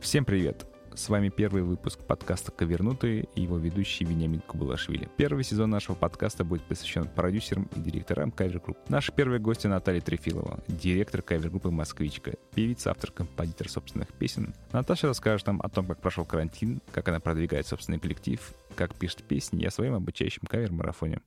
Всем 0.00 0.24
привет! 0.24 0.66
С 0.94 1.10
вами 1.10 1.28
первый 1.28 1.62
выпуск 1.62 2.00
подкаста 2.00 2.50
«Кавернутые» 2.50 3.28
и 3.34 3.42
его 3.42 3.58
ведущий 3.58 4.06
Вениамин 4.06 4.40
Кубалашвили. 4.40 5.10
Первый 5.18 5.44
сезон 5.44 5.68
нашего 5.68 5.94
подкаста 5.94 6.42
будет 6.42 6.62
посвящен 6.62 7.06
продюсерам 7.06 7.68
и 7.76 7.80
директорам 7.80 8.32
Кавер 8.32 8.60
Групп. 8.60 8.78
Наши 8.88 9.12
первые 9.12 9.40
гости 9.40 9.66
Наталья 9.66 10.00
Трефилова, 10.00 10.64
директор 10.68 11.20
Кавер 11.20 11.50
Группы 11.50 11.70
«Москвичка», 11.70 12.32
певица, 12.54 12.90
автор, 12.90 13.12
композитор 13.12 13.68
собственных 13.68 14.08
песен. 14.14 14.54
Наташа 14.72 15.06
расскажет 15.06 15.46
нам 15.46 15.60
о 15.60 15.68
том, 15.68 15.86
как 15.86 16.00
прошел 16.00 16.24
карантин, 16.24 16.80
как 16.92 17.06
она 17.08 17.20
продвигает 17.20 17.66
собственный 17.66 18.00
коллектив, 18.00 18.40
как 18.74 18.94
пишет 18.94 19.22
песни 19.22 19.60
и 19.60 19.66
о 19.66 19.70
своем 19.70 19.94
обучающем 19.94 20.42
кавер-марафоне. 20.48 21.20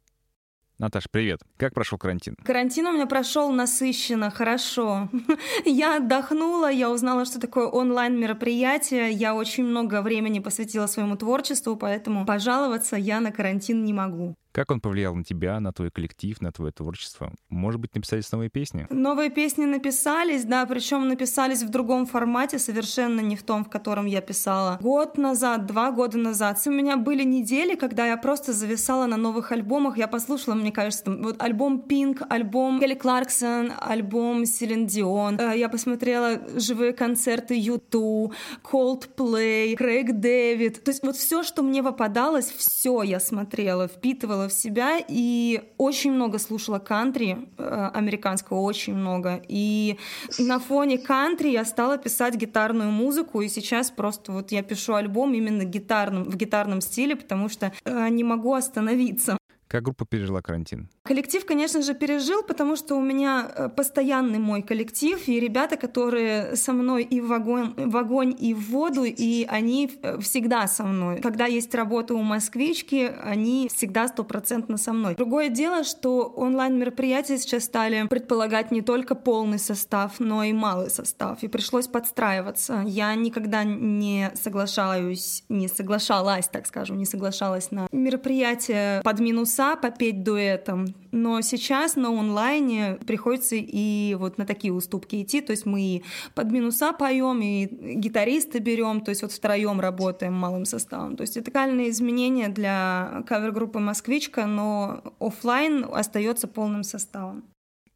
Наташ, 0.84 1.06
привет. 1.10 1.40
Как 1.56 1.74
прошел 1.74 1.98
карантин? 1.98 2.36
Карантин 2.44 2.86
у 2.88 2.92
меня 2.92 3.06
прошел 3.06 3.50
насыщенно, 3.54 4.30
хорошо. 4.30 5.08
я 5.66 5.96
отдохнула, 5.96 6.70
я 6.70 6.91
узнала, 6.91 7.24
что 7.24 7.40
такое 7.40 7.68
онлайн-мероприятие. 7.68 9.14
Я 9.14 9.34
очень 9.34 9.64
много 9.64 10.02
времени 10.02 10.40
посвятила 10.40 10.88
своему 10.88 11.16
творчеству, 11.16 11.77
поэтому 11.77 12.26
пожаловаться 12.26 12.98
я 12.98 13.22
на 13.22 13.32
карантин 13.32 13.86
не 13.86 13.94
могу. 13.94 14.36
Как 14.53 14.70
он 14.70 14.81
повлиял 14.81 15.16
на 15.16 15.23
тебя, 15.23 15.59
на 15.59 15.73
твой 15.73 15.89
коллектив, 15.89 16.39
на 16.39 16.52
твое 16.52 16.71
творчество? 16.71 17.34
Может 17.49 17.81
быть, 17.81 17.95
написались 17.95 18.31
новые 18.31 18.52
песни? 18.52 18.85
Новые 18.91 19.31
песни 19.31 19.66
написались, 19.66 20.45
да, 20.45 20.63
причем 20.67 21.07
написались 21.07 21.63
в 21.63 21.70
другом 21.70 22.05
формате, 22.05 22.59
совершенно 22.59 23.20
не 23.20 23.35
в 23.35 23.41
том, 23.41 23.66
в 23.66 23.70
котором 23.70 24.05
я 24.05 24.21
писала. 24.21 24.77
Год 24.79 25.17
назад, 25.17 25.66
два 25.66 25.89
года 25.89 26.20
назад. 26.20 26.62
У 26.67 26.70
меня 26.70 26.98
были 26.98 27.23
недели, 27.23 27.73
когда 27.73 28.05
я 28.05 28.16
просто 28.16 28.53
зависала 28.53 29.07
на 29.07 29.17
новых 29.17 29.52
альбомах. 29.52 29.98
Я 29.98 30.07
послушала, 30.07 30.54
мне 30.54 30.71
кажется, 30.71 31.05
там, 31.05 31.23
вот 31.23 31.41
альбом 31.41 31.84
Pink, 31.90 32.23
альбом 32.29 32.79
Келли 32.79 32.93
Кларксон, 32.93 33.73
альбом 33.79 34.45
Селин 34.45 34.85
Дион. 34.85 35.40
Э, 35.40 35.57
я 35.57 35.67
посмотрела 35.67 36.40
живые 36.59 36.93
концерты 36.93 37.55
YouTube, 37.59 38.35
Coldplay, 38.63 39.73
Крейг 39.76 40.12
Дэвид. 40.12 40.84
То 40.84 40.91
есть 40.91 41.01
вот 41.01 41.15
все, 41.15 41.41
что 41.41 41.63
мне 41.63 41.82
попадалось, 41.82 42.51
все 42.51 43.01
я 43.01 43.20
смотрела, 43.20 43.88
впитывала 43.88 44.43
в 44.48 44.54
себя 44.54 44.99
и 45.08 45.62
очень 45.77 46.12
много 46.12 46.40
слушала 46.40 46.80
кантри 46.80 47.38
э, 47.58 47.90
американского, 47.94 48.60
очень 48.60 48.96
много. 48.96 49.41
И 49.48 49.98
на 50.40 50.60
фоне 50.60 50.98
кантри 50.98 51.50
я 51.50 51.66
стала 51.66 51.98
писать 51.98 52.35
гитарную 52.35 52.91
музыку, 52.91 53.41
и 53.41 53.48
сейчас 53.48 53.91
просто 53.91 54.32
вот 54.32 54.52
я 54.52 54.63
пишу 54.63 54.94
альбом 54.94 55.34
именно 55.34 55.63
гитарным, 55.63 56.24
в 56.24 56.35
гитарном 56.35 56.82
стиле, 56.82 57.16
потому 57.16 57.50
что 57.50 57.72
э, 57.85 58.10
не 58.10 58.24
могу 58.24 58.54
остановиться. 58.54 59.38
Как 59.74 59.82
группа 59.82 60.05
пережила 60.05 60.40
карантин? 60.43 60.88
Коллектив, 61.02 61.43
конечно 61.48 61.82
же, 61.82 61.96
пережил, 61.96 62.43
потому 62.43 62.76
что 62.76 62.93
у 62.96 63.02
меня 63.02 63.52
э, 63.55 63.70
постоянный 63.70 64.38
мой 64.38 64.62
коллектив, 64.62 65.28
и 65.28 65.40
ребята, 65.40 65.78
которые 65.78 66.56
со 66.56 66.74
мной 66.74 67.02
и 67.02 67.19
в 67.19 67.34
огонь, 67.34 67.74
в 67.75 67.97
огонь 67.97 68.35
и 68.40 68.53
в 68.53 68.69
воду, 68.69 69.03
и 69.03 69.47
они 69.50 69.91
э, 70.03 70.19
всегда 70.19 70.68
со 70.68 70.84
мной. 70.84 71.22
Когда 71.22 71.47
есть 71.47 71.74
работа 71.74 72.13
у 72.13 72.22
москвички, 72.22 73.12
они 73.24 73.68
всегда 73.74 74.07
стопроцентно 74.07 74.78
со 74.78 74.94
мной. 74.94 75.16
Другое 75.16 75.50
дело, 75.50 75.84
что 75.84 76.31
онлайн-мероприятия 76.35 77.40
сейчас 77.40 77.63
стали 77.63 78.06
предполагать 78.07 78.69
не 78.69 78.84
только 78.84 79.16
полный 79.16 79.57
состав, 79.57 80.19
но 80.19 80.44
и 80.44 80.53
малый 80.53 80.91
состав, 80.91 81.41
и 81.41 81.47
пришлось 81.47 81.88
подстраиваться. 81.88 82.84
Я 82.85 83.16
никогда 83.16 83.63
не 83.63 84.31
соглашаюсь, 84.35 85.44
не 85.50 85.68
соглашалась, 85.68 86.47
так 86.47 86.68
скажем, 86.68 87.00
не 87.00 87.06
соглашалась 87.06 87.72
на 87.72 87.88
мероприятия 87.91 89.01
под 89.01 89.19
минуса, 89.19 89.62
отца 89.64 89.75
попеть 89.75 90.24
дуэтом, 90.24 90.88
но 91.12 91.42
сейчас 91.42 91.96
на 91.96 92.09
онлайне 92.09 92.97
приходится 93.06 93.56
и 93.56 94.16
вот 94.16 94.38
на 94.38 94.46
такие 94.46 94.74
уступки 94.74 95.22
идти, 95.22 95.42
то 95.42 95.52
есть 95.52 95.66
мы 95.66 95.81
и 95.81 96.03
под 96.36 96.52
минуса 96.52 96.94
поем, 96.94 97.42
и 97.42 97.66
гитариста 97.96 98.59
берем, 98.59 99.02
то 99.02 99.09
есть 99.09 99.22
вот 99.22 99.31
втроем 99.31 99.80
работаем 99.80 100.34
малым 100.34 100.66
составом. 100.66 101.16
То 101.16 101.22
есть 101.22 101.38
это 101.38 101.52
кальные 101.52 101.90
изменения 101.90 102.50
для 102.50 103.23
кавер-группы 103.28 103.79
«Москвичка», 103.79 104.46
но 104.46 105.03
офлайн 105.19 105.85
остается 105.91 106.47
полным 106.47 106.84
составом. 106.84 107.44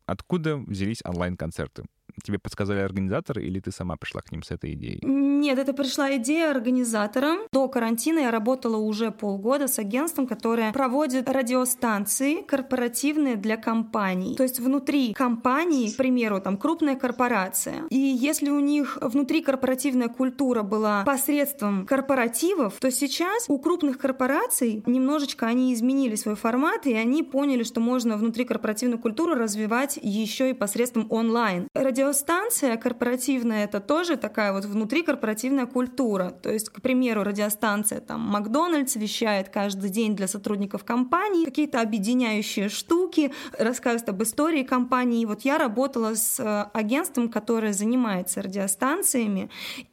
Откуда 0.06 0.58
взялись 0.58 1.02
онлайн-концерты? 1.04 1.84
Тебе 2.24 2.40
подсказали 2.40 2.80
организаторы, 2.80 3.46
или 3.46 3.60
ты 3.60 3.72
сама 3.72 3.96
пришла 3.98 4.22
к 4.22 4.32
ним 4.32 4.44
с 4.44 4.52
этой 4.52 4.74
идеей? 4.74 5.00
Нет, 5.04 5.60
это 5.60 5.74
пришла 5.74 6.16
идея 6.18 6.52
организаторам. 6.52 7.40
До 7.52 7.68
карантина 7.68 8.20
я 8.20 8.32
работала 8.32 8.78
уже 8.78 9.12
полгода 9.12 9.68
с 9.68 9.80
агентством, 9.80 10.28
которое 10.28 10.74
проводит 10.74 11.30
радиостанции 11.30 12.42
корпоративные 12.42 13.36
для 13.36 13.58
компаний. 13.58 14.36
То 14.36 14.44
есть 14.44 14.60
внутри 14.60 15.14
компании, 15.14 15.92
к 15.92 15.98
примеру, 15.98 16.42
там 16.42 16.58
крупная 16.58 16.96
корпорация, 16.96 17.84
и 17.90 17.98
если 17.98 18.50
у 18.50 18.60
них 18.60 18.98
внутри 19.02 19.42
корпоративная 19.42 20.08
культура 20.08 20.64
была 20.64 21.04
посредством 21.04 21.86
корпоративов, 21.86 22.80
то 22.80 22.92
сейчас 22.92 23.46
у 23.48 23.60
крупных 23.60 23.98
корпораций 23.98 24.84
немножечко 24.86 25.46
они 25.46 25.74
изменили 25.74 26.16
свой 26.16 26.36
формат, 26.36 26.86
и 26.88 26.94
они 26.94 27.24
поняли, 27.24 27.64
что 27.64 27.80
можно 27.80 28.18
внутри 28.18 28.46
корпоративную 28.46 29.00
культуру 29.00 29.36
развивать 29.36 30.00
еще 30.02 30.50
и 30.50 30.54
посредством 30.54 31.08
онлайн. 31.10 31.68
Радио 31.74 32.07
радиостанция 32.08 32.78
корпоративная— 32.78 33.64
это 33.66 33.80
тоже 33.80 34.16
такая 34.16 34.54
вот 34.54 34.66
внутрикорпоративная 34.66 35.66
культура. 35.66 36.30
То 36.42 36.52
есть, 36.52 36.70
к 36.70 36.82
примеру, 36.82 37.24
радиостанция 37.24 38.00
там 38.00 38.22
Макдональдс 38.22 38.96
вещает 38.96 39.50
каждый 39.50 39.90
день 39.90 40.16
для 40.16 40.28
сотрудников 40.28 40.84
компании 40.84 41.46
какие-то 41.46 41.82
объединяющие 41.82 42.70
штуки, 42.70 43.34
рассказывает 43.58 44.10
об 44.10 44.24
истории 44.24 44.64
компании. 44.64 45.26
Вот 45.26 45.42
я 45.42 45.58
работала 45.58 46.16
с 46.16 46.40
э, 46.40 46.70
агентством, 46.74 47.30
которое 47.30 47.74
занимается 47.74 48.42
радиостанциями, 48.42 49.50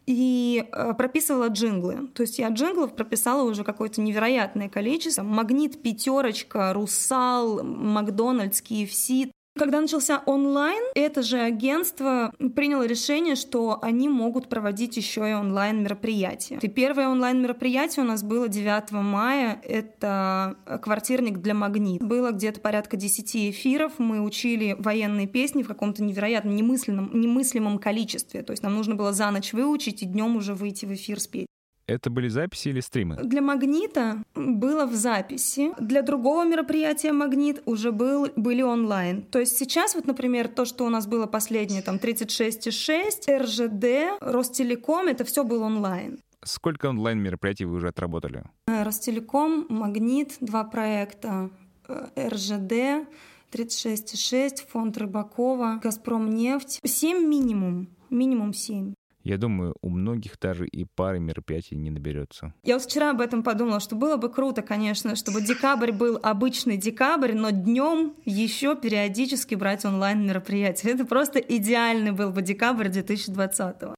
и 0.07 0.67
э, 0.71 0.95
прописывала 0.95 1.49
джинглы. 1.49 2.09
То 2.15 2.23
есть 2.23 2.39
я 2.39 2.49
джинглов 2.49 2.95
прописала 2.95 3.43
уже 3.43 3.65
какое-то 3.65 4.01
невероятное 4.01 4.69
количество. 4.69 5.23
Магнит, 5.23 5.83
пятерочка, 5.83 6.73
Русал, 6.73 7.65
Макдональдс, 7.65 8.63
KFC. 8.63 9.31
Когда 9.57 9.81
начался 9.81 10.21
онлайн, 10.27 10.83
это 10.97 11.23
же 11.23 11.39
агентство 11.39 12.35
приняло 12.57 12.87
решение, 12.87 13.37
что 13.37 13.79
они 13.83 14.09
могут 14.09 14.49
проводить 14.49 14.97
еще 14.97 15.31
и 15.31 15.33
онлайн 15.33 15.85
мероприятия. 15.85 16.59
И 16.61 16.69
первое 16.69 17.09
онлайн 17.09 17.41
мероприятие 17.41 18.05
у 18.05 18.09
нас 18.09 18.25
было 18.25 18.49
9 18.49 18.91
мая. 18.91 19.61
Это 19.63 20.57
квартирник 20.83 21.39
для 21.39 21.55
Магнит. 21.55 22.03
Было 22.03 22.33
где-то 22.33 22.59
порядка 22.59 22.97
10 22.97 23.37
эфиров. 23.51 23.93
Мы 23.99 24.23
учили 24.23 24.75
военные 24.77 25.29
песни 25.29 25.63
в 25.63 25.69
каком-то 25.69 26.03
невероятно 26.03 26.51
немысленном, 26.51 27.11
немыслимом 27.13 27.79
количестве. 27.79 28.43
То 28.43 28.53
есть 28.53 28.65
нам 28.65 28.75
нужно 28.75 28.97
было 28.97 29.13
за 29.13 29.31
ночь 29.31 29.53
выучить 29.53 30.03
и 30.03 30.07
днем 30.07 30.35
уже 30.35 30.55
выйти 30.55 30.85
в 30.85 30.93
эфир 30.93 31.21
спеть. 31.21 31.47
Это 31.87 32.09
были 32.11 32.29
записи 32.29 32.69
или 32.69 32.81
стримы? 32.81 33.17
Для 33.17 33.43
«Магнита» 33.43 34.23
было 34.35 34.87
в 34.87 34.95
записи. 34.95 35.73
Для 35.79 36.03
другого 36.03 36.45
мероприятия 36.45 37.13
«Магнит» 37.13 37.63
уже 37.67 37.93
был, 37.93 38.29
были 38.37 38.63
онлайн. 38.63 39.23
То 39.23 39.39
есть 39.39 39.59
сейчас, 39.59 39.95
вот, 39.95 40.07
например, 40.07 40.49
то, 40.49 40.65
что 40.65 40.87
у 40.87 40.89
нас 40.89 41.07
было 41.07 41.27
последнее, 41.27 41.83
там, 41.83 41.97
36,6, 41.97 43.39
РЖД, 43.39 44.19
Ростелеком, 44.21 45.09
это 45.09 45.25
все 45.25 45.45
было 45.45 45.65
онлайн. 45.65 46.19
Сколько 46.43 46.87
онлайн-мероприятий 46.87 47.67
вы 47.67 47.77
уже 47.77 47.89
отработали? 47.89 48.45
Э, 48.67 48.83
Ростелеком, 48.83 49.67
«Магнит», 49.69 50.37
два 50.41 50.65
проекта, 50.65 51.51
э, 51.89 52.29
РЖД, 52.29 53.07
36,6, 53.51 54.67
фонд 54.69 54.97
Рыбакова, 54.97 55.81
Газпром 55.83 56.31
нефть. 56.35 56.81
Семь 56.85 57.27
минимум, 57.27 57.89
минимум 58.11 58.55
семь. 58.55 58.95
Я 59.25 59.39
думаю, 59.39 59.75
у 59.81 59.89
многих 59.89 60.39
даже 60.39 60.67
и 60.67 60.85
пары 60.85 61.19
мероприятий 61.19 61.77
не 61.77 61.91
наберется. 61.91 62.53
Я 62.63 62.79
вчера 62.79 63.11
об 63.11 63.23
этом 63.23 63.43
подумала, 63.43 63.81
что 63.81 63.97
было 63.97 64.19
бы 64.19 64.29
круто, 64.29 64.61
конечно, 64.61 65.17
чтобы 65.17 65.41
декабрь 65.41 65.93
был 65.93 66.21
обычный 66.23 66.77
декабрь, 66.77 67.33
но 67.33 67.49
днем 67.49 68.15
еще 68.27 68.77
периодически 68.77 69.55
брать 69.55 69.87
онлайн 69.87 70.27
мероприятия. 70.27 70.91
Это 70.91 71.07
просто 71.07 71.39
идеальный 71.39 72.13
был 72.13 72.31
бы 72.31 72.43
декабрь 72.43 72.91
2020 72.91 73.83
-го 73.83 73.94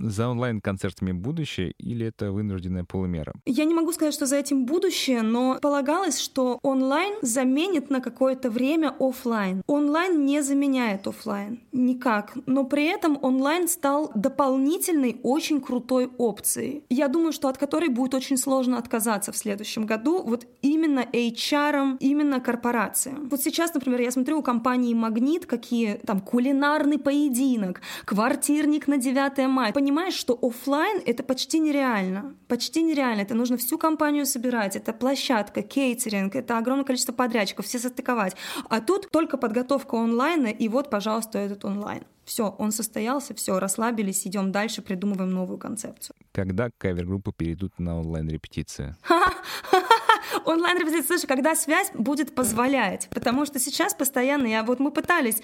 за 0.00 0.28
онлайн-концертами 0.28 1.12
будущее 1.12 1.72
или 1.78 2.06
это 2.06 2.32
вынужденная 2.32 2.84
полумера? 2.84 3.32
Я 3.46 3.64
не 3.64 3.74
могу 3.74 3.92
сказать, 3.92 4.14
что 4.14 4.26
за 4.26 4.36
этим 4.36 4.64
будущее, 4.66 5.22
но 5.22 5.58
полагалось, 5.60 6.20
что 6.20 6.58
онлайн 6.62 7.14
заменит 7.22 7.90
на 7.90 8.00
какое-то 8.00 8.50
время 8.50 8.94
офлайн. 8.98 9.62
Онлайн 9.66 10.24
не 10.24 10.42
заменяет 10.42 11.06
офлайн 11.06 11.60
никак, 11.72 12.36
но 12.46 12.64
при 12.64 12.84
этом 12.84 13.18
онлайн 13.22 13.68
стал 13.68 14.10
дополнительной 14.14 15.20
очень 15.22 15.60
крутой 15.60 16.10
опцией. 16.18 16.82
Я 16.90 17.08
думаю, 17.08 17.32
что 17.32 17.48
от 17.48 17.58
которой 17.58 17.88
будет 17.88 18.14
очень 18.14 18.36
сложно 18.36 18.78
отказаться 18.78 19.32
в 19.32 19.36
следующем 19.36 19.86
году, 19.86 20.22
вот 20.22 20.46
именно 20.62 21.00
HR, 21.00 21.96
именно 22.00 22.40
корпорациям. 22.40 23.28
Вот 23.30 23.40
сейчас, 23.40 23.74
например, 23.74 24.00
я 24.00 24.10
смотрю 24.10 24.38
у 24.38 24.42
компании 24.42 24.94
Магнит, 24.94 25.46
какие 25.46 25.94
там 26.06 26.20
кулинарный 26.20 26.98
поединок, 26.98 27.80
квартирник 28.04 28.88
на 28.88 28.98
9 28.98 29.48
мая 29.48 29.72
понимаешь, 29.88 30.14
что 30.14 30.38
офлайн 30.42 31.00
это 31.06 31.22
почти 31.22 31.58
нереально. 31.58 32.34
Почти 32.46 32.82
нереально. 32.82 33.22
Это 33.22 33.34
нужно 33.34 33.56
всю 33.56 33.78
компанию 33.78 34.26
собирать. 34.26 34.76
Это 34.76 34.92
площадка, 34.92 35.62
кейтеринг, 35.62 36.36
это 36.36 36.58
огромное 36.58 36.84
количество 36.84 37.14
подрядчиков, 37.14 37.64
все 37.64 37.78
состыковать. 37.78 38.36
А 38.68 38.80
тут 38.80 39.10
только 39.10 39.38
подготовка 39.38 39.96
онлайна, 39.96 40.48
и 40.48 40.68
вот, 40.68 40.90
пожалуйста, 40.90 41.38
этот 41.38 41.64
онлайн. 41.64 42.02
Все, 42.26 42.54
он 42.58 42.72
состоялся, 42.72 43.34
все, 43.34 43.58
расслабились, 43.58 44.26
идем 44.26 44.52
дальше, 44.52 44.82
придумываем 44.82 45.30
новую 45.30 45.56
концепцию. 45.56 46.14
Когда 46.32 46.68
кавер-группы 46.76 47.32
перейдут 47.32 47.78
на 47.78 47.98
онлайн-репетиции? 47.98 48.94
онлайн-репетиции, 50.44 51.06
слушай, 51.06 51.26
когда 51.26 51.54
связь 51.54 51.90
будет 51.94 52.34
позволять, 52.34 53.08
потому 53.10 53.46
что 53.46 53.58
сейчас 53.58 53.94
постоянно, 53.94 54.46
я 54.46 54.62
вот 54.62 54.80
мы 54.80 54.90
пытались 54.90 55.40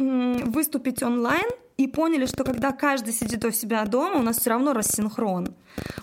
выступить 0.00 1.02
онлайн, 1.02 1.48
и 1.80 1.86
поняли, 1.86 2.26
что 2.26 2.44
когда 2.44 2.72
каждый 2.72 3.14
сидит 3.14 3.44
у 3.44 3.50
себя 3.50 3.84
дома, 3.86 4.16
у 4.16 4.22
нас 4.22 4.38
все 4.38 4.50
равно 4.50 4.74
рассинхрон. 4.74 5.48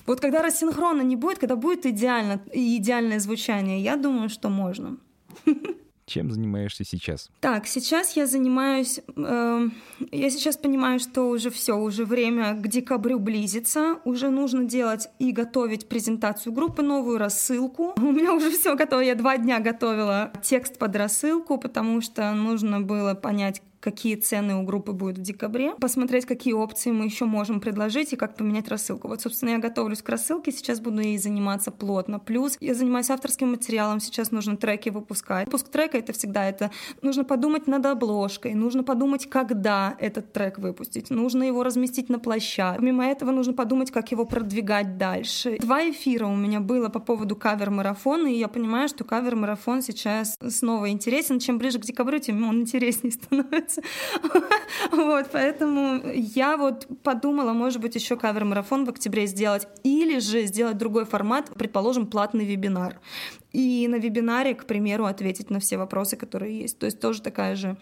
Вот 0.08 0.20
когда 0.20 0.42
рассинхрона 0.42 1.04
не 1.04 1.16
будет, 1.16 1.38
когда 1.38 1.56
будет 1.56 1.86
идеально, 1.86 2.42
идеальное 2.52 3.20
звучание, 3.20 3.80
я 3.80 3.96
думаю, 3.96 4.30
что 4.30 4.50
можно. 4.50 4.98
Чем 6.08 6.32
занимаешься 6.32 6.86
сейчас? 6.86 7.30
Так, 7.42 7.68
сейчас 7.68 8.16
я 8.16 8.28
занимаюсь. 8.28 9.02
Э, 9.18 9.68
я 10.12 10.30
сейчас 10.30 10.56
понимаю, 10.56 11.00
что 11.00 11.30
уже 11.30 11.50
все, 11.50 11.78
уже 11.78 12.06
время 12.06 12.54
к 12.54 12.68
декабрю 12.70 13.20
близится. 13.20 14.00
Уже 14.06 14.30
нужно 14.30 14.64
делать 14.64 15.10
и 15.20 15.34
готовить 15.34 15.90
презентацию 15.90 16.54
группы, 16.54 16.82
новую 16.82 17.18
рассылку. 17.18 17.94
У 17.98 18.12
меня 18.14 18.34
уже 18.34 18.52
все 18.52 18.76
готово. 18.76 19.02
Я 19.02 19.16
два 19.16 19.38
дня 19.38 19.60
готовила 19.60 20.32
текст 20.42 20.78
под 20.78 20.96
рассылку, 20.96 21.58
потому 21.58 22.00
что 22.00 22.32
нужно 22.32 22.80
было 22.80 23.14
понять, 23.14 23.62
какие 23.88 24.16
цены 24.16 24.56
у 24.56 24.64
группы 24.64 24.92
будут 24.92 25.20
в 25.20 25.22
декабре, 25.22 25.74
посмотреть, 25.80 26.26
какие 26.26 26.52
опции 26.52 26.92
мы 26.92 27.06
еще 27.06 27.24
можем 27.24 27.62
предложить 27.62 28.12
и 28.12 28.18
как 28.18 28.36
поменять 28.36 28.68
рассылку. 28.68 29.08
Вот, 29.08 29.22
собственно, 29.22 29.52
я 29.52 29.60
готовлюсь 29.60 30.02
к 30.02 30.10
рассылке, 30.10 30.52
сейчас 30.52 30.82
буду 30.82 31.00
ей 31.00 31.18
заниматься 31.18 31.72
плотно. 31.72 32.20
Плюс 32.20 32.58
я 32.60 32.74
занимаюсь 32.74 33.10
авторским 33.10 33.52
материалом, 33.52 34.02
сейчас 34.02 34.32
нужно 34.32 34.58
треки 34.58 34.90
выпускать. 34.90 35.46
Выпуск 35.46 35.70
трека— 35.70 35.98
это 36.00 36.12
всегда 36.12 36.44
это 36.50 36.70
нужно 37.02 37.24
подумать 37.24 37.68
над 37.68 37.86
обложкой, 37.86 38.56
нужно 38.56 38.84
подумать, 38.84 39.30
когда 39.30 39.96
этот 40.00 40.34
трек 40.34 40.60
выпустить, 40.60 41.10
нужно 41.10 41.44
его 41.44 41.64
разместить 41.64 42.10
на 42.10 42.20
площадке. 42.20 42.80
Помимо 42.80 43.06
этого 43.06 43.32
нужно 43.32 43.54
подумать, 43.54 43.90
как 43.92 44.12
его 44.12 44.26
продвигать 44.26 44.98
дальше. 44.98 45.60
Два 45.62 45.90
эфира 45.90 46.26
у 46.26 46.36
меня 46.36 46.60
было 46.60 46.90
по 46.90 47.00
поводу 47.00 47.38
кавер-марафона, 47.38 48.28
и 48.28 48.38
я 48.38 48.50
понимаю, 48.50 48.90
что 48.90 49.06
кавер-марафон 49.06 49.82
сейчас 49.82 50.38
снова 50.46 50.90
интересен. 50.90 51.40
Чем 51.40 51.58
ближе 51.58 51.80
к 51.80 51.84
декабрю, 51.84 52.20
тем 52.20 52.46
он 52.46 52.60
интереснее 52.64 53.12
становится 53.14 53.77
нравится. 53.78 53.82
Вот, 54.92 55.28
поэтому 55.32 56.02
я 56.14 56.58
вот 56.58 56.88
подумала, 57.04 57.54
может 57.54 57.82
быть, 57.82 57.96
еще 57.96 58.16
кавер-марафон 58.16 58.86
в 58.86 58.90
октябре 58.90 59.28
сделать, 59.28 59.68
или 59.84 60.20
же 60.20 60.46
сделать 60.46 60.78
другой 60.78 61.06
формат, 61.06 61.50
предположим, 61.56 62.08
платный 62.08 62.46
вебинар. 62.46 63.00
И 63.54 63.88
на 63.88 63.96
вебинаре, 63.96 64.56
к 64.56 64.66
примеру, 64.66 65.06
ответить 65.06 65.50
на 65.50 65.60
все 65.60 65.78
вопросы, 65.78 66.16
которые 66.16 66.62
есть. 66.62 66.80
То 66.80 66.86
есть 66.86 67.00
тоже 67.00 67.22
такая 67.22 67.56
же 67.56 67.78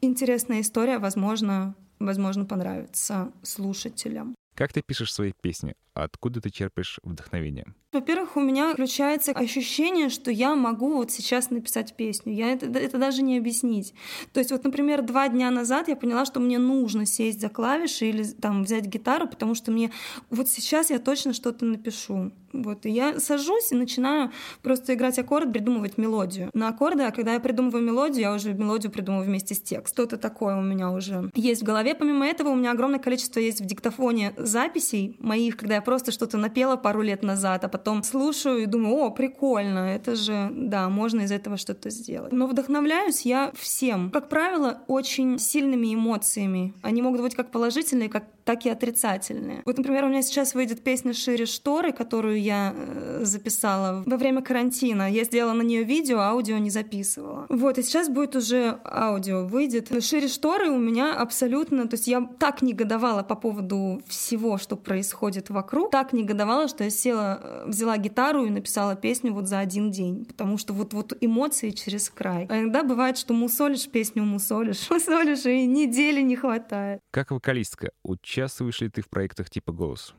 интересная 0.00 0.60
история, 0.60 0.98
возможно, 0.98 1.74
возможно, 1.98 2.44
понравится 2.44 3.32
слушателям. 3.42 4.34
Как 4.54 4.72
ты 4.72 4.82
пишешь 4.82 5.12
свои 5.12 5.32
песни? 5.40 5.74
Откуда 6.04 6.40
ты 6.40 6.50
черпаешь 6.50 6.98
вдохновение? 7.02 7.74
Во-первых, 7.92 8.36
у 8.36 8.40
меня 8.40 8.72
включается 8.72 9.32
ощущение, 9.32 10.10
что 10.10 10.30
я 10.30 10.54
могу 10.54 10.94
вот 10.94 11.10
сейчас 11.10 11.50
написать 11.50 11.96
песню. 11.96 12.32
Я 12.32 12.52
это, 12.52 12.66
это 12.66 12.98
даже 12.98 13.22
не 13.22 13.36
объяснить. 13.36 13.94
То 14.32 14.38
есть 14.38 14.52
вот, 14.52 14.62
например, 14.62 15.02
два 15.02 15.28
дня 15.28 15.50
назад 15.50 15.88
я 15.88 15.96
поняла, 15.96 16.24
что 16.24 16.38
мне 16.38 16.58
нужно 16.58 17.04
сесть 17.04 17.40
за 17.40 17.48
клавиши 17.48 18.06
или 18.06 18.22
там 18.22 18.62
взять 18.62 18.86
гитару, 18.86 19.26
потому 19.26 19.56
что 19.56 19.72
мне 19.72 19.90
вот 20.30 20.48
сейчас 20.48 20.90
я 20.90 21.00
точно 21.00 21.32
что-то 21.32 21.64
напишу. 21.64 22.30
Вот, 22.52 22.84
и 22.84 22.90
я 22.90 23.20
сажусь 23.20 23.70
и 23.70 23.76
начинаю 23.76 24.32
просто 24.62 24.94
играть 24.94 25.18
аккорд, 25.18 25.52
придумывать 25.52 25.98
мелодию. 25.98 26.50
На 26.52 26.68
аккорды, 26.68 27.04
а 27.04 27.12
когда 27.12 27.34
я 27.34 27.40
придумываю 27.40 27.82
мелодию, 27.82 28.22
я 28.22 28.34
уже 28.34 28.54
мелодию 28.54 28.90
придумываю 28.90 29.26
вместе 29.26 29.54
с 29.54 29.60
текстом. 29.60 29.90
Что-то 29.90 30.16
такое 30.16 30.56
у 30.56 30.62
меня 30.62 30.90
уже 30.90 31.30
есть 31.34 31.62
в 31.62 31.64
голове. 31.64 31.94
Помимо 31.94 32.26
этого, 32.26 32.48
у 32.50 32.54
меня 32.54 32.72
огромное 32.72 32.98
количество 32.98 33.38
есть 33.38 33.60
в 33.60 33.66
диктофоне 33.66 34.34
записей 34.36 35.16
моих, 35.20 35.56
когда 35.56 35.76
я 35.76 35.82
просто 35.90 36.12
что-то 36.12 36.38
напела 36.38 36.76
пару 36.76 37.02
лет 37.02 37.24
назад, 37.24 37.64
а 37.64 37.68
потом 37.68 38.04
слушаю 38.04 38.62
и 38.62 38.66
думаю, 38.66 38.94
о, 38.94 39.10
прикольно, 39.10 39.80
это 39.96 40.14
же, 40.14 40.48
да, 40.52 40.88
можно 40.88 41.22
из 41.22 41.32
этого 41.32 41.56
что-то 41.56 41.90
сделать. 41.90 42.32
Но 42.32 42.46
вдохновляюсь 42.46 43.22
я 43.22 43.50
всем. 43.56 44.10
Как 44.12 44.28
правило, 44.28 44.82
очень 44.86 45.40
сильными 45.40 45.92
эмоциями. 45.92 46.74
Они 46.82 47.02
могут 47.02 47.22
быть 47.22 47.34
как 47.34 47.50
положительные, 47.50 48.08
как 48.08 48.22
так 48.50 48.66
и 48.66 48.70
отрицательные. 48.70 49.62
Вот, 49.64 49.78
например, 49.78 50.04
у 50.04 50.08
меня 50.08 50.22
сейчас 50.22 50.54
выйдет 50.54 50.82
песня 50.82 51.12
«Шире 51.12 51.46
шторы», 51.46 51.92
которую 51.92 52.40
я 52.40 52.74
э, 52.74 53.20
записала 53.22 54.02
во 54.06 54.16
время 54.16 54.42
карантина. 54.42 55.08
Я 55.08 55.24
сделала 55.24 55.52
на 55.52 55.62
нее 55.62 55.84
видео, 55.84 56.18
аудио 56.18 56.58
не 56.58 56.70
записывала. 56.70 57.46
Вот, 57.48 57.78
и 57.78 57.82
сейчас 57.82 58.08
будет 58.08 58.34
уже 58.34 58.78
аудио 58.84 59.44
выйдет. 59.44 59.90
«Шире 60.02 60.26
шторы» 60.26 60.68
у 60.70 60.78
меня 60.78 61.14
абсолютно... 61.14 61.86
То 61.86 61.94
есть 61.94 62.08
я 62.08 62.28
так 62.38 62.62
негодовала 62.62 63.22
по 63.22 63.36
поводу 63.36 64.02
всего, 64.08 64.58
что 64.58 64.76
происходит 64.76 65.50
вокруг, 65.50 65.69
так 65.90 66.12
негодовала, 66.12 66.68
что 66.68 66.84
я 66.84 66.90
села, 66.90 67.40
э, 67.42 67.64
взяла 67.68 67.96
гитару 67.96 68.44
и 68.44 68.50
написала 68.50 68.96
песню 68.96 69.32
вот 69.32 69.48
за 69.48 69.58
один 69.58 69.90
день, 69.90 70.24
потому 70.24 70.58
что 70.58 70.72
вот, 70.72 70.92
вот 70.92 71.16
эмоции 71.20 71.70
через 71.70 72.10
край. 72.10 72.46
А 72.48 72.58
иногда 72.58 72.82
бывает, 72.82 73.18
что 73.18 73.34
мусолишь 73.34 73.88
песню, 73.88 74.24
мусолишь, 74.24 74.86
мусолишь, 74.90 75.46
и 75.46 75.66
недели 75.66 76.20
не 76.20 76.36
хватает. 76.36 77.00
Как 77.10 77.30
вокалистка, 77.30 77.92
участвуешь 78.02 78.80
ли 78.80 78.88
ты 78.88 79.02
в 79.02 79.08
проектах 79.08 79.50
типа 79.50 79.72
«Голос»? 79.72 80.14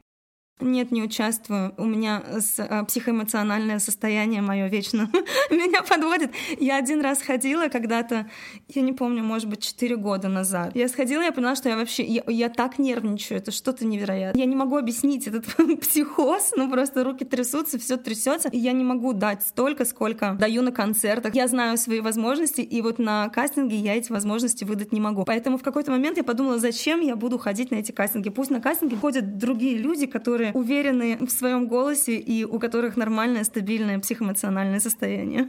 Нет, 0.61 0.91
не 0.91 1.03
участвую. 1.03 1.73
У 1.77 1.85
меня 1.85 2.23
а, 2.57 2.85
психоэмоциональное 2.85 3.79
состояние 3.79 4.41
мое 4.41 4.67
вечно 4.67 5.09
меня 5.51 5.81
подводит. 5.81 6.31
Я 6.59 6.77
один 6.77 7.01
раз 7.01 7.21
ходила 7.21 7.67
когда-то, 7.67 8.29
я 8.69 8.81
не 8.81 8.93
помню, 8.93 9.23
может 9.23 9.49
быть, 9.49 9.63
4 9.63 9.95
года 9.97 10.27
назад. 10.27 10.75
Я 10.75 10.87
сходила, 10.87 11.21
я 11.21 11.31
поняла, 11.31 11.55
что 11.55 11.69
я 11.69 11.75
вообще, 11.75 12.03
я, 12.03 12.23
я 12.27 12.49
так 12.49 12.79
нервничаю, 12.79 13.39
это 13.39 13.51
что-то 13.51 13.85
невероятное. 13.85 14.39
Я 14.39 14.45
не 14.45 14.55
могу 14.55 14.77
объяснить 14.77 15.27
этот 15.27 15.45
психоз, 15.81 16.53
ну 16.55 16.69
просто 16.69 17.03
руки 17.03 17.25
трясутся, 17.25 17.79
все 17.79 17.97
трясется. 17.97 18.49
И 18.49 18.57
я 18.57 18.71
не 18.73 18.83
могу 18.83 19.13
дать 19.13 19.43
столько, 19.43 19.85
сколько 19.85 20.37
даю 20.39 20.61
на 20.61 20.71
концертах. 20.71 21.35
Я 21.35 21.47
знаю 21.47 21.77
свои 21.77 21.99
возможности, 21.99 22.61
и 22.61 22.81
вот 22.81 22.99
на 22.99 23.29
кастинге 23.29 23.77
я 23.77 23.95
эти 23.95 24.11
возможности 24.11 24.63
выдать 24.63 24.91
не 24.91 24.99
могу. 24.99 25.25
Поэтому 25.25 25.57
в 25.57 25.63
какой-то 25.63 25.91
момент 25.91 26.17
я 26.17 26.23
подумала, 26.23 26.59
зачем 26.59 27.01
я 27.01 27.15
буду 27.15 27.37
ходить 27.37 27.71
на 27.71 27.75
эти 27.75 27.91
кастинги. 27.91 28.29
Пусть 28.29 28.51
на 28.51 28.61
кастинге 28.61 28.95
ходят 28.95 29.37
другие 29.37 29.77
люди, 29.77 30.05
которые 30.05 30.50
уверены 30.53 31.17
в 31.25 31.29
своем 31.29 31.67
голосе 31.67 32.17
и 32.17 32.43
у 32.45 32.59
которых 32.59 32.97
нормальное, 32.97 33.43
стабильное 33.43 33.99
психоэмоциональное 33.99 34.79
состояние. 34.79 35.47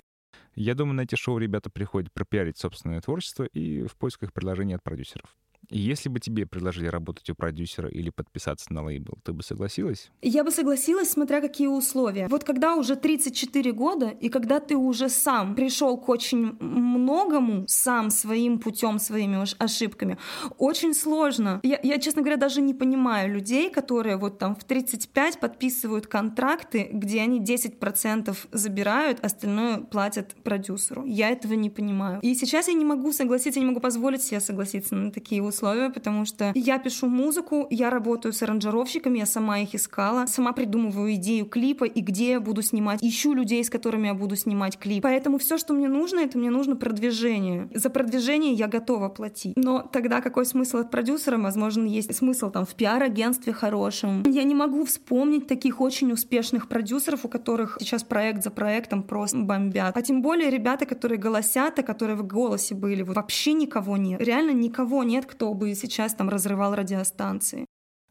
Я 0.55 0.75
думаю, 0.75 0.95
на 0.95 1.03
эти 1.03 1.15
шоу 1.15 1.39
ребята 1.39 1.71
приходят 1.71 2.13
пропиарить 2.13 2.59
собственное 2.59 3.01
творчество 3.01 3.45
и 3.45 3.87
в 3.87 3.97
поисках 3.97 4.33
предложений 4.33 4.75
от 4.75 4.83
продюсеров. 4.83 5.35
Если 5.71 6.09
бы 6.09 6.21
тебе 6.21 6.47
предложили 6.47 6.87
работать 6.87 7.29
у 7.31 7.35
продюсера 7.35 7.89
или 7.89 8.11
подписаться 8.11 8.73
на 8.73 8.85
лейбл, 8.85 9.19
ты 9.23 9.33
бы 9.33 9.43
согласилась? 9.43 10.11
Я 10.21 10.45
бы 10.45 10.51
согласилась, 10.51 11.11
смотря 11.11 11.41
какие 11.41 11.69
условия. 11.69 12.29
Вот 12.29 12.45
когда 12.45 12.75
уже 12.75 12.97
34 12.97 13.73
года, 13.73 14.09
и 14.09 14.29
когда 14.29 14.61
ты 14.61 14.77
уже 14.77 15.09
сам 15.09 15.55
пришел 15.55 15.97
к 15.97 16.09
очень 16.09 16.57
многому, 16.61 17.65
сам 17.69 18.11
своим 18.11 18.59
путем, 18.59 18.99
своими 18.99 19.43
ошибками, 19.63 20.19
очень 20.59 20.95
сложно. 20.95 21.61
Я, 21.63 21.79
я, 21.83 21.99
честно 21.99 22.23
говоря, 22.23 22.37
даже 22.37 22.61
не 22.61 22.75
понимаю 22.75 23.33
людей, 23.33 23.71
которые 23.71 24.17
вот 24.17 24.39
там 24.39 24.57
в 24.57 24.65
35 24.65 25.41
подписывают 25.41 26.07
контракты, 26.07 26.89
где 26.93 27.23
они 27.23 27.41
10% 27.41 28.37
забирают, 28.53 29.25
остальное 29.25 29.79
платят 29.79 30.35
продюсеру. 30.43 31.05
Я 31.07 31.31
этого 31.31 31.55
не 31.55 31.71
понимаю. 31.71 32.21
И 32.23 32.35
сейчас 32.35 32.69
я 32.69 32.75
не 32.75 32.85
могу 32.85 33.13
согласиться, 33.13 33.61
я 33.61 33.65
не 33.65 33.71
могу 33.71 33.81
позволить 33.81 34.23
себе 34.23 34.41
согласиться 34.41 34.95
на 34.95 35.11
такие 35.11 35.43
условия 35.43 35.52
условия, 35.53 35.91
потому 35.91 36.25
что 36.25 36.53
я 36.55 36.79
пишу 36.79 37.07
музыку, 37.07 37.67
я 37.71 37.91
работаю 37.91 38.33
с 38.33 38.43
аранжировщиками, 38.43 39.19
я 39.19 39.27
сама 39.27 39.59
их 39.59 39.75
искала, 39.75 40.27
сама 40.27 40.53
придумываю 40.53 41.15
идею 41.15 41.47
клипа 41.47 41.85
и 41.85 42.01
где 42.01 42.31
я 42.33 42.41
буду 42.41 42.63
снимать, 42.63 43.03
ищу 43.03 43.35
людей, 43.35 43.63
с 43.63 43.71
которыми 43.71 44.07
я 44.07 44.15
буду 44.15 44.37
снимать 44.37 44.79
клип. 44.79 45.03
Поэтому 45.03 45.39
все, 45.39 45.59
что 45.59 45.75
мне 45.75 45.89
нужно, 45.89 46.21
это 46.21 46.39
мне 46.39 46.51
нужно 46.51 46.77
продвижение. 46.77 47.69
За 47.75 47.91
продвижение 47.91 48.53
я 48.53 48.67
готова 48.67 49.09
платить. 49.09 49.55
Но 49.57 49.83
тогда 49.83 50.21
какой 50.21 50.47
смысл 50.47 50.79
от 50.79 50.91
продюсера? 50.91 51.39
Возможно, 51.39 51.87
есть 51.87 52.15
смысл 52.15 52.51
там 52.51 52.65
в 52.65 52.75
пиар-агентстве 52.75 53.53
хорошем. 53.53 54.23
Я 54.27 54.45
не 54.45 54.55
могу 54.55 54.85
вспомнить 54.85 55.47
таких 55.47 55.81
очень 55.81 56.13
успешных 56.13 56.69
продюсеров, 56.69 57.25
у 57.25 57.29
которых 57.29 57.77
сейчас 57.81 58.03
проект 58.03 58.43
за 58.43 58.51
проектом 58.51 59.03
просто 59.03 59.39
бомбят. 59.39 59.97
А 59.97 60.03
тем 60.03 60.23
более 60.23 60.51
ребята, 60.51 60.87
которые 60.87 61.19
голосят, 61.19 61.79
а 61.79 61.83
которые 61.83 62.17
в 62.17 62.27
голосе 62.27 62.75
были, 62.75 63.03
вот 63.03 63.17
вообще 63.17 63.53
никого 63.53 63.97
нет. 63.97 64.21
Реально 64.21 64.53
никого 64.53 65.03
нет, 65.03 65.27
кто 65.27 65.42
кто 65.43 65.55
бы 65.55 65.75
сейчас 65.75 66.15
там 66.15 66.29
разрывал 66.29 66.77
радиостанции. 66.77 67.67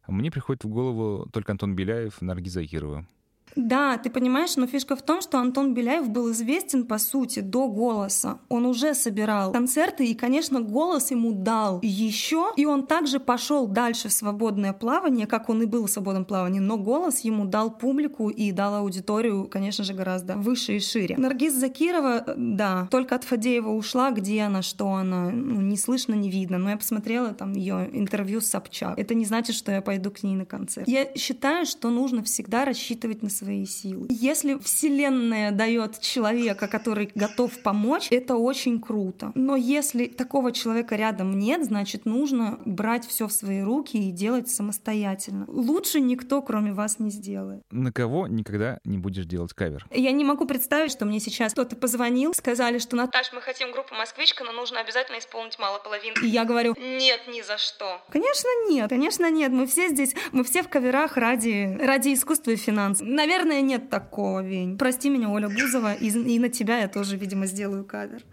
Мне 0.06 0.30
приходит 0.32 0.66
в 0.66 0.68
голову 0.68 1.30
только 1.32 1.54
Антон 1.54 1.78
Беляев, 1.78 2.22
Наргиза 2.22 2.66
Кирова. 2.66 3.08
Да, 3.55 3.98
ты 3.98 4.10
понимаешь, 4.10 4.55
но 4.55 4.67
фишка 4.67 4.96
в 4.96 5.01
том, 5.01 5.22
что 5.22 5.39
Антон 5.39 5.74
Беляев 5.74 6.10
был 6.10 6.31
известен, 6.31 6.86
по 6.86 6.98
сути, 6.98 7.39
до 7.39 7.67
голоса. 7.67 8.39
Он 8.50 8.65
уже 8.65 8.93
собирал 8.93 9.51
концерты, 9.51 10.05
и, 10.05 10.13
конечно, 10.13 10.62
голос 10.62 11.12
ему 11.12 11.31
дал 11.31 11.79
еще, 11.81 12.51
и 12.55 12.65
он 12.65 12.86
также 12.86 13.20
пошел 13.20 13.67
дальше 13.67 14.10
в 14.10 14.13
свободное 14.13 14.74
плавание, 14.74 15.27
как 15.27 15.50
он 15.50 15.63
и 15.63 15.65
был 15.65 15.88
в 15.88 15.91
свободном 15.91 16.25
плавании, 16.25 16.60
но 16.60 16.77
голос 16.77 17.22
ему 17.22 17.46
дал 17.46 17.72
публику 17.72 18.29
и 18.29 18.51
дал 18.51 18.75
аудиторию, 18.75 19.48
конечно 19.48 19.84
же, 19.84 19.93
гораздо 19.93 20.36
выше 20.36 20.77
и 20.77 20.79
шире. 20.79 21.15
Наргиз 21.17 21.53
Закирова, 21.53 22.24
да, 22.36 22.88
только 22.91 23.15
от 23.15 23.24
Фадеева 23.24 23.70
ушла, 23.70 24.12
где 24.12 24.41
она, 24.41 24.62
что 24.62 24.93
она, 24.93 25.29
ну, 25.31 25.62
не 25.62 25.77
слышно, 25.77 26.13
не 26.13 26.29
видно, 26.29 26.58
но 26.58 26.70
я 26.70 26.77
посмотрела 26.77 27.34
там 27.34 27.53
ее 27.53 27.89
интервью 27.93 28.41
с 28.41 28.48
Собчак. 28.48 28.98
Это 28.98 29.13
не 29.13 29.25
значит, 29.25 29.55
что 29.55 29.72
я 29.72 29.81
пойду 29.81 30.12
к 30.12 30.24
ней 30.24 30.36
на 30.36 30.46
концерт. 30.46 30.88
Я 30.88 31.13
считаю, 31.15 31.65
что 31.65 31.89
нужно 31.89 32.24
всегда 32.24 32.65
рассчитывать 32.65 33.24
на 33.24 33.29
свои 33.42 33.66
силы. 33.66 34.08
Если 34.10 34.58
Вселенная 34.60 35.52
дает 35.52 36.00
человека, 36.00 36.68
который 36.68 37.12
готов 37.16 37.62
помочь, 37.64 38.08
это 38.12 38.36
очень 38.36 38.80
круто. 38.80 39.32
Но 39.36 39.56
если 39.56 40.06
такого 40.08 40.52
человека 40.52 40.96
рядом 40.96 41.38
нет, 41.38 41.66
значит, 41.66 42.06
нужно 42.06 42.60
брать 42.66 43.08
все 43.08 43.28
в 43.28 43.32
свои 43.32 43.62
руки 43.62 43.98
и 43.98 44.12
делать 44.12 44.50
самостоятельно. 44.50 45.46
Лучше 45.48 46.00
никто, 46.00 46.42
кроме 46.42 46.72
вас, 46.72 47.00
не 47.00 47.10
сделает. 47.10 47.64
На 47.72 47.92
кого 47.92 48.28
никогда 48.28 48.80
не 48.84 48.98
будешь 48.98 49.26
делать 49.26 49.54
кавер? 49.54 49.88
Я 49.92 50.12
не 50.12 50.24
могу 50.24 50.46
представить, 50.46 50.92
что 50.92 51.06
мне 51.06 51.20
сейчас 51.20 51.54
кто-то 51.54 51.76
позвонил, 51.76 52.34
сказали, 52.34 52.78
что 52.78 52.96
Наташ, 52.96 53.32
мы 53.34 53.42
хотим 53.42 53.72
группу 53.72 53.96
«Москвичка», 53.96 54.44
но 54.44 54.52
нужно 54.52 54.80
обязательно 54.80 55.18
исполнить 55.18 55.58
мало 55.58 55.80
половин. 55.80 56.14
И 56.22 56.28
я 56.28 56.46
говорю, 56.46 56.76
нет, 56.78 57.22
ни 57.28 57.42
за 57.42 57.58
что. 57.58 58.02
Конечно, 58.12 58.50
нет, 58.70 58.90
конечно, 58.90 59.32
нет. 59.32 59.52
Мы 59.52 59.66
все 59.66 59.90
здесь, 59.90 60.14
мы 60.32 60.44
все 60.44 60.62
в 60.62 60.70
каверах 60.70 61.18
ради, 61.18 61.78
ради 61.82 62.14
искусства 62.14 62.52
и 62.52 62.56
финансов. 62.56 63.08
Наверное, 63.08 63.31
нет 63.62 63.90
такого, 63.90 64.44
Вень. 64.44 64.78
Прости 64.78 65.10
меня, 65.10 65.30
Оля 65.30 65.50
Бузова, 65.50 65.94
и, 65.94 66.10
и 66.10 66.40
на 66.40 66.50
тебя 66.50 66.80
я 66.80 66.88
тоже, 66.88 67.18
видимо, 67.18 67.46
сделаю 67.46 67.86
кавер. 67.86 68.24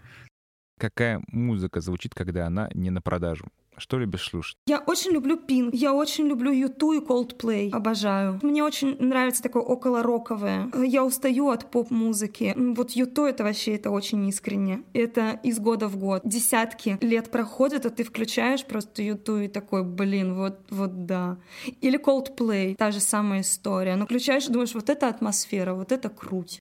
Какая 0.79 1.21
музыка 1.27 1.81
звучит, 1.81 2.13
когда 2.15 2.47
она 2.47 2.69
не 2.73 2.89
на 2.89 3.01
продажу? 3.01 3.45
Что 3.79 3.97
любишь 3.97 4.29
слушать? 4.29 4.57
Я 4.67 4.79
очень 4.79 5.11
люблю 5.11 5.37
Пин, 5.37 5.69
я 5.73 5.93
очень 5.93 6.27
люблю 6.27 6.51
Юту 6.51 6.91
и 6.91 6.99
Coldplay, 6.99 7.71
обожаю. 7.71 8.39
Мне 8.43 8.63
очень 8.63 8.97
нравится 8.99 9.41
такое 9.41 9.63
около 9.63 10.03
роковое. 10.03 10.69
Я 10.75 11.05
устаю 11.05 11.49
от 11.49 11.71
поп-музыки. 11.71 12.53
Вот 12.57 12.91
Юту 12.91 13.25
это 13.25 13.43
вообще 13.43 13.75
это 13.75 13.89
очень 13.89 14.27
искренне. 14.27 14.83
Это 14.93 15.39
из 15.43 15.59
года 15.59 15.87
в 15.87 15.97
год. 15.97 16.21
Десятки 16.25 16.97
лет 17.01 17.31
проходят, 17.31 17.85
а 17.85 17.89
ты 17.89 18.03
включаешь 18.03 18.65
просто 18.65 19.01
Юту 19.01 19.39
и 19.39 19.47
такой, 19.47 19.83
блин, 19.83 20.35
вот, 20.35 20.59
вот 20.69 21.05
да. 21.05 21.37
Или 21.81 21.97
Coldplay, 21.99 22.75
та 22.75 22.91
же 22.91 22.99
самая 22.99 23.41
история. 23.41 23.95
Но 23.95 24.05
включаешь 24.05 24.47
и 24.47 24.51
думаешь, 24.51 24.73
вот 24.73 24.89
это 24.89 25.07
атмосфера, 25.07 25.73
вот 25.73 25.91
это 25.91 26.09
круть. 26.09 26.59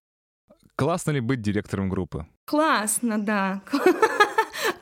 Классно 0.76 1.10
ли 1.10 1.20
быть 1.20 1.42
директором 1.42 1.88
группы? 1.88 2.26
Классно, 2.44 3.18
да. 3.18 3.62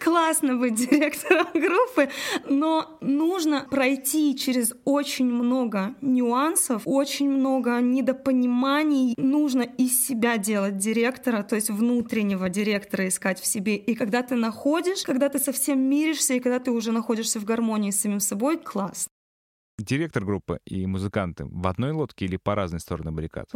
Классно 0.07 0.57
быть 0.57 0.75
директором 0.91 1.49
группы, 1.53 2.09
но 2.49 2.97
нужно 3.01 3.67
пройти 3.69 4.37
через 4.37 4.73
очень 4.85 5.27
много 5.27 5.95
нюансов, 6.01 6.83
очень 6.85 7.29
много 7.29 7.81
недопониманий. 7.81 9.15
Нужно 9.17 9.63
из 9.63 10.07
себя 10.07 10.39
делать 10.39 10.77
директора, 10.77 11.43
то 11.43 11.57
есть 11.57 11.71
внутреннего 11.71 12.49
директора 12.49 13.09
искать 13.09 13.41
в 13.41 13.47
себе. 13.47 13.77
И 13.77 13.97
когда 13.97 14.23
ты 14.23 14.37
находишь, 14.37 15.03
когда 15.03 15.29
ты 15.29 15.41
совсем 15.41 15.81
миришься, 15.81 16.35
и 16.35 16.41
когда 16.41 16.61
ты 16.61 16.71
уже 16.71 16.93
находишься 16.93 17.41
в 17.41 17.45
гармонии 17.45 17.91
с 17.91 18.01
самим 18.01 18.21
собой, 18.21 18.59
класс. 18.59 19.09
Директор 19.79 20.25
группы 20.25 20.61
и 20.65 20.87
музыканты 20.87 21.45
в 21.45 21.67
одной 21.67 21.91
лодке 21.91 22.25
или 22.25 22.39
по 22.39 22.55
разные 22.55 22.81
стороны 22.81 23.13
баррикад? 23.13 23.47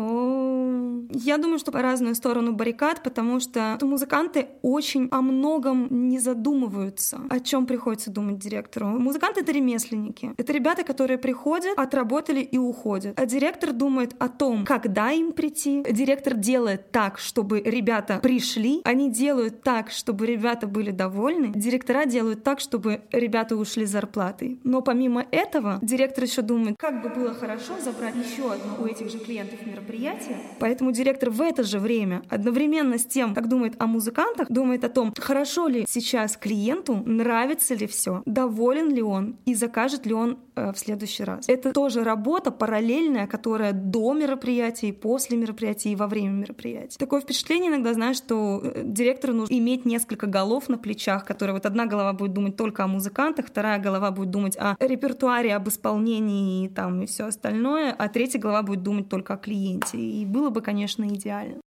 Я 1.13 1.39
думаю, 1.39 1.59
что 1.59 1.73
по 1.73 1.83
разную 1.83 2.15
сторону 2.15 2.53
баррикад, 2.53 3.03
потому 3.03 3.41
что 3.41 3.79
музыканты 3.83 4.49
очень 4.63 5.09
о 5.11 5.21
многом 5.23 5.89
не 6.09 6.19
задумываются, 6.19 7.21
о 7.29 7.41
чем 7.41 7.67
приходится 7.67 8.11
думать 8.11 8.39
директору. 8.39 8.87
Музыканты— 8.87 9.41
это 9.43 9.53
ремесленники. 9.53 10.33
Это 10.37 10.53
ребята, 10.53 10.85
которые 10.85 11.19
приходят, 11.19 11.79
отработали 11.79 12.41
и 12.41 12.59
уходят. 12.59 13.19
А 13.19 13.27
директор 13.27 13.73
думает 13.73 14.15
о 14.19 14.29
том, 14.29 14.65
когда 14.65 15.11
им 15.11 15.33
прийти. 15.33 15.85
Директор 15.91 16.35
делает 16.35 16.91
так, 16.91 17.19
чтобы 17.19 17.61
ребята 17.61 18.21
пришли. 18.23 18.81
Они 18.85 19.11
делают 19.11 19.63
так, 19.63 19.91
чтобы 19.91 20.27
ребята 20.27 20.67
были 20.67 20.91
довольны. 20.91 21.53
Директора 21.55 22.07
делают 22.07 22.45
так, 22.45 22.61
чтобы 22.61 23.03
ребята 23.13 23.57
ушли 23.57 23.87
с 23.87 23.91
зарплатой. 23.91 24.61
Но 24.65 24.83
помимо 24.83 25.27
этого, 25.31 25.79
директор 25.83 26.25
еще 26.25 26.43
думает, 26.43 26.77
как 26.79 27.03
бы 27.03 27.09
было 27.09 27.35
хорошо 27.35 27.75
забрать 27.83 28.15
еще 28.17 28.53
одно 28.53 28.85
у 28.85 28.87
этих 28.87 29.11
же 29.11 29.19
клиентов 29.19 29.65
мероприятие. 29.67 30.37
Поэтому 30.61 30.93
директор 30.93 31.31
в 31.31 31.41
это 31.41 31.63
же 31.63 31.79
время, 31.79 32.23
одновременно 32.29 32.99
с 32.99 33.05
тем, 33.05 33.35
как 33.35 33.49
думает 33.49 33.75
о 33.79 33.87
музыкантах, 33.87 34.49
думает 34.51 34.85
о 34.85 34.91
том, 34.91 35.13
хорошо 35.19 35.69
ли 35.69 35.87
сейчас 35.89 36.37
клиенту, 36.37 37.03
нравится 37.07 37.75
ли 37.75 37.87
все, 37.87 38.23
доволен 38.27 38.95
ли 38.95 39.03
он 39.03 39.37
и 39.47 39.55
закажет 39.55 40.07
ли 40.07 40.13
он 40.13 40.39
э, 40.55 40.73
в 40.73 40.79
следующий 40.79 41.25
раз. 41.25 41.49
Это 41.49 41.73
тоже 41.73 42.05
работа 42.05 42.51
параллельная, 42.51 43.27
которая 43.27 43.73
до 43.73 44.13
мероприятия, 44.13 44.89
и 44.89 44.93
после 44.93 45.37
мероприятия, 45.39 45.93
и 45.93 45.97
во 45.97 46.07
время 46.07 46.33
мероприятия. 46.33 46.99
Такое 46.99 47.23
впечатление 47.23 47.71
иногда, 47.71 47.95
знаешь, 47.95 48.17
что 48.17 48.61
э, 48.63 48.83
директору 48.85 49.33
нужно 49.33 49.55
иметь 49.55 49.87
несколько 49.87 50.27
голов 50.27 50.69
на 50.69 50.77
плечах, 50.77 51.25
которые 51.25 51.55
вот 51.55 51.65
одна 51.65 51.87
голова 51.87 52.13
будет 52.13 52.35
думать 52.35 52.57
только 52.57 52.85
о 52.85 52.87
музыкантах, 52.87 53.47
вторая 53.47 53.79
голова 53.79 54.11
будет 54.11 54.31
думать 54.31 54.57
о 54.59 54.77
репертуаре, 54.79 55.55
об 55.55 55.69
исполнении 55.69 56.67
и 56.67 56.69
там 56.69 57.03
и 57.03 57.07
все 57.07 57.25
остальное, 57.25 57.95
а 57.97 58.09
третья 58.09 58.39
голова 58.39 58.63
будет 58.63 58.83
думать 58.83 59.09
только 59.09 59.35
о 59.35 59.37
клиенте. 59.39 59.99
И 59.99 60.27
было 60.27 60.50
бы, 60.51 60.61
конечно, 60.61 60.91
конечно, 61.01 61.09
идеально. 61.15 61.61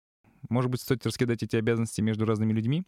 Может 0.50 0.70
быть, 0.72 0.82
стоит 0.82 1.06
раскидать 1.06 1.44
эти 1.44 1.56
обязанности 1.56 2.02
между 2.02 2.26
разными 2.26 2.54
людьми? 2.54 2.84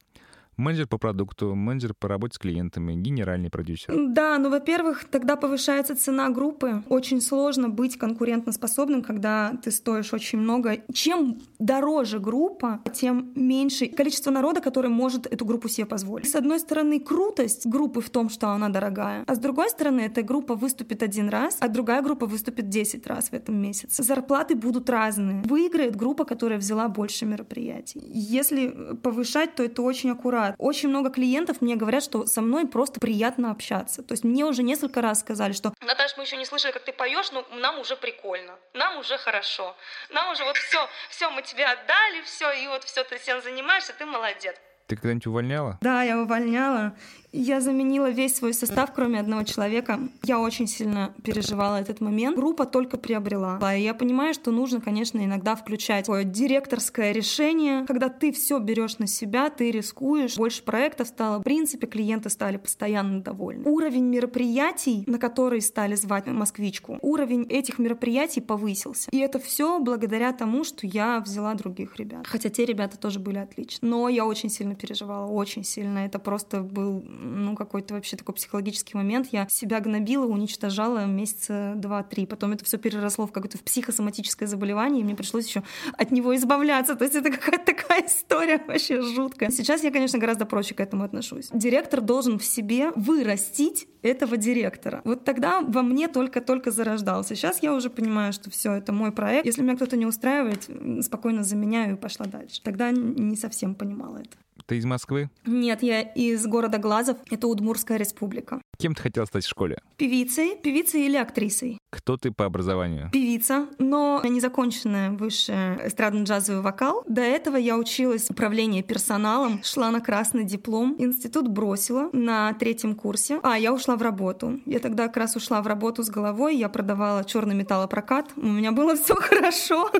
Менеджер 0.57 0.87
по 0.87 0.97
продукту, 0.97 1.55
менеджер 1.55 1.93
по 1.93 2.07
работе 2.07 2.35
с 2.35 2.37
клиентами, 2.37 2.93
генеральный 2.93 3.49
продюсер. 3.49 3.93
Да, 3.95 4.37
ну, 4.37 4.49
во-первых, 4.49 5.05
тогда 5.05 5.35
повышается 5.35 5.95
цена 5.95 6.29
группы. 6.29 6.83
Очень 6.89 7.21
сложно 7.21 7.69
быть 7.69 7.97
конкурентоспособным, 7.97 9.01
когда 9.01 9.57
ты 9.63 9.71
стоишь 9.71 10.13
очень 10.13 10.39
много. 10.39 10.77
Чем 10.93 11.37
дороже 11.59 12.19
группа, 12.19 12.81
тем 12.93 13.31
меньше 13.35 13.87
количество 13.87 14.31
народа, 14.31 14.61
который 14.61 14.89
может 14.89 15.25
эту 15.27 15.45
группу 15.45 15.67
себе 15.67 15.85
позволить. 15.85 16.29
С 16.29 16.35
одной 16.35 16.59
стороны, 16.59 16.99
крутость 16.99 17.65
группы 17.65 18.01
в 18.01 18.09
том, 18.09 18.29
что 18.29 18.49
она 18.49 18.69
дорогая, 18.69 19.23
а 19.27 19.35
с 19.35 19.39
другой 19.39 19.69
стороны, 19.69 20.01
эта 20.01 20.21
группа 20.21 20.55
выступит 20.55 21.03
один 21.03 21.29
раз, 21.29 21.57
а 21.59 21.67
другая 21.67 22.01
группа 22.01 22.25
выступит 22.25 22.69
10 22.69 23.07
раз 23.07 23.29
в 23.29 23.33
этом 23.33 23.55
месяце. 23.61 24.03
Зарплаты 24.03 24.55
будут 24.55 24.89
разные. 24.89 25.41
Выиграет 25.43 25.95
группа, 25.95 26.25
которая 26.25 26.59
взяла 26.59 26.87
больше 26.87 27.25
мероприятий. 27.25 28.01
Если 28.05 28.95
повышать, 29.01 29.55
то 29.55 29.63
это 29.63 29.81
очень 29.81 30.11
аккуратно 30.11 30.44
очень 30.57 30.89
много 30.89 31.09
клиентов 31.09 31.61
мне 31.61 31.75
говорят, 31.75 32.03
что 32.03 32.25
со 32.25 32.41
мной 32.41 32.67
просто 32.67 32.99
приятно 32.99 33.51
общаться. 33.51 34.03
То 34.03 34.13
есть 34.13 34.23
мне 34.23 34.45
уже 34.45 34.61
несколько 34.61 35.01
раз 35.01 35.21
сказали, 35.21 35.53
что 35.53 35.73
Наташ, 35.81 36.17
мы 36.17 36.23
еще 36.23 36.37
не 36.37 36.45
слышали, 36.45 36.71
как 36.71 36.83
ты 36.83 36.93
поешь, 36.93 37.31
но 37.31 37.45
нам 37.59 37.79
уже 37.79 37.95
прикольно, 37.95 38.53
нам 38.73 38.99
уже 38.99 39.17
хорошо, 39.17 39.75
нам 40.13 40.31
уже 40.31 40.43
вот 40.43 40.57
все, 40.57 40.87
все 41.09 41.29
мы 41.29 41.41
тебе 41.41 41.65
отдали, 41.65 42.21
все, 42.23 42.51
и 42.51 42.67
вот 42.67 42.83
все 42.83 43.03
ты 43.03 43.17
всем 43.17 43.41
занимаешься, 43.41 43.93
ты 43.97 44.05
молодец. 44.05 44.55
Ты 44.87 44.95
когда-нибудь 44.95 45.25
увольняла? 45.25 45.79
Да, 45.81 46.03
я 46.03 46.19
увольняла. 46.19 46.95
Я 47.37 47.59
заменила 47.59 48.09
весь 48.09 48.35
свой 48.35 48.53
состав, 48.53 48.93
кроме 48.93 49.19
одного 49.19 49.43
человека. 49.43 49.99
Я 50.23 50.39
очень 50.39 50.67
сильно 50.67 51.13
переживала 51.21 51.75
этот 51.81 51.99
момент. 51.99 52.37
Группа 52.37 52.65
только 52.65 52.97
приобрела. 52.97 53.59
И 53.75 53.81
я 53.81 53.93
понимаю, 53.93 54.33
что 54.33 54.51
нужно, 54.51 54.79
конечно, 54.79 55.23
иногда 55.23 55.55
включать 55.55 56.05
такое 56.05 56.23
директорское 56.23 57.11
решение, 57.11 57.85
когда 57.85 58.07
ты 58.07 58.31
все 58.31 58.59
берешь 58.59 58.99
на 58.99 59.07
себя, 59.07 59.49
ты 59.49 59.69
рискуешь, 59.71 60.37
больше 60.37 60.63
проектов 60.63 61.09
стало. 61.09 61.39
В 61.39 61.43
принципе, 61.43 61.87
клиенты 61.87 62.29
стали 62.29 62.55
постоянно 62.55 63.21
довольны. 63.21 63.69
Уровень 63.69 64.05
мероприятий, 64.05 65.03
на 65.05 65.17
которые 65.17 65.61
стали 65.61 65.95
звать 65.95 66.27
москвичку, 66.27 66.99
уровень 67.01 67.45
этих 67.49 67.79
мероприятий 67.79 68.39
повысился. 68.39 69.09
И 69.11 69.17
это 69.17 69.39
все 69.39 69.79
благодаря 69.79 70.31
тому, 70.31 70.63
что 70.63 70.87
я 70.87 71.19
взяла 71.19 71.53
других 71.55 71.97
ребят. 71.97 72.25
Хотя 72.27 72.49
те 72.49 72.65
ребята 72.65 72.97
тоже 72.97 73.19
были 73.19 73.39
отличны. 73.39 73.89
Но 73.89 74.07
я 74.07 74.25
очень 74.25 74.49
сильно 74.49 74.75
переживала, 74.75 75.27
очень 75.29 75.65
сильно. 75.65 75.99
Это 75.99 76.19
просто 76.19 76.61
был 76.61 77.03
ну, 77.25 77.55
какой-то 77.55 77.93
вообще 77.93 78.17
такой 78.17 78.35
психологический 78.35 78.95
момент. 78.95 79.27
Я 79.31 79.47
себя 79.49 79.79
гнобила, 79.79 80.25
уничтожала 80.25 81.05
месяца 81.05 81.73
два-три. 81.75 82.25
Потом 82.25 82.53
это 82.53 82.63
все 82.65 82.77
переросло 82.77 83.27
в 83.27 83.31
какое-то 83.31 83.57
психосоматическое 83.57 84.47
заболевание, 84.47 85.01
и 85.01 85.03
мне 85.03 85.15
пришлось 85.15 85.47
еще 85.47 85.63
от 85.93 86.11
него 86.11 86.35
избавляться. 86.35 86.95
То 86.95 87.03
есть 87.03 87.15
это 87.15 87.31
какая-то 87.31 87.65
такая 87.65 88.05
история 88.05 88.61
вообще 88.67 89.01
жуткая. 89.01 89.49
Сейчас 89.51 89.83
я, 89.83 89.91
конечно, 89.91 90.19
гораздо 90.19 90.45
проще 90.45 90.75
к 90.75 90.79
этому 90.79 91.03
отношусь. 91.03 91.49
Директор 91.51 92.01
должен 92.01 92.39
в 92.39 92.45
себе 92.45 92.91
вырастить 92.95 93.87
этого 94.01 94.37
директора. 94.37 95.01
Вот 95.03 95.23
тогда 95.23 95.61
во 95.61 95.81
мне 95.81 96.07
только-только 96.07 96.71
зарождался. 96.71 97.35
Сейчас 97.35 97.63
я 97.63 97.73
уже 97.73 97.89
понимаю, 97.89 98.33
что 98.33 98.49
все 98.49 98.73
это 98.73 98.93
мой 98.93 99.11
проект. 99.11 99.45
Если 99.45 99.61
меня 99.61 99.75
кто-то 99.75 99.97
не 99.97 100.05
устраивает, 100.05 100.69
спокойно 101.03 101.43
заменяю 101.43 101.95
и 101.95 101.99
пошла 101.99 102.27
дальше. 102.27 102.61
Тогда 102.61 102.91
не 102.91 103.35
совсем 103.35 103.73
понимала 103.75 104.17
это. 104.17 104.37
Ты 104.67 104.77
из 104.77 104.85
Москвы? 104.85 105.29
Нет, 105.45 105.83
я 105.83 106.01
из 106.01 106.45
города 106.47 106.79
Глазов. 106.79 107.17
Это 107.29 107.47
Удмурская 107.47 107.97
республика. 107.97 108.61
Кем 108.79 108.95
ты 108.95 109.03
хотела 109.03 109.25
стать 109.25 109.45
в 109.45 109.49
школе? 109.49 109.77
Певицей, 109.97 110.57
певицей 110.57 111.05
или 111.05 111.17
актрисой. 111.17 111.77
Кто 111.91 112.17
ты 112.17 112.31
по 112.31 112.45
образованию? 112.45 113.09
Певица, 113.11 113.67
но 113.77 114.21
незаконченная 114.23 115.11
высшая 115.11 115.87
эстрадно-джазовый 115.87 116.61
вокал. 116.61 117.03
До 117.07 117.21
этого 117.21 117.57
я 117.57 117.77
училась 117.77 118.29
управление 118.29 118.81
персоналом, 118.81 119.63
шла 119.63 119.91
на 119.91 120.01
красный 120.01 120.43
диплом, 120.43 120.95
институт 120.97 121.47
бросила 121.47 122.09
на 122.11 122.51
третьем 122.53 122.95
курсе. 122.95 123.39
А, 123.43 123.57
я 123.57 123.71
ушла 123.71 123.95
в 123.95 124.01
работу. 124.01 124.59
Я 124.65 124.79
тогда 124.79 125.07
как 125.07 125.17
раз 125.17 125.35
ушла 125.35 125.61
в 125.61 125.67
работу 125.67 126.03
с 126.03 126.09
головой, 126.09 126.57
я 126.57 126.69
продавала 126.69 127.23
черный 127.23 127.55
металлопрокат, 127.55 128.33
у 128.35 128.47
меня 128.47 128.71
было 128.71 128.95
все 129.01 129.13
хорошо. 129.13 129.91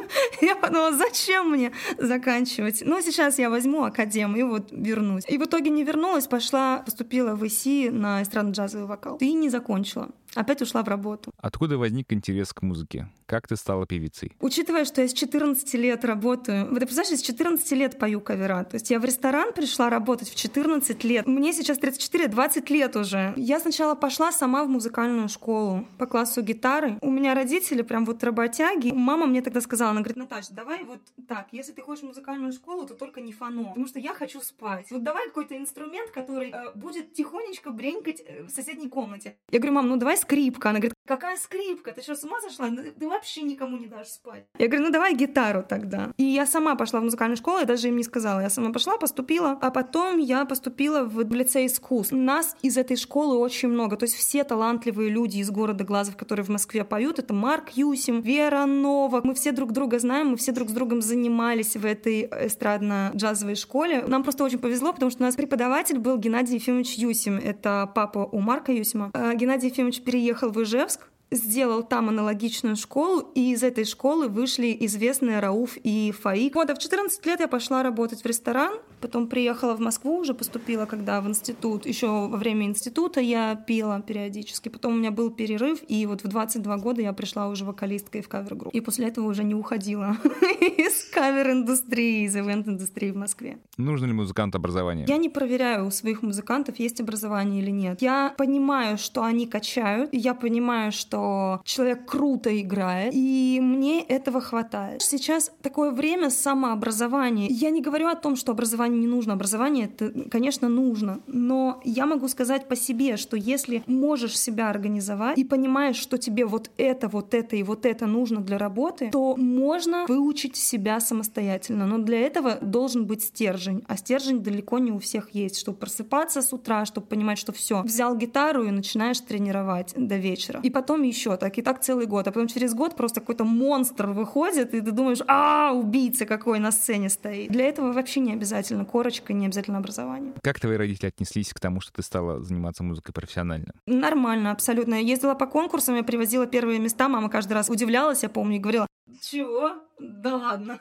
Я 0.42 0.56
подумала, 0.56 0.92
зачем 0.92 1.52
мне 1.52 1.72
заканчивать? 2.00 2.82
Но 2.84 3.00
сейчас 3.00 3.38
я 3.40 3.50
возьму 3.50 3.84
академ 3.84 4.36
и 4.36 4.44
вот 4.44 4.55
вернусь. 4.72 5.24
И 5.28 5.38
в 5.38 5.44
итоге 5.44 5.70
не 5.70 5.84
вернулась, 5.84 6.28
пошла, 6.28 6.80
поступила 6.80 7.36
в 7.36 7.46
ИСИ 7.46 7.90
на 7.90 8.22
эстрадно-джазовый 8.22 8.86
вокал. 8.86 9.18
И 9.18 9.34
не 9.34 9.50
закончила. 9.50 10.10
Опять 10.36 10.62
ушла 10.62 10.84
в 10.84 10.90
работу. 10.90 11.32
Откуда 11.38 11.78
возник 11.78 12.12
интерес 12.12 12.52
к 12.52 12.62
музыке? 12.62 13.10
Как 13.26 13.48
ты 13.48 13.56
стала 13.56 13.88
певицей? 13.88 14.34
Учитывая, 14.42 14.84
что 14.84 15.02
я 15.02 15.08
с 15.08 15.14
14 15.14 15.74
лет 15.76 16.04
работаю, 16.04 16.66
вот 16.70 16.80
ты 16.80 16.86
представляешь, 16.86 17.12
я 17.12 17.18
с 17.18 17.22
14 17.22 17.72
лет 17.72 17.98
пою 17.98 18.20
кавера. 18.20 18.66
То 18.66 18.76
есть 18.76 18.92
я 18.92 19.00
в 19.00 19.06
ресторан 19.06 19.54
пришла 19.54 19.90
работать 19.90 20.30
в 20.30 20.36
14 20.36 21.04
лет. 21.06 21.26
Мне 21.26 21.54
сейчас 21.54 21.78
34, 21.78 22.28
20 22.28 22.70
лет 22.70 22.96
уже. 22.98 23.34
Я 23.38 23.60
сначала 23.62 23.96
пошла 23.96 24.34
сама 24.34 24.66
в 24.66 24.68
музыкальную 24.68 25.30
школу 25.30 25.88
по 25.98 26.06
классу 26.06 26.42
гитары. 26.42 26.98
У 27.02 27.10
меня 27.10 27.34
родители 27.34 27.82
прям 27.82 28.06
вот 28.06 28.22
работяги. 28.24 28.92
Мама 28.92 29.28
мне 29.28 29.42
тогда 29.42 29.62
сказала, 29.62 29.92
она 29.92 30.02
говорит, 30.02 30.18
Наташа, 30.18 30.54
давай 30.54 30.84
вот 30.84 31.00
так, 31.28 31.48
если 31.54 31.72
ты 31.72 31.82
хочешь 31.82 32.04
в 32.04 32.08
музыкальную 32.08 32.52
школу, 32.52 32.86
то 32.86 32.94
только 32.94 33.22
не 33.22 33.32
фано, 33.32 33.70
потому 33.70 33.88
что 33.88 34.00
я 34.00 34.14
хочу 34.14 34.42
спать. 34.46 34.92
Вот 34.92 35.04
давай 35.04 35.28
какой-то 35.28 35.58
инструмент, 35.58 36.12
который 36.12 36.52
э, 36.52 36.72
будет 36.76 37.14
тихонечко 37.14 37.72
бренькать 37.72 38.22
э, 38.26 38.44
в 38.44 38.50
соседней 38.50 38.90
комнате. 38.90 39.38
Я 39.52 39.60
говорю, 39.60 39.74
мам, 39.76 39.90
ну 39.90 39.98
давай 39.98 40.18
скрипка. 40.18 40.70
Она 40.70 40.80
говорит, 40.80 40.95
какая 41.06 41.38
скрипка? 41.38 41.92
Ты 41.92 42.02
что, 42.02 42.16
с 42.16 42.24
ума 42.24 42.40
сошла? 42.42 42.68
Ну, 42.68 42.82
ты 42.98 43.08
вообще 43.08 43.42
никому 43.44 43.78
не 43.78 43.88
дашь 43.88 44.08
спать. 44.08 44.46
Я 44.58 44.68
говорю, 44.68 44.86
ну 44.86 44.92
давай 44.92 45.16
гитару 45.16 45.64
тогда. 45.68 46.12
И 46.18 46.24
я 46.24 46.46
сама 46.46 46.76
пошла 46.76 47.00
в 47.00 47.04
музыкальную 47.04 47.38
школу, 47.38 47.60
я 47.60 47.66
даже 47.66 47.88
им 47.88 47.98
не 47.98 48.04
сказала. 48.04 48.40
Я 48.40 48.50
сама 48.50 48.72
пошла, 48.72 48.98
поступила, 48.98 49.58
а 49.62 49.72
потом 49.72 50.18
я 50.18 50.46
поступила 50.46 51.04
в 51.04 51.22
лицей 51.34 51.68
искусств. 51.68 52.14
Нас 52.14 52.56
из 52.62 52.78
этой 52.78 52.98
школы 52.98 53.38
очень 53.38 53.70
много. 53.70 53.98
То 53.98 54.04
есть 54.04 54.16
все 54.16 54.44
талантливые 54.44 55.10
люди 55.10 55.38
из 55.38 55.50
города 55.52 55.84
Глазов, 55.84 56.18
которые 56.18 56.46
в 56.46 56.50
Москве 56.50 56.84
поют, 56.84 57.20
это 57.20 57.34
Марк 57.34 57.72
Юсим, 57.72 58.22
Вера 58.22 58.66
Новак. 58.66 59.24
Мы 59.24 59.34
все 59.34 59.52
друг 59.52 59.72
друга 59.72 60.00
знаем, 60.00 60.30
мы 60.30 60.38
все 60.38 60.52
друг 60.52 60.70
с 60.70 60.74
другом 60.74 61.02
занимались 61.02 61.76
в 61.76 61.86
этой 61.86 62.24
эстрадно-джазовой 62.26 63.56
школе. 63.56 64.04
Нам 64.08 64.24
просто 64.24 64.44
очень 64.44 64.60
повезло, 64.60 64.94
потому 64.94 65.12
что 65.12 65.24
у 65.24 65.26
нас 65.26 65.36
преподаватель 65.36 66.00
был 66.00 66.18
Геннадий 66.18 66.56
Ефимович 66.56 66.96
Юсим. 66.96 67.38
Это 67.38 67.92
папа 67.94 68.20
у 68.32 68.40
Марка 68.40 68.72
Юсима. 68.72 69.12
А 69.14 69.34
Геннадий 69.34 69.70
Ефимович 69.70 70.02
переехал 70.02 70.50
в 70.50 70.62
Ижевск, 70.62 70.95
сделал 71.32 71.84
там 71.84 72.10
аналогичную 72.10 72.76
школу, 72.76 73.32
и 73.36 73.52
из 73.52 73.64
этой 73.64 73.86
школы 73.86 74.28
вышли 74.28 74.76
известные 74.82 75.40
Рауф 75.40 75.78
и 75.78 76.12
Фаик. 76.12 76.56
Вот, 76.56 76.70
а 76.70 76.76
в 76.76 76.80
14 76.80 77.26
лет 77.26 77.40
я 77.40 77.48
пошла 77.48 77.84
работать 77.84 78.24
в 78.24 78.26
ресторан, 78.26 78.74
потом 79.02 79.28
приехала 79.28 79.76
в 79.76 79.80
Москву, 79.80 80.18
уже 80.18 80.34
поступила, 80.34 80.86
когда 80.86 81.22
в 81.22 81.28
институт, 81.28 81.86
еще 81.86 82.08
во 82.08 82.38
время 82.38 82.66
института 82.66 83.20
я 83.20 83.56
пела 83.56 84.02
периодически, 84.02 84.70
потом 84.70 84.94
у 84.94 84.98
меня 84.98 85.12
был 85.12 85.30
перерыв, 85.30 85.80
и 85.88 86.06
вот 86.06 86.24
в 86.24 86.28
22 86.28 86.78
года 86.78 87.02
я 87.02 87.14
пришла 87.14 87.48
уже 87.48 87.66
вокалисткой 87.66 88.22
в 88.22 88.30
кавер-группу, 88.30 88.76
и 88.76 88.82
после 88.82 89.08
этого 89.08 89.28
уже 89.28 89.44
не 89.44 89.56
уходила 89.56 90.18
из 90.62 91.06
кавер-индустрии, 91.14 92.26
из 92.26 92.36
ивент-индустрии 92.36 93.12
в 93.12 93.18
Москве. 93.18 93.58
Нужно 93.78 94.06
ли 94.06 94.14
музыкант 94.14 94.56
образование? 94.56 95.06
Я 95.08 95.18
не 95.18 95.30
проверяю 95.30 95.88
у 95.88 95.92
своих 95.92 96.22
музыкантов, 96.22 96.80
есть 96.80 97.02
образование 97.02 97.62
или 97.62 97.72
нет. 97.72 98.02
Я 98.02 98.34
понимаю, 98.38 98.98
что 98.98 99.24
они 99.24 99.48
качают, 99.48 100.10
я 100.14 100.34
понимаю, 100.34 100.92
что 100.92 101.62
человек 101.64 102.06
круто 102.06 102.50
играет, 102.60 103.14
и 103.14 103.60
мне 103.62 104.02
этого 104.02 104.42
хватает. 104.42 105.02
Сейчас 105.02 105.52
такое 105.62 105.92
время 105.92 106.30
самообразования. 106.30 107.48
Я 107.50 107.70
не 107.70 107.82
говорю 107.82 108.08
о 108.08 108.16
том, 108.16 108.36
что 108.36 108.52
образование 108.52 108.85
не 108.88 109.08
нужно. 109.08 109.34
Образование 109.34 109.86
это, 109.86 110.12
конечно, 110.30 110.70
нужно. 110.70 111.20
Но 111.28 111.82
я 111.84 112.06
могу 112.06 112.28
сказать 112.28 112.68
по 112.68 112.76
себе, 112.76 113.18
что 113.18 113.38
если 113.38 113.84
можешь 113.88 114.38
себя 114.38 114.70
организовать 114.70 115.38
и 115.38 115.44
понимаешь, 115.44 115.98
что 115.98 116.18
тебе 116.18 116.46
вот 116.46 116.72
это, 116.78 117.08
вот 117.08 117.34
это 117.34 117.56
и 117.56 117.64
вот 117.64 117.86
это 117.86 118.06
нужно 118.06 118.42
для 118.42 118.58
работы, 118.58 119.10
то 119.12 119.36
можно 119.36 120.06
выучить 120.08 120.56
себя 120.56 121.00
самостоятельно. 121.00 121.86
Но 121.86 121.98
для 122.00 122.20
этого 122.20 122.58
должен 122.62 123.06
быть 123.06 123.24
стержень. 123.24 123.84
А 123.88 123.98
стержень 123.98 124.40
далеко 124.42 124.80
не 124.80 124.92
у 124.92 125.00
всех 125.00 125.32
есть. 125.32 125.58
Чтобы 125.58 125.78
просыпаться 125.78 126.42
с 126.42 126.54
утра, 126.54 126.86
чтобы 126.86 127.08
понимать, 127.08 127.38
что 127.38 127.52
все, 127.52 127.82
взял 127.84 128.16
гитару 128.16 128.64
и 128.64 128.72
начинаешь 128.72 129.20
тренировать 129.20 129.94
до 129.96 130.18
вечера. 130.18 130.60
И 130.64 130.70
потом 130.70 131.04
еще 131.04 131.38
так, 131.38 131.58
и 131.58 131.62
так 131.62 131.82
целый 131.82 132.06
год. 132.06 132.28
А 132.28 132.32
потом 132.32 132.48
через 132.48 132.74
год 132.74 132.96
просто 132.96 133.20
какой-то 133.20 133.44
монстр 133.44 134.08
выходит, 134.08 134.74
и 134.74 134.82
ты 134.82 134.92
думаешь, 134.92 135.20
а, 135.28 135.72
убийца 135.74 136.26
какой 136.26 136.60
на 136.60 136.72
сцене 136.72 137.10
стоит. 137.10 137.52
Для 137.52 137.66
этого 137.66 137.92
вообще 137.94 138.20
не 138.20 138.34
обязательно 138.34 138.75
корочка, 138.84 139.32
не 139.32 139.46
обязательно 139.46 139.78
образование. 139.78 140.34
Как 140.42 140.60
твои 140.60 140.76
родители 140.76 141.08
отнеслись 141.08 141.54
к 141.54 141.60
тому, 141.62 141.80
что 141.80 141.94
ты 141.94 142.02
стала 142.02 142.44
заниматься 142.44 142.84
музыкой 142.84 143.14
профессионально? 143.14 143.74
Нормально, 143.86 144.52
абсолютно. 144.52 144.96
Я 144.96 145.02
ездила 145.02 145.36
по 145.36 145.48
конкурсам, 145.48 145.96
я 145.96 146.04
привозила 146.04 146.48
первые 146.48 146.80
места, 146.80 147.08
мама 147.08 147.30
каждый 147.30 147.54
раз 147.54 147.70
удивлялась, 147.70 148.24
я 148.24 148.30
помню, 148.30 148.58
и 148.58 148.60
говорила, 148.60 148.88
чего? 149.22 149.72
Да 150.00 150.36
ладно. 150.36 150.80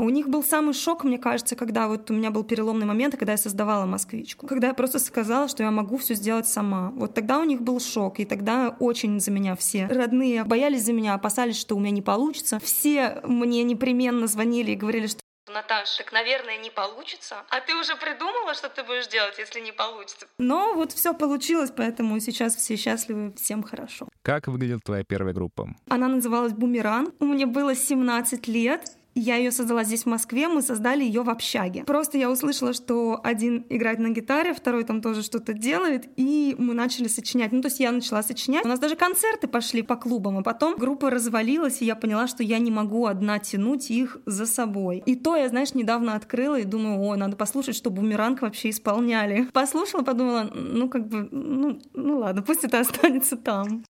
У 0.00 0.10
них 0.10 0.28
был 0.28 0.42
самый 0.42 0.74
шок, 0.74 1.04
мне 1.04 1.18
кажется, 1.18 1.54
когда 1.54 1.86
вот 1.86 2.10
у 2.10 2.14
меня 2.14 2.32
был 2.32 2.42
переломный 2.42 2.84
момент, 2.84 3.16
когда 3.16 3.32
я 3.32 3.38
создавала 3.38 3.86
москвичку. 3.86 4.46
Когда 4.46 4.66
я 4.68 4.74
просто 4.74 4.98
сказала, 4.98 5.46
что 5.46 5.62
я 5.62 5.70
могу 5.70 5.98
все 5.98 6.14
сделать 6.14 6.48
сама. 6.48 6.90
Вот 6.96 7.14
тогда 7.14 7.38
у 7.38 7.44
них 7.44 7.62
был 7.62 7.78
шок, 7.78 8.18
и 8.18 8.24
тогда 8.24 8.76
очень 8.80 9.20
за 9.20 9.30
меня 9.30 9.54
все 9.54 9.86
родные 9.86 10.42
боялись 10.42 10.84
за 10.84 10.92
меня, 10.92 11.14
опасались, 11.14 11.56
что 11.56 11.76
у 11.76 11.80
меня 11.80 11.92
не 11.92 12.02
получится. 12.02 12.58
Все 12.58 13.20
мне 13.24 13.62
непременно 13.62 14.26
звонили 14.26 14.72
и 14.72 14.76
говорили, 14.76 15.06
что 15.06 15.20
Наташа, 15.52 15.98
так, 15.98 16.12
наверное, 16.12 16.56
не 16.58 16.70
получится. 16.70 17.44
А 17.50 17.60
ты 17.60 17.74
уже 17.74 17.96
придумала, 17.96 18.54
что 18.54 18.68
ты 18.68 18.82
будешь 18.82 19.06
делать, 19.08 19.38
если 19.38 19.60
не 19.60 19.72
получится? 19.72 20.26
Но 20.38 20.72
вот 20.74 20.92
все 20.92 21.12
получилось, 21.12 21.70
поэтому 21.76 22.18
сейчас 22.20 22.56
все 22.56 22.76
счастливы, 22.76 23.34
всем 23.34 23.62
хорошо. 23.62 24.08
Как 24.22 24.46
выглядела 24.46 24.80
твоя 24.80 25.04
первая 25.04 25.34
группа? 25.34 25.68
Она 25.88 26.08
называлась 26.08 26.52
«Бумеранг». 26.52 27.14
Мне 27.20 27.46
было 27.46 27.74
17 27.74 28.48
лет. 28.48 28.90
Я 29.14 29.36
ее 29.36 29.50
создала 29.50 29.84
здесь, 29.84 30.02
в 30.02 30.06
Москве, 30.06 30.48
мы 30.48 30.62
создали 30.62 31.04
ее 31.04 31.22
в 31.22 31.30
общаге. 31.30 31.84
Просто 31.84 32.18
я 32.18 32.30
услышала, 32.30 32.72
что 32.72 33.20
один 33.22 33.64
играет 33.68 33.98
на 33.98 34.08
гитаре, 34.10 34.54
второй 34.54 34.84
там 34.84 35.00
тоже 35.00 35.22
что-то 35.22 35.52
делает, 35.52 36.08
и 36.16 36.56
мы 36.58 36.74
начали 36.74 37.08
сочинять. 37.08 37.52
Ну, 37.52 37.62
то 37.62 37.68
есть 37.68 37.80
я 37.80 37.92
начала 37.92 38.22
сочинять. 38.22 38.64
У 38.64 38.68
нас 38.68 38.78
даже 38.78 38.96
концерты 38.96 39.46
пошли 39.46 39.82
по 39.82 39.96
клубам, 39.96 40.38
а 40.38 40.42
потом 40.42 40.76
группа 40.76 41.10
развалилась, 41.10 41.80
и 41.80 41.84
я 41.84 41.94
поняла, 41.94 42.26
что 42.26 42.42
я 42.42 42.58
не 42.58 42.70
могу 42.70 43.06
одна 43.06 43.38
тянуть 43.38 43.90
их 43.90 44.18
за 44.26 44.46
собой. 44.46 45.02
И 45.06 45.14
то 45.14 45.36
я, 45.36 45.48
знаешь, 45.48 45.74
недавно 45.74 46.14
открыла 46.14 46.58
и 46.58 46.64
думаю, 46.64 47.00
о, 47.00 47.16
надо 47.16 47.36
послушать, 47.36 47.76
что 47.76 47.90
бумеранг 47.90 48.42
вообще 48.42 48.70
исполняли. 48.70 49.48
Послушала, 49.52 50.02
подумала, 50.02 50.50
ну, 50.54 50.88
как 50.88 51.06
бы, 51.08 51.28
ну, 51.30 51.80
ну 51.92 52.18
ладно, 52.18 52.42
пусть 52.42 52.64
это 52.64 52.80
останется 52.80 53.36
там. 53.36 53.84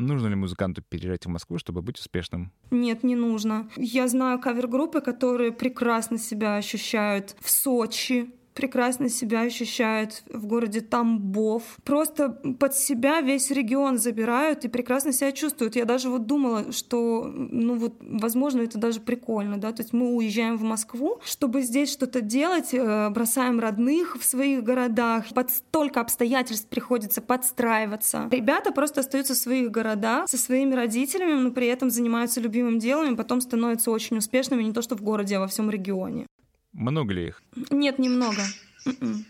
Нужно 0.00 0.28
ли 0.28 0.34
музыканту 0.34 0.80
переезжать 0.80 1.26
в 1.26 1.28
Москву, 1.28 1.58
чтобы 1.58 1.82
быть 1.82 1.98
успешным? 1.98 2.52
Нет, 2.70 3.02
не 3.02 3.16
нужно. 3.16 3.68
Я 3.76 4.08
знаю 4.08 4.38
кавер-группы, 4.40 5.02
которые 5.02 5.52
прекрасно 5.52 6.16
себя 6.16 6.56
ощущают 6.56 7.36
в 7.38 7.50
Сочи, 7.50 8.30
прекрасно 8.54 9.08
себя 9.08 9.42
ощущают 9.42 10.22
в 10.32 10.46
городе 10.46 10.80
Тамбов. 10.80 11.62
Просто 11.84 12.30
под 12.58 12.74
себя 12.74 13.20
весь 13.20 13.50
регион 13.50 13.98
забирают 13.98 14.64
и 14.64 14.68
прекрасно 14.68 15.12
себя 15.12 15.32
чувствуют. 15.32 15.76
Я 15.76 15.84
даже 15.84 16.10
вот 16.10 16.26
думала, 16.26 16.72
что, 16.72 17.24
ну 17.24 17.76
вот, 17.76 17.94
возможно, 18.00 18.62
это 18.62 18.78
даже 18.78 19.00
прикольно, 19.00 19.58
да, 19.58 19.72
то 19.72 19.82
есть 19.82 19.92
мы 19.92 20.14
уезжаем 20.14 20.56
в 20.56 20.62
Москву, 20.62 21.20
чтобы 21.24 21.62
здесь 21.62 21.90
что-то 21.92 22.20
делать, 22.20 22.72
э, 22.72 23.10
бросаем 23.10 23.60
родных 23.60 24.16
в 24.18 24.24
своих 24.24 24.62
городах, 24.62 25.26
под 25.34 25.50
столько 25.50 26.00
обстоятельств 26.00 26.68
приходится 26.68 27.20
подстраиваться. 27.20 28.28
Ребята 28.30 28.72
просто 28.72 29.00
остаются 29.00 29.34
в 29.34 29.38
своих 29.38 29.70
городах 29.70 30.28
со 30.28 30.38
своими 30.38 30.74
родителями, 30.74 31.32
но 31.32 31.50
при 31.50 31.66
этом 31.66 31.90
занимаются 31.90 32.40
любимым 32.40 32.78
делом 32.78 33.14
и 33.14 33.16
потом 33.16 33.40
становятся 33.40 33.90
очень 33.90 34.18
успешными 34.18 34.62
не 34.62 34.72
то 34.72 34.82
что 34.82 34.96
в 34.96 35.02
городе, 35.02 35.36
а 35.36 35.40
во 35.40 35.46
всем 35.46 35.70
регионе. 35.70 36.26
Много 36.72 37.14
ли 37.14 37.28
их? 37.28 37.42
Нет, 37.70 37.98
немного. 37.98 38.42
М-м. 38.86 39.24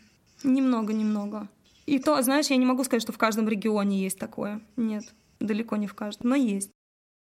Немного, 0.45 0.93
немного. 0.93 1.49
И 1.87 1.99
то, 1.99 2.21
знаешь, 2.23 2.47
я 2.49 2.57
не 2.57 2.67
могу 2.67 2.85
сказать, 2.85 3.03
что 3.03 3.13
в 3.13 3.19
каждом 3.19 3.49
регионе 3.49 4.01
есть 4.01 4.19
такое. 4.19 4.61
Нет, 4.77 5.05
далеко 5.41 5.77
не 5.77 5.87
в 5.87 5.95
каждом, 5.95 6.31
но 6.31 6.37
есть. 6.37 6.71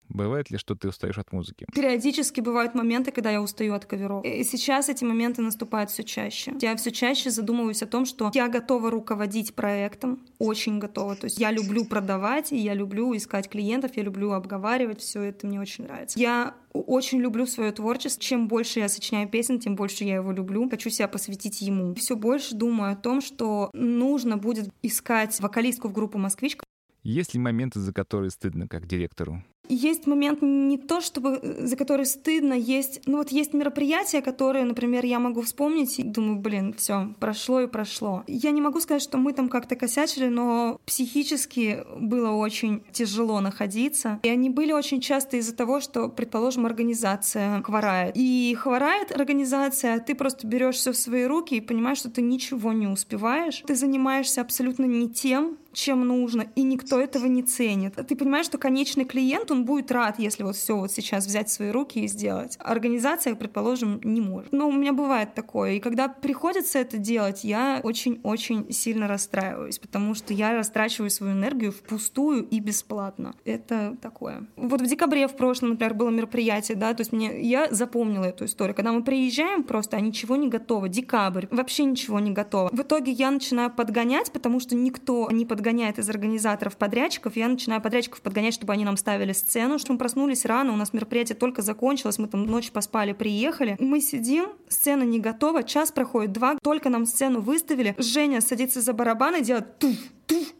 Бывает 0.08 0.50
ли, 0.50 0.58
что 0.58 0.74
ты 0.74 0.88
устаешь 0.88 1.18
от 1.18 1.32
музыки? 1.32 1.66
Периодически 1.74 2.40
бывают 2.40 2.74
моменты, 2.74 3.12
когда 3.12 3.30
я 3.30 3.42
устаю 3.42 3.74
от 3.74 3.84
коверов. 3.84 4.24
И 4.24 4.44
сейчас 4.44 4.88
эти 4.88 5.04
моменты 5.04 5.42
наступают 5.42 5.90
все 5.90 6.02
чаще. 6.02 6.54
Я 6.60 6.76
все 6.76 6.90
чаще 6.90 7.30
задумываюсь 7.30 7.82
о 7.82 7.86
том, 7.86 8.06
что 8.06 8.30
я 8.34 8.48
готова 8.48 8.90
руководить 8.90 9.54
проектом, 9.54 10.20
очень 10.38 10.78
готова. 10.78 11.16
То 11.16 11.24
есть 11.24 11.38
я 11.38 11.50
люблю 11.50 11.84
продавать, 11.84 12.52
и 12.52 12.56
я 12.56 12.74
люблю 12.74 13.16
искать 13.16 13.48
клиентов, 13.48 13.96
я 13.96 14.02
люблю 14.02 14.32
обговаривать, 14.32 15.00
все 15.00 15.22
это 15.22 15.46
мне 15.46 15.60
очень 15.60 15.84
нравится. 15.84 16.18
Я 16.18 16.54
очень 16.72 17.20
люблю 17.20 17.46
свое 17.46 17.72
творчество. 17.72 18.22
Чем 18.22 18.48
больше 18.48 18.80
я 18.80 18.88
сочиняю 18.88 19.28
песен, 19.28 19.58
тем 19.58 19.76
больше 19.76 20.04
я 20.04 20.16
его 20.16 20.32
люблю. 20.32 20.68
Хочу 20.68 20.90
себя 20.90 21.08
посвятить 21.08 21.60
ему. 21.60 21.94
Все 21.94 22.16
больше 22.16 22.54
думаю 22.54 22.92
о 22.92 22.96
том, 22.96 23.20
что 23.20 23.70
нужно 23.72 24.36
будет 24.36 24.70
искать 24.82 25.38
вокалистку 25.40 25.88
в 25.88 25.92
группу 25.92 26.18
«Москвичка». 26.18 26.64
Есть 27.02 27.34
ли 27.34 27.40
моменты, 27.40 27.80
за 27.80 27.92
которые 27.92 28.30
стыдно 28.30 28.68
как 28.68 28.86
директору? 28.86 29.42
Есть 29.68 30.06
момент 30.06 30.42
не 30.42 30.78
то, 30.78 31.00
чтобы 31.00 31.38
э, 31.42 31.66
за 31.66 31.76
который 31.76 32.06
стыдно, 32.06 32.54
есть, 32.54 33.02
ну 33.06 33.18
вот 33.18 33.30
есть 33.30 33.54
мероприятия, 33.54 34.22
которые, 34.22 34.64
например, 34.64 35.04
я 35.04 35.18
могу 35.18 35.42
вспомнить 35.42 35.98
и 35.98 36.02
думаю, 36.02 36.36
блин, 36.36 36.74
все, 36.76 37.14
прошло 37.20 37.60
и 37.60 37.66
прошло. 37.66 38.24
Я 38.26 38.50
не 38.50 38.60
могу 38.60 38.80
сказать, 38.80 39.02
что 39.02 39.18
мы 39.18 39.32
там 39.32 39.48
как-то 39.48 39.76
косячили, 39.76 40.28
но 40.28 40.80
психически 40.86 41.84
было 41.98 42.30
очень 42.30 42.82
тяжело 42.92 43.40
находиться. 43.40 44.20
И 44.22 44.28
они 44.28 44.50
были 44.50 44.72
очень 44.72 45.00
часто 45.00 45.36
из-за 45.36 45.54
того, 45.54 45.80
что, 45.80 46.08
предположим, 46.08 46.66
организация 46.66 47.62
хворает. 47.62 48.12
И 48.16 48.56
хворает 48.58 49.12
организация, 49.12 49.94
а 49.94 50.00
ты 50.00 50.14
просто 50.14 50.46
берешь 50.46 50.76
все 50.76 50.92
в 50.92 50.96
свои 50.96 51.24
руки 51.24 51.56
и 51.56 51.60
понимаешь, 51.60 51.98
что 51.98 52.10
ты 52.10 52.22
ничего 52.22 52.72
не 52.72 52.86
успеваешь. 52.86 53.62
Ты 53.66 53.74
занимаешься 53.74 54.40
абсолютно 54.40 54.84
не 54.84 55.08
тем, 55.08 55.56
чем 55.78 56.06
нужно, 56.06 56.46
и 56.56 56.62
никто 56.64 57.00
этого 57.00 57.26
не 57.26 57.44
ценит. 57.44 57.94
Ты 57.94 58.16
понимаешь, 58.16 58.46
что 58.46 58.58
конечный 58.58 59.04
клиент, 59.04 59.52
он 59.52 59.64
будет 59.64 59.92
рад, 59.92 60.18
если 60.18 60.42
вот 60.42 60.56
все 60.56 60.76
вот 60.76 60.90
сейчас 60.90 61.24
взять 61.24 61.48
в 61.48 61.52
свои 61.52 61.70
руки 61.70 62.00
и 62.00 62.08
сделать. 62.08 62.56
Организация, 62.58 63.36
предположим, 63.36 64.00
не 64.02 64.20
может. 64.20 64.52
Но 64.52 64.68
у 64.68 64.72
меня 64.72 64.92
бывает 64.92 65.34
такое. 65.34 65.74
И 65.74 65.80
когда 65.80 66.08
приходится 66.08 66.80
это 66.80 66.98
делать, 66.98 67.44
я 67.44 67.80
очень-очень 67.84 68.72
сильно 68.72 69.06
расстраиваюсь, 69.06 69.78
потому 69.78 70.14
что 70.14 70.34
я 70.34 70.52
растрачиваю 70.52 71.10
свою 71.10 71.34
энергию 71.34 71.70
впустую 71.70 72.48
и 72.48 72.58
бесплатно. 72.58 73.36
Это 73.44 73.96
такое. 74.02 74.48
Вот 74.56 74.80
в 74.80 74.86
декабре 74.86 75.28
в 75.28 75.36
прошлом, 75.36 75.70
например, 75.70 75.94
было 75.94 76.10
мероприятие, 76.10 76.76
да, 76.76 76.92
то 76.92 77.02
есть 77.02 77.12
мне, 77.12 77.40
я 77.40 77.68
запомнила 77.70 78.24
эту 78.24 78.46
историю. 78.46 78.74
Когда 78.74 78.90
мы 78.90 79.04
приезжаем 79.04 79.62
просто, 79.62 79.96
а 79.96 80.00
ничего 80.00 80.34
не 80.34 80.48
готово. 80.48 80.88
Декабрь, 80.88 81.46
вообще 81.52 81.84
ничего 81.84 82.18
не 82.18 82.32
готово. 82.32 82.68
В 82.72 82.80
итоге 82.80 83.12
я 83.12 83.30
начинаю 83.30 83.70
подгонять, 83.70 84.32
потому 84.32 84.58
что 84.58 84.74
никто 84.74 85.30
не 85.30 85.46
подгоняет 85.46 85.67
подгоняет 85.68 85.98
из 85.98 86.08
организаторов 86.08 86.78
подрядчиков. 86.78 87.36
Я 87.36 87.46
начинаю 87.46 87.82
подрядчиков 87.82 88.22
подгонять, 88.22 88.54
чтобы 88.54 88.72
они 88.72 88.86
нам 88.86 88.96
ставили 88.96 89.34
сцену, 89.34 89.78
что 89.78 89.92
мы 89.92 89.98
проснулись 89.98 90.46
рано, 90.46 90.72
у 90.72 90.76
нас 90.76 90.94
мероприятие 90.94 91.36
только 91.36 91.60
закончилось, 91.60 92.18
мы 92.18 92.26
там 92.26 92.46
ночь 92.46 92.70
поспали, 92.70 93.12
приехали. 93.12 93.76
Мы 93.78 94.00
сидим, 94.00 94.46
сцена 94.70 95.02
не 95.02 95.20
готова, 95.20 95.62
час 95.62 95.92
проходит, 95.92 96.32
два, 96.32 96.56
только 96.62 96.88
нам 96.88 97.04
сцену 97.04 97.42
выставили. 97.42 97.94
Женя 97.98 98.40
садится 98.40 98.80
за 98.80 98.94
барабан 98.94 99.36
и 99.36 99.42
делает 99.42 99.78
туф, 99.78 99.98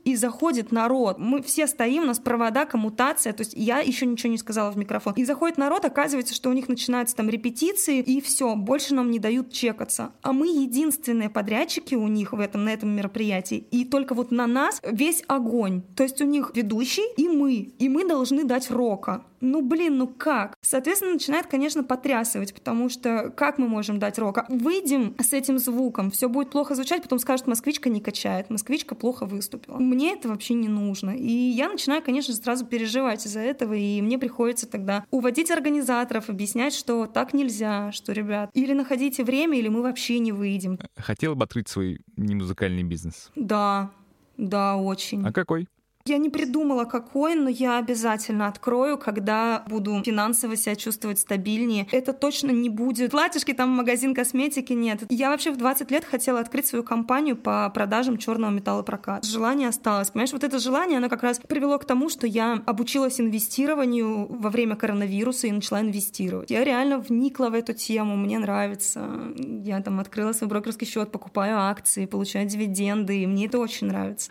и 0.05 0.17
заходит 0.17 0.73
народ. 0.73 1.19
Мы 1.19 1.43
все 1.43 1.67
стоим, 1.67 2.05
у 2.05 2.07
нас 2.07 2.19
провода, 2.19 2.65
коммутация, 2.65 3.33
то 3.33 3.43
есть 3.43 3.55
я 3.55 3.81
еще 3.81 4.07
ничего 4.07 4.31
не 4.31 4.39
сказала 4.39 4.71
в 4.71 4.77
микрофон. 4.77 5.15
И 5.15 5.25
заходит 5.25 5.59
народ, 5.59 5.85
оказывается, 5.85 6.35
что 6.35 6.51
у 6.51 6.53
них 6.53 6.69
начинаются 6.69 7.17
там 7.17 7.29
репетиции, 7.29 8.01
и 8.01 8.21
все, 8.21 8.55
больше 8.57 8.95
нам 8.95 9.11
не 9.11 9.19
дают 9.19 9.53
чекаться. 9.53 10.13
А 10.23 10.33
мы 10.33 10.49
единственные 10.49 11.31
подрядчики 11.31 11.95
у 11.95 12.09
них 12.09 12.33
в 12.33 12.41
этом, 12.41 12.65
на 12.65 12.71
этом 12.71 12.91
мероприятии. 12.91 13.67
И 13.71 13.85
только 13.85 14.15
вот 14.15 14.31
на 14.31 14.47
нас 14.47 14.81
весь 14.83 15.23
огонь. 15.27 15.83
То 15.95 16.03
есть 16.03 16.21
у 16.21 16.25
них 16.25 16.53
ведущий 16.55 17.05
и 17.17 17.29
мы. 17.29 17.55
И 17.55 17.89
мы 17.89 18.07
должны 18.07 18.45
дать 18.45 18.71
рока 18.71 19.25
ну 19.41 19.63
блин, 19.63 19.99
ну 19.99 20.07
как? 20.07 20.57
Соответственно, 20.61 21.13
начинает, 21.13 21.47
конечно, 21.47 21.85
потрясывать, 21.85 22.55
потому 22.55 22.89
что 22.89 23.31
как 23.31 23.59
мы 23.59 23.69
можем 23.69 23.99
дать 23.99 24.19
рока? 24.19 24.47
Выйдем 24.49 25.15
с 25.19 25.33
этим 25.33 25.59
звуком, 25.59 26.11
все 26.11 26.29
будет 26.29 26.51
плохо 26.51 26.75
звучать, 26.75 27.03
потом 27.03 27.19
скажут, 27.19 27.47
москвичка 27.47 27.89
не 27.89 28.01
качает, 28.01 28.51
москвичка 28.51 28.95
плохо 28.95 29.27
выступила. 29.27 29.79
Мне 29.79 30.15
это 30.15 30.29
вообще 30.29 30.55
не 30.55 30.69
нужно. 30.69 31.11
И 31.11 31.31
я 31.31 31.69
начинаю, 31.69 32.03
конечно, 32.03 32.35
сразу 32.35 32.67
переживать 32.67 33.27
из-за 33.27 33.41
этого, 33.41 33.75
и 33.75 34.01
мне 34.03 34.19
приходится 34.19 34.67
тогда 34.67 35.05
уводить 35.11 35.51
организаторов, 35.51 36.29
объяснять, 36.29 36.75
что 36.75 37.07
так 37.07 37.35
нельзя, 37.35 37.93
что, 37.93 38.13
ребят, 38.13 38.51
или 38.55 38.73
находите 38.73 39.25
время, 39.25 39.59
или 39.59 39.69
мы 39.69 39.83
вообще 39.83 40.19
не 40.19 40.33
выйдем. 40.33 40.79
Хотела 40.97 41.35
бы 41.35 41.45
открыть 41.45 41.69
свой 41.69 42.01
немузыкальный 42.17 42.83
бизнес? 42.83 43.31
Да, 43.37 43.91
да, 44.37 44.77
очень. 44.77 45.27
А 45.27 45.33
какой? 45.33 45.69
Я 46.09 46.17
не 46.17 46.31
придумала, 46.31 46.87
какой, 46.87 47.35
но 47.35 47.51
я 47.51 47.77
обязательно 47.77 48.47
открою, 48.47 48.97
когда 48.97 49.63
буду 49.69 50.03
финансово 50.03 50.57
себя 50.57 50.75
чувствовать 50.75 51.19
стабильнее. 51.19 51.87
Это 51.93 52.15
точно 52.15 52.51
не 52.51 52.71
будет 52.71 53.11
платьишки, 53.11 53.53
там 53.53 53.69
магазин 53.69 54.15
косметики, 54.15 54.73
нет. 54.73 55.03
Я 55.11 55.29
вообще 55.29 55.51
в 55.51 55.59
20 55.59 55.91
лет 55.91 56.07
хотела 56.07 56.41
открыть 56.41 56.67
свою 56.67 56.83
компанию 56.83 57.37
по 57.37 57.69
продажам 57.75 58.17
черного 58.17 58.51
металлопроката. 58.51 59.29
Желание 59.29 59.69
осталось. 59.69 60.11
Понимаешь, 60.11 60.33
вот 60.33 60.45
это 60.45 60.59
желание, 60.59 60.97
оно 60.97 61.11
как 61.11 61.23
раз 61.23 61.41
привело 61.47 61.79
к 61.79 61.85
тому, 61.85 62.09
что 62.09 62.27
я 62.27 62.63
обучилась 62.65 63.21
инвестированию 63.21 64.29
во 64.31 64.49
время 64.49 64.77
коронавируса 64.77 65.49
и 65.49 65.53
начала 65.53 65.83
инвестировать. 65.83 66.51
Я 66.51 66.65
реально 66.65 67.01
вникла 67.01 67.51
в 67.51 67.55
эту 67.55 67.75
тему, 67.75 68.17
мне 68.17 68.39
нравится. 68.39 69.07
Я 69.37 69.83
там 69.83 70.01
открыла 70.01 70.33
свой 70.33 70.49
брокерский 70.49 70.87
счет, 70.87 71.13
покупаю 71.13 71.59
акции, 71.59 72.07
получаю 72.07 72.49
дивиденды, 72.49 73.19
и 73.19 73.27
мне 73.27 73.45
это 73.45 73.59
очень 73.59 73.89
нравится. 73.89 74.31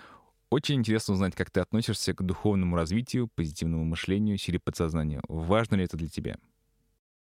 Очень 0.50 0.76
интересно 0.76 1.14
узнать, 1.14 1.36
как 1.36 1.52
ты 1.52 1.60
относишься 1.60 2.14
к 2.14 2.24
духовному 2.24 2.78
развитию, 2.78 3.28
позитивному 3.28 3.84
мышлению, 3.84 4.38
силе 4.38 4.60
подсознания. 4.60 5.22
Важно 5.28 5.76
ли 5.76 5.84
это 5.84 5.98
для 5.98 6.08
тебя? 6.08 6.38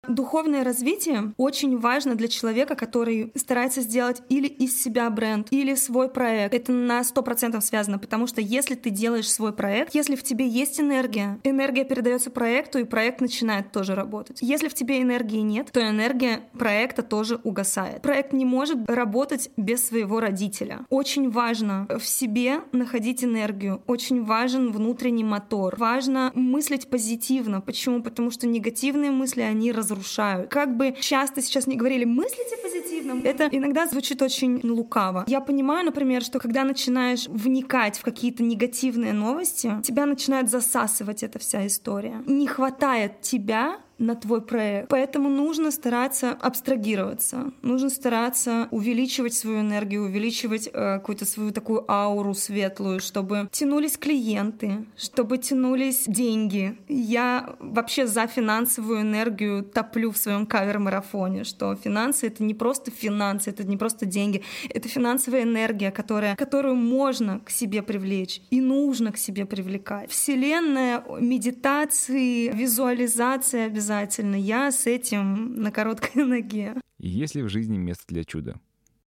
Духовное 0.09 0.65
развитие 0.65 1.33
очень 1.37 1.79
важно 1.79 2.15
для 2.15 2.29
человека, 2.29 2.75
который 2.75 3.33
старается 3.35 3.81
сделать 3.81 4.23
или 4.29 4.47
из 4.47 4.81
себя 4.81 5.11
бренд, 5.11 5.49
или 5.51 5.75
свой 5.75 6.09
проект. 6.09 6.55
Это 6.55 6.73
на 6.73 7.01
100% 7.01 7.61
связано, 7.61 7.99
потому 7.99 8.27
что 8.27 8.41
если 8.41 8.75
ты 8.75 8.91
делаешь 8.91 9.31
свой 9.31 9.53
проект, 9.53 9.95
если 9.95 10.17
в 10.17 10.23
тебе 10.23 10.47
есть 10.47 10.81
энергия, 10.81 11.39
энергия 11.45 11.85
передается 11.85 12.31
проекту, 12.31 12.79
и 12.79 12.85
проект 12.85 13.21
начинает 13.21 13.73
тоже 13.73 13.95
работать. 13.95 14.39
Если 14.41 14.69
в 14.69 14.75
тебе 14.75 15.03
энергии 15.03 15.41
нет, 15.41 15.71
то 15.73 15.81
энергия 15.81 16.43
проекта 16.59 17.03
тоже 17.03 17.41
угасает. 17.43 18.03
Проект 18.03 18.33
не 18.33 18.45
может 18.45 18.89
работать 18.89 19.51
без 19.57 19.87
своего 19.87 20.21
родителя. 20.21 20.87
Очень 20.91 21.31
важно 21.31 21.87
в 21.89 22.07
себе 22.07 22.61
находить 22.73 23.25
энергию. 23.25 23.83
Очень 23.87 24.25
важен 24.25 24.71
внутренний 24.73 25.25
мотор. 25.25 25.75
Важно 25.77 26.31
мыслить 26.35 26.89
позитивно. 26.89 27.61
Почему? 27.61 28.03
Потому 28.03 28.31
что 28.31 28.47
негативные 28.47 29.11
мысли, 29.11 29.41
они 29.41 29.73
разрушают 29.73 29.96
разрушают. 29.97 30.51
Как 30.51 30.77
бы 30.77 30.95
часто 31.01 31.43
сейчас 31.43 31.67
не 31.67 31.77
говорили 31.77 32.05
«мыслите 32.05 32.57
позитивно», 32.63 33.21
это 33.25 33.49
иногда 33.51 33.87
звучит 33.87 34.23
очень 34.23 34.61
лукаво. 34.63 35.25
Я 35.27 35.41
понимаю, 35.41 35.85
например, 35.85 36.23
что 36.23 36.39
когда 36.39 36.65
начинаешь 36.65 37.27
вникать 37.29 37.99
в 37.99 38.03
какие-то 38.03 38.43
негативные 38.43 39.13
новости, 39.13 39.73
тебя 39.83 40.07
начинает 40.07 40.51
засасывать 40.51 41.23
эта 41.23 41.39
вся 41.39 41.67
история. 41.67 42.23
Не 42.27 42.47
хватает 42.47 43.21
тебя 43.21 43.79
на 43.99 44.15
твой 44.15 44.43
проект. 44.43 44.89
Поэтому 44.89 45.29
нужно 45.29 45.71
стараться 45.71 46.33
абстрагироваться, 46.33 47.53
нужно 47.63 47.91
стараться 47.91 48.69
увеличивать 48.71 49.35
свою 49.35 49.61
энергию, 49.61 50.05
увеличивать 50.05 50.69
э, 50.73 50.99
какую-то 50.99 51.25
свою 51.25 51.51
такую 51.51 51.91
ауру 51.91 52.35
светлую, 52.35 53.01
чтобы 53.01 53.49
тянулись 53.51 53.97
клиенты, 53.97 54.85
чтобы 54.97 55.39
тянулись 55.39 56.05
деньги. 56.07 56.77
Я 56.89 57.57
вообще 57.59 58.07
за 58.07 58.27
финансовую 58.27 59.01
энергию 59.01 59.63
топлю 59.63 60.11
в 60.11 60.17
своем 60.17 60.47
кавер-марафоне, 60.47 61.45
что 61.45 61.75
финансы— 61.75 62.27
это 62.29 62.43
не 62.43 62.55
просто 62.55 62.91
финансы, 62.91 63.51
это 63.51 63.65
не 63.65 63.77
просто 63.77 64.05
деньги, 64.05 64.43
это 64.69 64.89
финансовая 64.89 65.43
энергия, 65.43 65.91
которая, 65.91 66.37
которую 66.37 66.77
можно 66.77 67.41
к 67.41 67.51
себе 67.51 67.83
привлечь 67.83 68.43
и 68.51 68.61
нужно 68.61 69.13
к 69.13 69.17
себе 69.17 69.47
привлекать. 69.47 70.11
Вселенная, 70.11 71.03
медитации, 71.21 72.49
визуализация 72.53 73.69
обязательно. 73.87 74.37
Я 74.37 74.73
с 74.73 74.87
этим 74.87 75.55
на 75.55 75.71
короткой 75.71 76.25
ноге. 76.27 76.75
Есть 76.99 77.35
ли 77.35 77.43
в 77.43 77.49
жизни 77.49 77.77
место 77.77 78.05
для 78.09 78.25
чуда? 78.25 78.59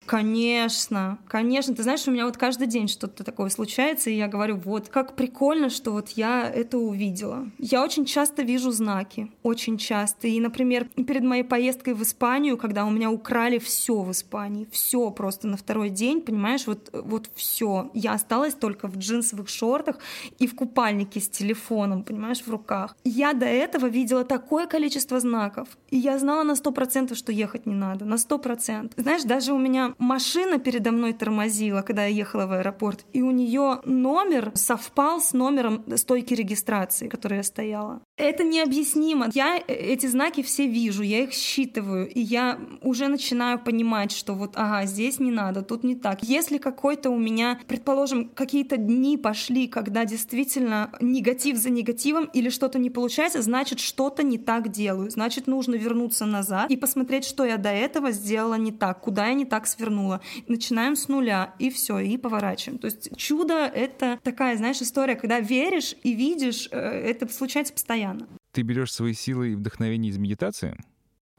Конечно, 0.08 1.20
конечно. 1.28 1.76
Ты 1.76 1.84
знаешь, 1.84 2.08
у 2.08 2.12
меня 2.12 2.26
вот 2.26 2.38
каждый 2.38 2.66
день 2.68 2.88
что-то 2.88 3.26
такое 3.26 3.50
случается, 3.50 4.10
и 4.10 4.16
я 4.16 4.30
говорю, 4.30 4.56
вот, 4.56 4.88
как 4.88 5.18
прикольно, 5.18 5.70
что 5.70 5.92
вот 5.92 6.10
я 6.12 6.50
это 6.50 6.78
увидела. 6.78 7.52
Я 7.60 7.84
очень 7.84 8.06
часто 8.06 8.42
вижу 8.42 8.72
знаки, 8.72 9.30
очень 9.44 9.78
часто. 9.78 10.30
И, 10.30 10.40
например, 10.40 10.86
перед 10.96 11.24
моей 11.24 11.44
поездкой 11.44 11.94
в 11.94 12.02
Испанию, 12.04 12.58
когда 12.58 12.86
у 12.86 12.90
меня 12.90 13.12
украли 13.12 13.58
все 13.60 14.02
в 14.02 14.10
Испании, 14.12 14.66
все 14.72 15.12
просто 15.12 15.50
на 15.50 15.58
второй 15.58 15.90
день, 15.90 16.22
понимаешь, 16.22 16.68
вот, 16.68 16.90
вот 16.94 17.30
все. 17.36 17.92
Я 17.94 18.14
осталась 18.14 18.54
только 18.54 18.88
в 18.88 18.98
джинсовых 18.98 19.50
шортах 19.50 20.00
и 20.40 20.48
в 20.48 20.56
купальнике 20.56 21.20
с 21.20 21.28
телефоном, 21.28 22.04
понимаешь, 22.04 22.42
в 22.42 22.50
руках. 22.50 22.96
Я 23.04 23.34
до 23.34 23.46
этого 23.46 23.88
видела 23.88 24.24
такое 24.24 24.68
количество 24.68 25.20
знаков, 25.20 25.68
и 25.90 25.98
я 25.98 26.18
знала 26.18 26.44
на 26.44 26.56
сто 26.56 26.72
процентов, 26.72 27.18
что 27.18 27.34
ехать 27.34 27.66
не 27.66 27.76
надо, 27.76 28.06
на 28.06 28.18
сто 28.18 28.38
процентов. 28.38 28.94
Знаешь, 28.98 29.24
даже 29.24 29.52
у 29.52 29.58
меня 29.58 29.96
машина 29.98 30.60
передо 30.60 30.92
мной 30.92 31.14
тормозила, 31.14 31.82
когда 31.82 32.06
я 32.06 32.16
ехала 32.16 32.46
в 32.46 32.52
аэропорт, 32.54 33.06
и 33.14 33.22
у 33.22 33.32
нее 33.32 33.82
номер 33.86 34.52
совпал 34.56 35.22
с 35.22 35.34
номером 35.34 35.84
стойки 35.98 36.34
регистрации, 36.34 37.08
которой 37.08 37.38
я 37.38 37.44
стояла. 37.44 38.02
Это 38.18 38.44
необъяснимо. 38.44 39.30
Я 39.34 39.58
э, 39.58 39.74
эти 39.74 40.08
знаки 40.08 40.42
все 40.42 40.66
вижу, 40.66 41.04
я 41.04 41.24
их 41.24 41.34
считываю, 41.34 42.10
и 42.10 42.20
я 42.20 42.60
уже 42.82 43.08
начинаю 43.10 43.60
понимать, 43.60 44.12
что 44.12 44.34
вот, 44.34 44.54
ага, 44.56 44.88
здесь 44.88 45.20
не 45.20 45.30
надо, 45.30 45.62
тут 45.62 45.84
не 45.84 45.96
так. 45.96 46.24
Если 46.24 46.58
какой-то 46.58 47.12
у 47.12 47.18
меня, 47.18 47.60
предположим, 47.68 48.30
какие-то 48.30 48.78
дни 48.78 49.18
пошли, 49.18 49.68
когда 49.68 50.04
действительно 50.04 50.92
негатив 51.00 51.58
за 51.58 51.70
негативом 51.70 52.26
или 52.34 52.50
что-то 52.50 52.80
не 52.80 52.90
получается, 52.90 53.44
значит, 53.44 53.80
что-то 53.80 54.24
не 54.24 54.40
так 54.40 54.70
делаю. 54.70 55.12
Значит, 55.12 55.46
нужно 55.46 55.76
вернуться 55.76 56.26
назад 56.26 56.72
и 56.72 56.76
посмотреть, 56.76 57.24
что 57.24 57.46
я 57.46 57.58
до 57.58 57.70
этого 57.70 58.12
сделала 58.12 58.56
не 58.56 58.72
так, 58.72 59.00
куда 59.02 59.28
я 59.28 59.36
не 59.36 59.46
так 59.46 59.68
свернула. 59.68 60.22
Начинаем 60.48 60.96
с 60.96 61.08
нуля, 61.08 61.54
и 61.60 61.70
все, 61.70 62.00
и 62.00 62.18
поворачиваем. 62.18 62.80
То 62.80 62.86
есть 62.86 63.16
чудо— 63.16 63.54
это 63.76 64.20
такая, 64.24 64.58
знаешь, 64.58 64.82
история, 64.82 65.16
когда 65.16 65.40
веришь 65.40 65.96
и 66.02 66.14
видишь, 66.14 66.68
э, 66.72 66.78
это 66.78 67.32
случается 67.32 67.74
постоянно 67.74 68.07
постоянно. 68.08 68.28
Ты 68.52 68.62
берешь 68.62 68.94
свои 68.94 69.14
силы 69.14 69.52
и 69.52 69.56
вдохновение 69.56 70.12
из 70.12 70.18
медитации? 70.18 70.78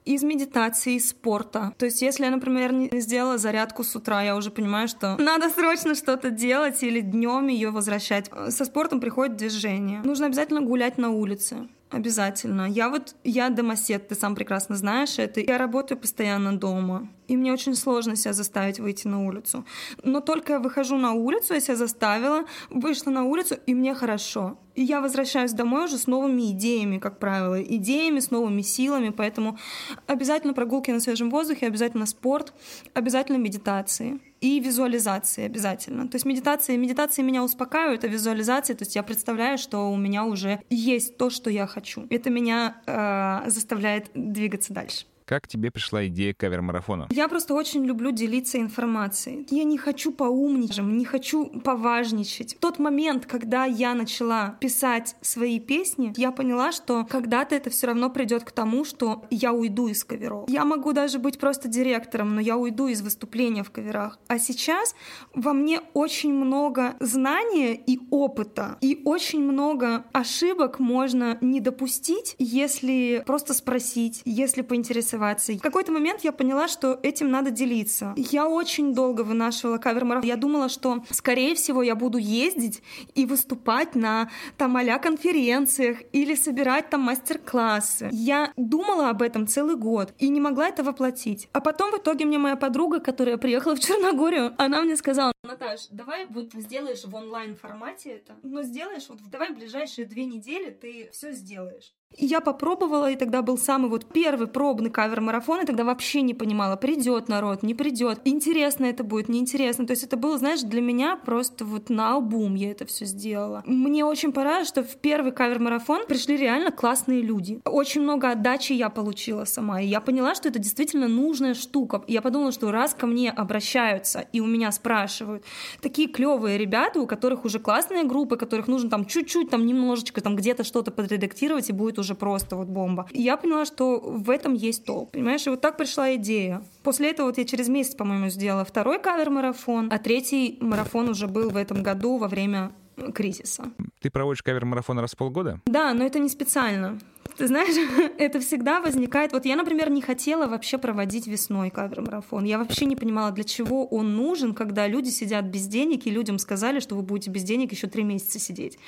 из 0.04 0.22
медитации, 0.22 0.94
из 0.94 1.10
спорта. 1.10 1.74
То 1.76 1.84
есть, 1.84 2.00
если 2.00 2.24
я, 2.24 2.30
например, 2.30 2.72
не 2.72 2.88
сделала 2.98 3.36
зарядку 3.36 3.84
с 3.84 3.94
утра, 3.94 4.22
я 4.22 4.36
уже 4.36 4.50
понимаю, 4.50 4.88
что 4.88 5.16
надо 5.18 5.50
срочно 5.50 5.94
что-то 5.94 6.30
делать 6.30 6.82
или 6.82 7.00
днем 7.00 7.48
ее 7.48 7.70
возвращать. 7.70 8.30
Со 8.48 8.64
спортом 8.64 9.00
приходит 9.00 9.36
движение. 9.36 10.00
Нужно 10.04 10.26
обязательно 10.26 10.62
гулять 10.62 10.96
на 10.96 11.10
улице. 11.10 11.68
Обязательно. 11.90 12.68
Я 12.68 12.90
вот, 12.90 13.14
я 13.24 13.48
домосед, 13.48 14.08
ты 14.08 14.14
сам 14.14 14.34
прекрасно 14.34 14.76
знаешь 14.76 15.18
это. 15.18 15.40
Я 15.40 15.56
работаю 15.56 15.98
постоянно 15.98 16.58
дома, 16.58 17.08
и 17.28 17.36
мне 17.36 17.50
очень 17.50 17.74
сложно 17.74 18.14
себя 18.14 18.34
заставить 18.34 18.78
выйти 18.78 19.08
на 19.08 19.24
улицу. 19.24 19.64
Но 20.02 20.20
только 20.20 20.54
я 20.54 20.58
выхожу 20.58 20.98
на 20.98 21.12
улицу, 21.12 21.54
я 21.54 21.60
себя 21.60 21.76
заставила, 21.76 22.44
вышла 22.68 23.10
на 23.10 23.24
улицу, 23.24 23.56
и 23.66 23.74
мне 23.74 23.94
хорошо. 23.94 24.58
И 24.74 24.82
я 24.82 25.00
возвращаюсь 25.00 25.52
домой 25.52 25.86
уже 25.86 25.96
с 25.96 26.06
новыми 26.06 26.52
идеями, 26.52 26.98
как 26.98 27.18
правило, 27.18 27.60
идеями, 27.62 28.20
с 28.20 28.30
новыми 28.30 28.60
силами, 28.60 29.08
поэтому 29.08 29.58
обязательно 30.06 30.52
прогулки 30.52 30.90
на 30.90 31.00
свежем 31.00 31.30
воздухе, 31.30 31.66
обязательно 31.66 32.04
спорт, 32.04 32.52
обязательно 32.92 33.38
медитации 33.38 34.20
и 34.40 34.60
визуализации 34.60 35.44
обязательно. 35.44 36.08
То 36.08 36.16
есть 36.16 36.26
медитации, 36.26 36.76
медитации 36.76 37.22
меня 37.22 37.42
успокаивают, 37.42 38.04
а 38.04 38.08
визуализации, 38.08 38.74
то 38.74 38.82
есть 38.82 38.96
я 38.96 39.02
представляю, 39.02 39.58
что 39.58 39.90
у 39.90 39.96
меня 39.96 40.24
уже 40.24 40.60
есть 40.70 41.16
то, 41.16 41.30
что 41.30 41.50
я 41.50 41.66
хочу. 41.66 42.06
Это 42.10 42.30
меня 42.30 42.80
э, 42.86 43.50
заставляет 43.50 44.10
двигаться 44.14 44.72
дальше. 44.72 45.06
Как 45.28 45.46
тебе 45.46 45.70
пришла 45.70 46.06
идея 46.06 46.32
кавер-марафона? 46.32 47.06
Я 47.10 47.28
просто 47.28 47.52
очень 47.52 47.84
люблю 47.84 48.12
делиться 48.12 48.58
информацией. 48.58 49.46
Я 49.50 49.64
не 49.64 49.76
хочу 49.76 50.10
поумничать, 50.10 50.78
не 50.78 51.04
хочу 51.04 51.44
поважничать. 51.60 52.54
В 52.54 52.58
тот 52.58 52.78
момент, 52.78 53.26
когда 53.26 53.66
я 53.66 53.92
начала 53.92 54.56
писать 54.58 55.16
свои 55.20 55.60
песни, 55.60 56.14
я 56.16 56.32
поняла, 56.32 56.72
что 56.72 57.04
когда-то 57.04 57.54
это 57.54 57.68
все 57.68 57.88
равно 57.88 58.08
придет 58.08 58.44
к 58.44 58.52
тому, 58.52 58.86
что 58.86 59.26
я 59.28 59.52
уйду 59.52 59.88
из 59.88 60.02
каверов. 60.02 60.48
Я 60.48 60.64
могу 60.64 60.94
даже 60.94 61.18
быть 61.18 61.38
просто 61.38 61.68
директором, 61.68 62.34
но 62.34 62.40
я 62.40 62.56
уйду 62.56 62.86
из 62.86 63.02
выступления 63.02 63.64
в 63.64 63.70
каверах. 63.70 64.18
А 64.28 64.38
сейчас 64.38 64.94
во 65.34 65.52
мне 65.52 65.82
очень 65.92 66.32
много 66.32 66.96
знания 67.00 67.74
и 67.74 68.00
опыта, 68.10 68.78
и 68.80 69.02
очень 69.04 69.42
много 69.42 70.06
ошибок 70.12 70.78
можно 70.78 71.36
не 71.42 71.60
допустить, 71.60 72.34
если 72.38 73.22
просто 73.26 73.52
спросить, 73.52 74.22
если 74.24 74.62
поинтересоваться 74.62 75.17
мотивацией. 75.18 75.58
В 75.58 75.62
какой-то 75.62 75.92
момент 75.92 76.20
я 76.22 76.32
поняла, 76.32 76.68
что 76.68 76.98
этим 77.02 77.30
надо 77.30 77.50
делиться. 77.50 78.14
Я 78.16 78.48
очень 78.48 78.94
долго 78.94 79.22
вынашивала 79.22 79.78
кавер-марафон. 79.78 80.28
Я 80.28 80.36
думала, 80.36 80.68
что, 80.68 81.04
скорее 81.10 81.54
всего, 81.54 81.82
я 81.82 81.94
буду 81.94 82.18
ездить 82.18 82.82
и 83.14 83.26
выступать 83.26 83.94
на 83.94 84.30
там 84.56 84.76
а 84.76 84.98
конференциях 84.98 85.98
или 86.12 86.34
собирать 86.34 86.88
там 86.88 87.02
мастер-классы. 87.02 88.08
Я 88.12 88.52
думала 88.56 89.10
об 89.10 89.22
этом 89.22 89.46
целый 89.46 89.76
год 89.76 90.14
и 90.18 90.28
не 90.28 90.40
могла 90.40 90.68
это 90.68 90.82
воплотить. 90.82 91.48
А 91.52 91.60
потом 91.60 91.90
в 91.90 91.98
итоге 91.98 92.24
мне 92.24 92.38
моя 92.38 92.56
подруга, 92.56 93.00
которая 93.00 93.36
приехала 93.36 93.74
в 93.74 93.80
Черногорию, 93.80 94.54
она 94.56 94.82
мне 94.82 94.96
сказала, 94.96 95.32
Наташ, 95.42 95.88
давай 95.90 96.26
вот 96.26 96.52
сделаешь 96.52 97.04
в 97.04 97.14
онлайн 97.14 97.56
формате 97.56 98.10
это, 98.10 98.36
но 98.42 98.62
сделаешь 98.62 99.08
вот 99.08 99.18
давай 99.30 99.52
в 99.52 99.56
ближайшие 99.56 100.06
две 100.06 100.26
недели 100.26 100.70
ты 100.70 101.10
все 101.12 101.32
сделаешь. 101.32 101.92
Я 102.16 102.40
попробовала, 102.40 103.10
и 103.10 103.16
тогда 103.16 103.42
был 103.42 103.58
самый 103.58 103.90
вот 103.90 104.06
первый 104.12 104.48
пробный 104.48 104.90
кавер-марафон, 104.90 105.60
и 105.60 105.66
тогда 105.66 105.84
вообще 105.84 106.22
не 106.22 106.32
понимала, 106.32 106.76
придет 106.76 107.28
народ, 107.28 107.62
не 107.62 107.74
придет, 107.74 108.20
интересно 108.24 108.86
это 108.86 109.04
будет, 109.04 109.28
неинтересно. 109.28 109.86
То 109.86 109.92
есть 109.92 110.04
это 110.04 110.16
было, 110.16 110.38
знаешь, 110.38 110.62
для 110.62 110.80
меня 110.80 111.16
просто 111.16 111.64
вот 111.66 111.90
на 111.90 112.16
album 112.16 112.56
я 112.56 112.70
это 112.70 112.86
все 112.86 113.04
сделала. 113.04 113.62
Мне 113.66 114.04
очень 114.04 114.32
понравилось, 114.32 114.68
что 114.68 114.82
в 114.82 114.96
первый 114.96 115.32
кавер-марафон 115.32 116.06
пришли 116.06 116.36
реально 116.38 116.72
классные 116.72 117.20
люди. 117.20 117.60
Очень 117.64 118.02
много 118.02 118.30
отдачи 118.30 118.72
я 118.72 118.88
получила 118.88 119.44
сама, 119.44 119.82
и 119.82 119.86
я 119.86 120.00
поняла, 120.00 120.34
что 120.34 120.48
это 120.48 120.58
действительно 120.58 121.08
нужная 121.08 121.54
штука. 121.54 122.02
Я 122.08 122.22
подумала, 122.22 122.52
что 122.52 122.72
раз 122.72 122.94
ко 122.94 123.06
мне 123.06 123.30
обращаются 123.30 124.26
и 124.32 124.40
у 124.40 124.46
меня 124.46 124.72
спрашивают, 124.72 125.44
такие 125.82 126.08
клевые 126.08 126.56
ребята, 126.56 127.00
у 127.00 127.06
которых 127.06 127.44
уже 127.44 127.58
классные 127.58 128.04
группы, 128.04 128.36
которых 128.36 128.66
нужно 128.66 128.88
там 128.88 129.04
чуть-чуть, 129.04 129.50
там 129.50 129.66
немножечко 129.66 130.20
там 130.22 130.36
где-то 130.36 130.64
что-то 130.64 130.90
подредактировать, 130.90 131.68
и 131.68 131.72
будет 131.72 131.97
уже 131.98 132.14
просто 132.14 132.56
вот 132.56 132.68
бомба. 132.68 133.06
И 133.10 133.22
я 133.22 133.36
поняла, 133.36 133.64
что 133.64 134.00
в 134.00 134.30
этом 134.30 134.54
есть 134.54 134.84
толк, 134.84 135.12
понимаешь? 135.12 135.46
И 135.46 135.50
вот 135.50 135.60
так 135.60 135.76
пришла 135.76 136.14
идея. 136.16 136.62
После 136.82 137.10
этого 137.10 137.26
вот 137.26 137.38
я 137.38 137.44
через 137.44 137.68
месяц, 137.68 137.94
по-моему, 137.94 138.28
сделала 138.28 138.64
второй 138.64 138.98
кавер-марафон, 138.98 139.88
а 139.92 139.98
третий 139.98 140.58
марафон 140.60 141.08
уже 141.08 141.26
был 141.26 141.50
в 141.50 141.56
этом 141.56 141.82
году 141.82 142.16
во 142.16 142.28
время 142.28 142.72
кризиса. 143.14 143.64
Ты 144.00 144.10
проводишь 144.10 144.42
кавер-марафон 144.42 144.98
раз 144.98 145.12
в 145.12 145.16
полгода? 145.16 145.60
Да, 145.66 145.92
но 145.94 146.04
это 146.04 146.18
не 146.18 146.28
специально. 146.28 146.98
Ты 147.38 147.46
знаешь, 147.46 147.74
это 148.18 148.40
всегда 148.40 148.80
возникает... 148.80 149.32
Вот 149.32 149.44
я, 149.44 149.54
например, 149.54 149.90
не 149.90 150.02
хотела 150.02 150.48
вообще 150.48 150.76
проводить 150.76 151.28
весной 151.28 151.70
кавер-марафон. 151.70 152.44
Я 152.44 152.58
вообще 152.58 152.84
не 152.84 152.96
понимала, 152.96 153.30
для 153.30 153.44
чего 153.44 153.86
он 153.86 154.16
нужен, 154.16 154.54
когда 154.54 154.88
люди 154.88 155.10
сидят 155.10 155.44
без 155.44 155.68
денег, 155.68 156.06
и 156.06 156.10
людям 156.10 156.38
сказали, 156.38 156.80
что 156.80 156.96
вы 156.96 157.02
будете 157.02 157.30
без 157.30 157.44
денег 157.44 157.70
еще 157.70 157.86
три 157.86 158.02
месяца 158.02 158.40
сидеть. 158.40 158.78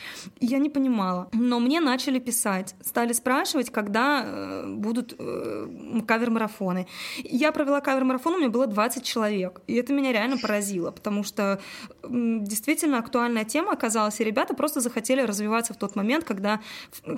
Я 0.41 0.59
не 0.59 0.69
понимала. 0.69 1.29
Но 1.33 1.61
мне 1.61 1.81
начали 1.81 2.19
писать, 2.19 2.75
стали 2.83 3.13
спрашивать, 3.13 3.71
когда 3.71 4.25
э, 4.25 4.67
будут 4.67 5.15
э, 5.17 6.01
кавер-марафоны. 6.05 6.89
Я 7.23 7.53
провела 7.53 7.81
кавер-марафон, 7.81 8.35
у 8.35 8.39
меня 8.39 8.51
было 8.51 8.67
20 8.67 9.05
человек. 9.05 9.61
И 9.69 9.75
это 9.75 9.93
меня 9.93 10.13
реально 10.13 10.39
поразило, 10.39 10.91
потому 10.91 11.23
что 11.23 11.61
э, 12.03 12.09
действительно 12.41 12.99
актуальная 12.99 13.45
тема 13.45 13.73
оказалась, 13.73 14.21
и 14.21 14.25
ребята 14.25 14.55
просто 14.55 14.81
захотели 14.81 15.21
развиваться 15.21 15.73
в 15.73 15.77
тот 15.77 15.95
момент, 15.95 16.25
когда, 16.25 16.61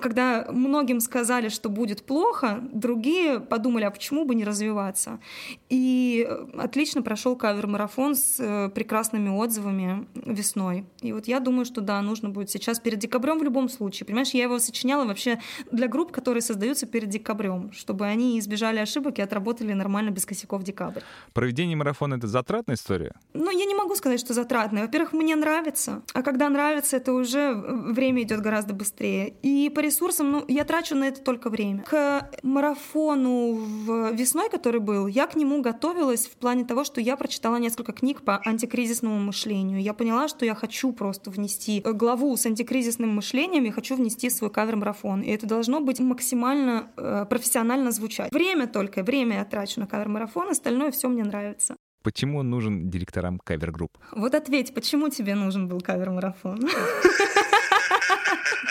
когда 0.02 0.46
многим 0.50 1.00
сказали, 1.00 1.21
сказали, 1.22 1.50
что 1.50 1.68
будет 1.68 2.02
плохо, 2.02 2.58
другие 2.72 3.38
подумали, 3.38 3.85
а 3.85 3.90
почему 3.92 4.24
бы 4.24 4.35
не 4.35 4.44
развиваться. 4.44 5.20
И 5.68 6.26
э, 6.28 6.46
отлично 6.58 7.02
прошел 7.02 7.37
кавер-марафон 7.37 8.16
с 8.16 8.40
э, 8.40 8.70
прекрасными 8.70 9.28
отзывами 9.28 10.08
весной. 10.14 10.85
И 11.00 11.12
вот 11.12 11.28
я 11.28 11.38
думаю, 11.38 11.64
что 11.64 11.80
да, 11.80 12.02
нужно 12.02 12.28
будет 12.28 12.50
сейчас 12.50 12.80
перед 12.80 12.98
декабрем 12.98 13.38
в 13.38 13.44
любом 13.44 13.68
случае. 13.68 14.04
Понимаешь, 14.04 14.30
я 14.30 14.42
его 14.42 14.58
сочиняла 14.58 15.04
вообще 15.04 15.38
для 15.70 15.87
групп, 15.87 16.11
которые 16.11 16.42
создаются 16.42 16.87
перед 16.87 17.08
декабрем, 17.08 17.70
чтобы 17.72 18.06
они 18.06 18.40
избежали 18.40 18.80
ошибок 18.80 19.20
и 19.20 19.22
отработали 19.22 19.74
нормально 19.74 20.11
без 20.11 20.26
косяков 20.26 20.64
декабрь. 20.64 21.02
Проведение 21.32 21.76
марафона— 21.76 22.14
это 22.16 22.26
затратная 22.26 22.74
история? 22.74 23.14
Ну, 23.32 23.50
я 23.50 23.64
не 23.64 23.76
могу 23.76 23.94
сказать, 23.94 24.18
что 24.18 24.35
затратная. 24.35 24.82
Во-первых, 24.82 25.12
мне 25.12 25.37
нравится. 25.37 26.02
А 26.14 26.22
когда 26.22 26.48
нравится, 26.48 26.96
это 26.96 27.12
уже 27.12 27.54
время 27.54 28.22
идет 28.22 28.40
гораздо 28.40 28.74
быстрее. 28.74 29.35
И 29.42 29.70
по 29.70 29.78
ресурсам, 29.80 30.32
ну, 30.32 30.44
я 30.48 30.64
трачу 30.64 30.96
на 30.96 31.12
это 31.12 31.22
только 31.22 31.51
время. 31.51 31.83
К 31.83 32.31
марафону 32.42 33.55
в 33.55 34.12
весной, 34.12 34.51
который 34.51 34.81
был, 34.81 35.07
я 35.07 35.27
к 35.27 35.37
нему 35.37 35.62
готовилась 35.62 36.27
в 36.27 36.37
плане 36.37 36.64
того, 36.64 36.85
что 36.85 37.01
я 37.01 37.16
прочитала 37.16 37.57
несколько 37.57 37.92
книг 37.92 38.22
по 38.22 38.40
антикризисному 38.44 39.18
мышлению. 39.18 39.81
Я 39.81 39.94
поняла, 39.94 40.29
что 40.29 40.44
я 40.44 40.55
хочу 40.55 40.92
просто 40.92 41.31
внести 41.31 41.83
главу 41.85 42.37
с 42.37 42.46
антикризисным 42.46 43.11
мышлением, 43.11 43.64
я 43.64 43.72
хочу 43.72 43.96
внести 43.96 44.31
свой 44.31 44.51
кавер-марафон. 44.51 45.22
И 45.22 45.31
это 45.31 45.46
должно 45.46 45.81
быть 45.81 46.01
максимально 46.01 46.90
э, 46.96 47.27
профессионально 47.29 47.92
звучать. 47.92 48.33
Время 48.33 48.66
только, 48.66 49.03
время 49.03 49.37
я 49.37 49.44
трачу 49.44 49.81
на 49.81 49.87
кавер-марафон, 49.87 50.51
остальное 50.51 50.90
все 50.90 51.09
мне 51.09 51.25
нравится. 51.25 51.77
Почему 52.03 52.38
он 52.38 52.51
нужен 52.51 52.90
директорам 52.90 53.40
кавер-групп? 53.44 53.96
Вот 54.11 54.35
ответь, 54.35 54.75
почему 54.75 55.09
тебе 55.09 55.37
нужен 55.37 55.68
был 55.68 55.81
кавер-марафон? 55.81 56.66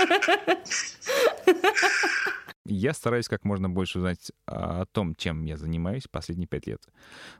Я 2.71 2.93
стараюсь 2.93 3.27
как 3.27 3.43
можно 3.43 3.69
больше 3.69 3.99
узнать 3.99 4.31
о 4.45 4.85
том, 4.85 5.13
чем 5.15 5.43
я 5.43 5.57
занимаюсь 5.57 6.03
последние 6.09 6.47
пять 6.47 6.67
лет. 6.67 6.81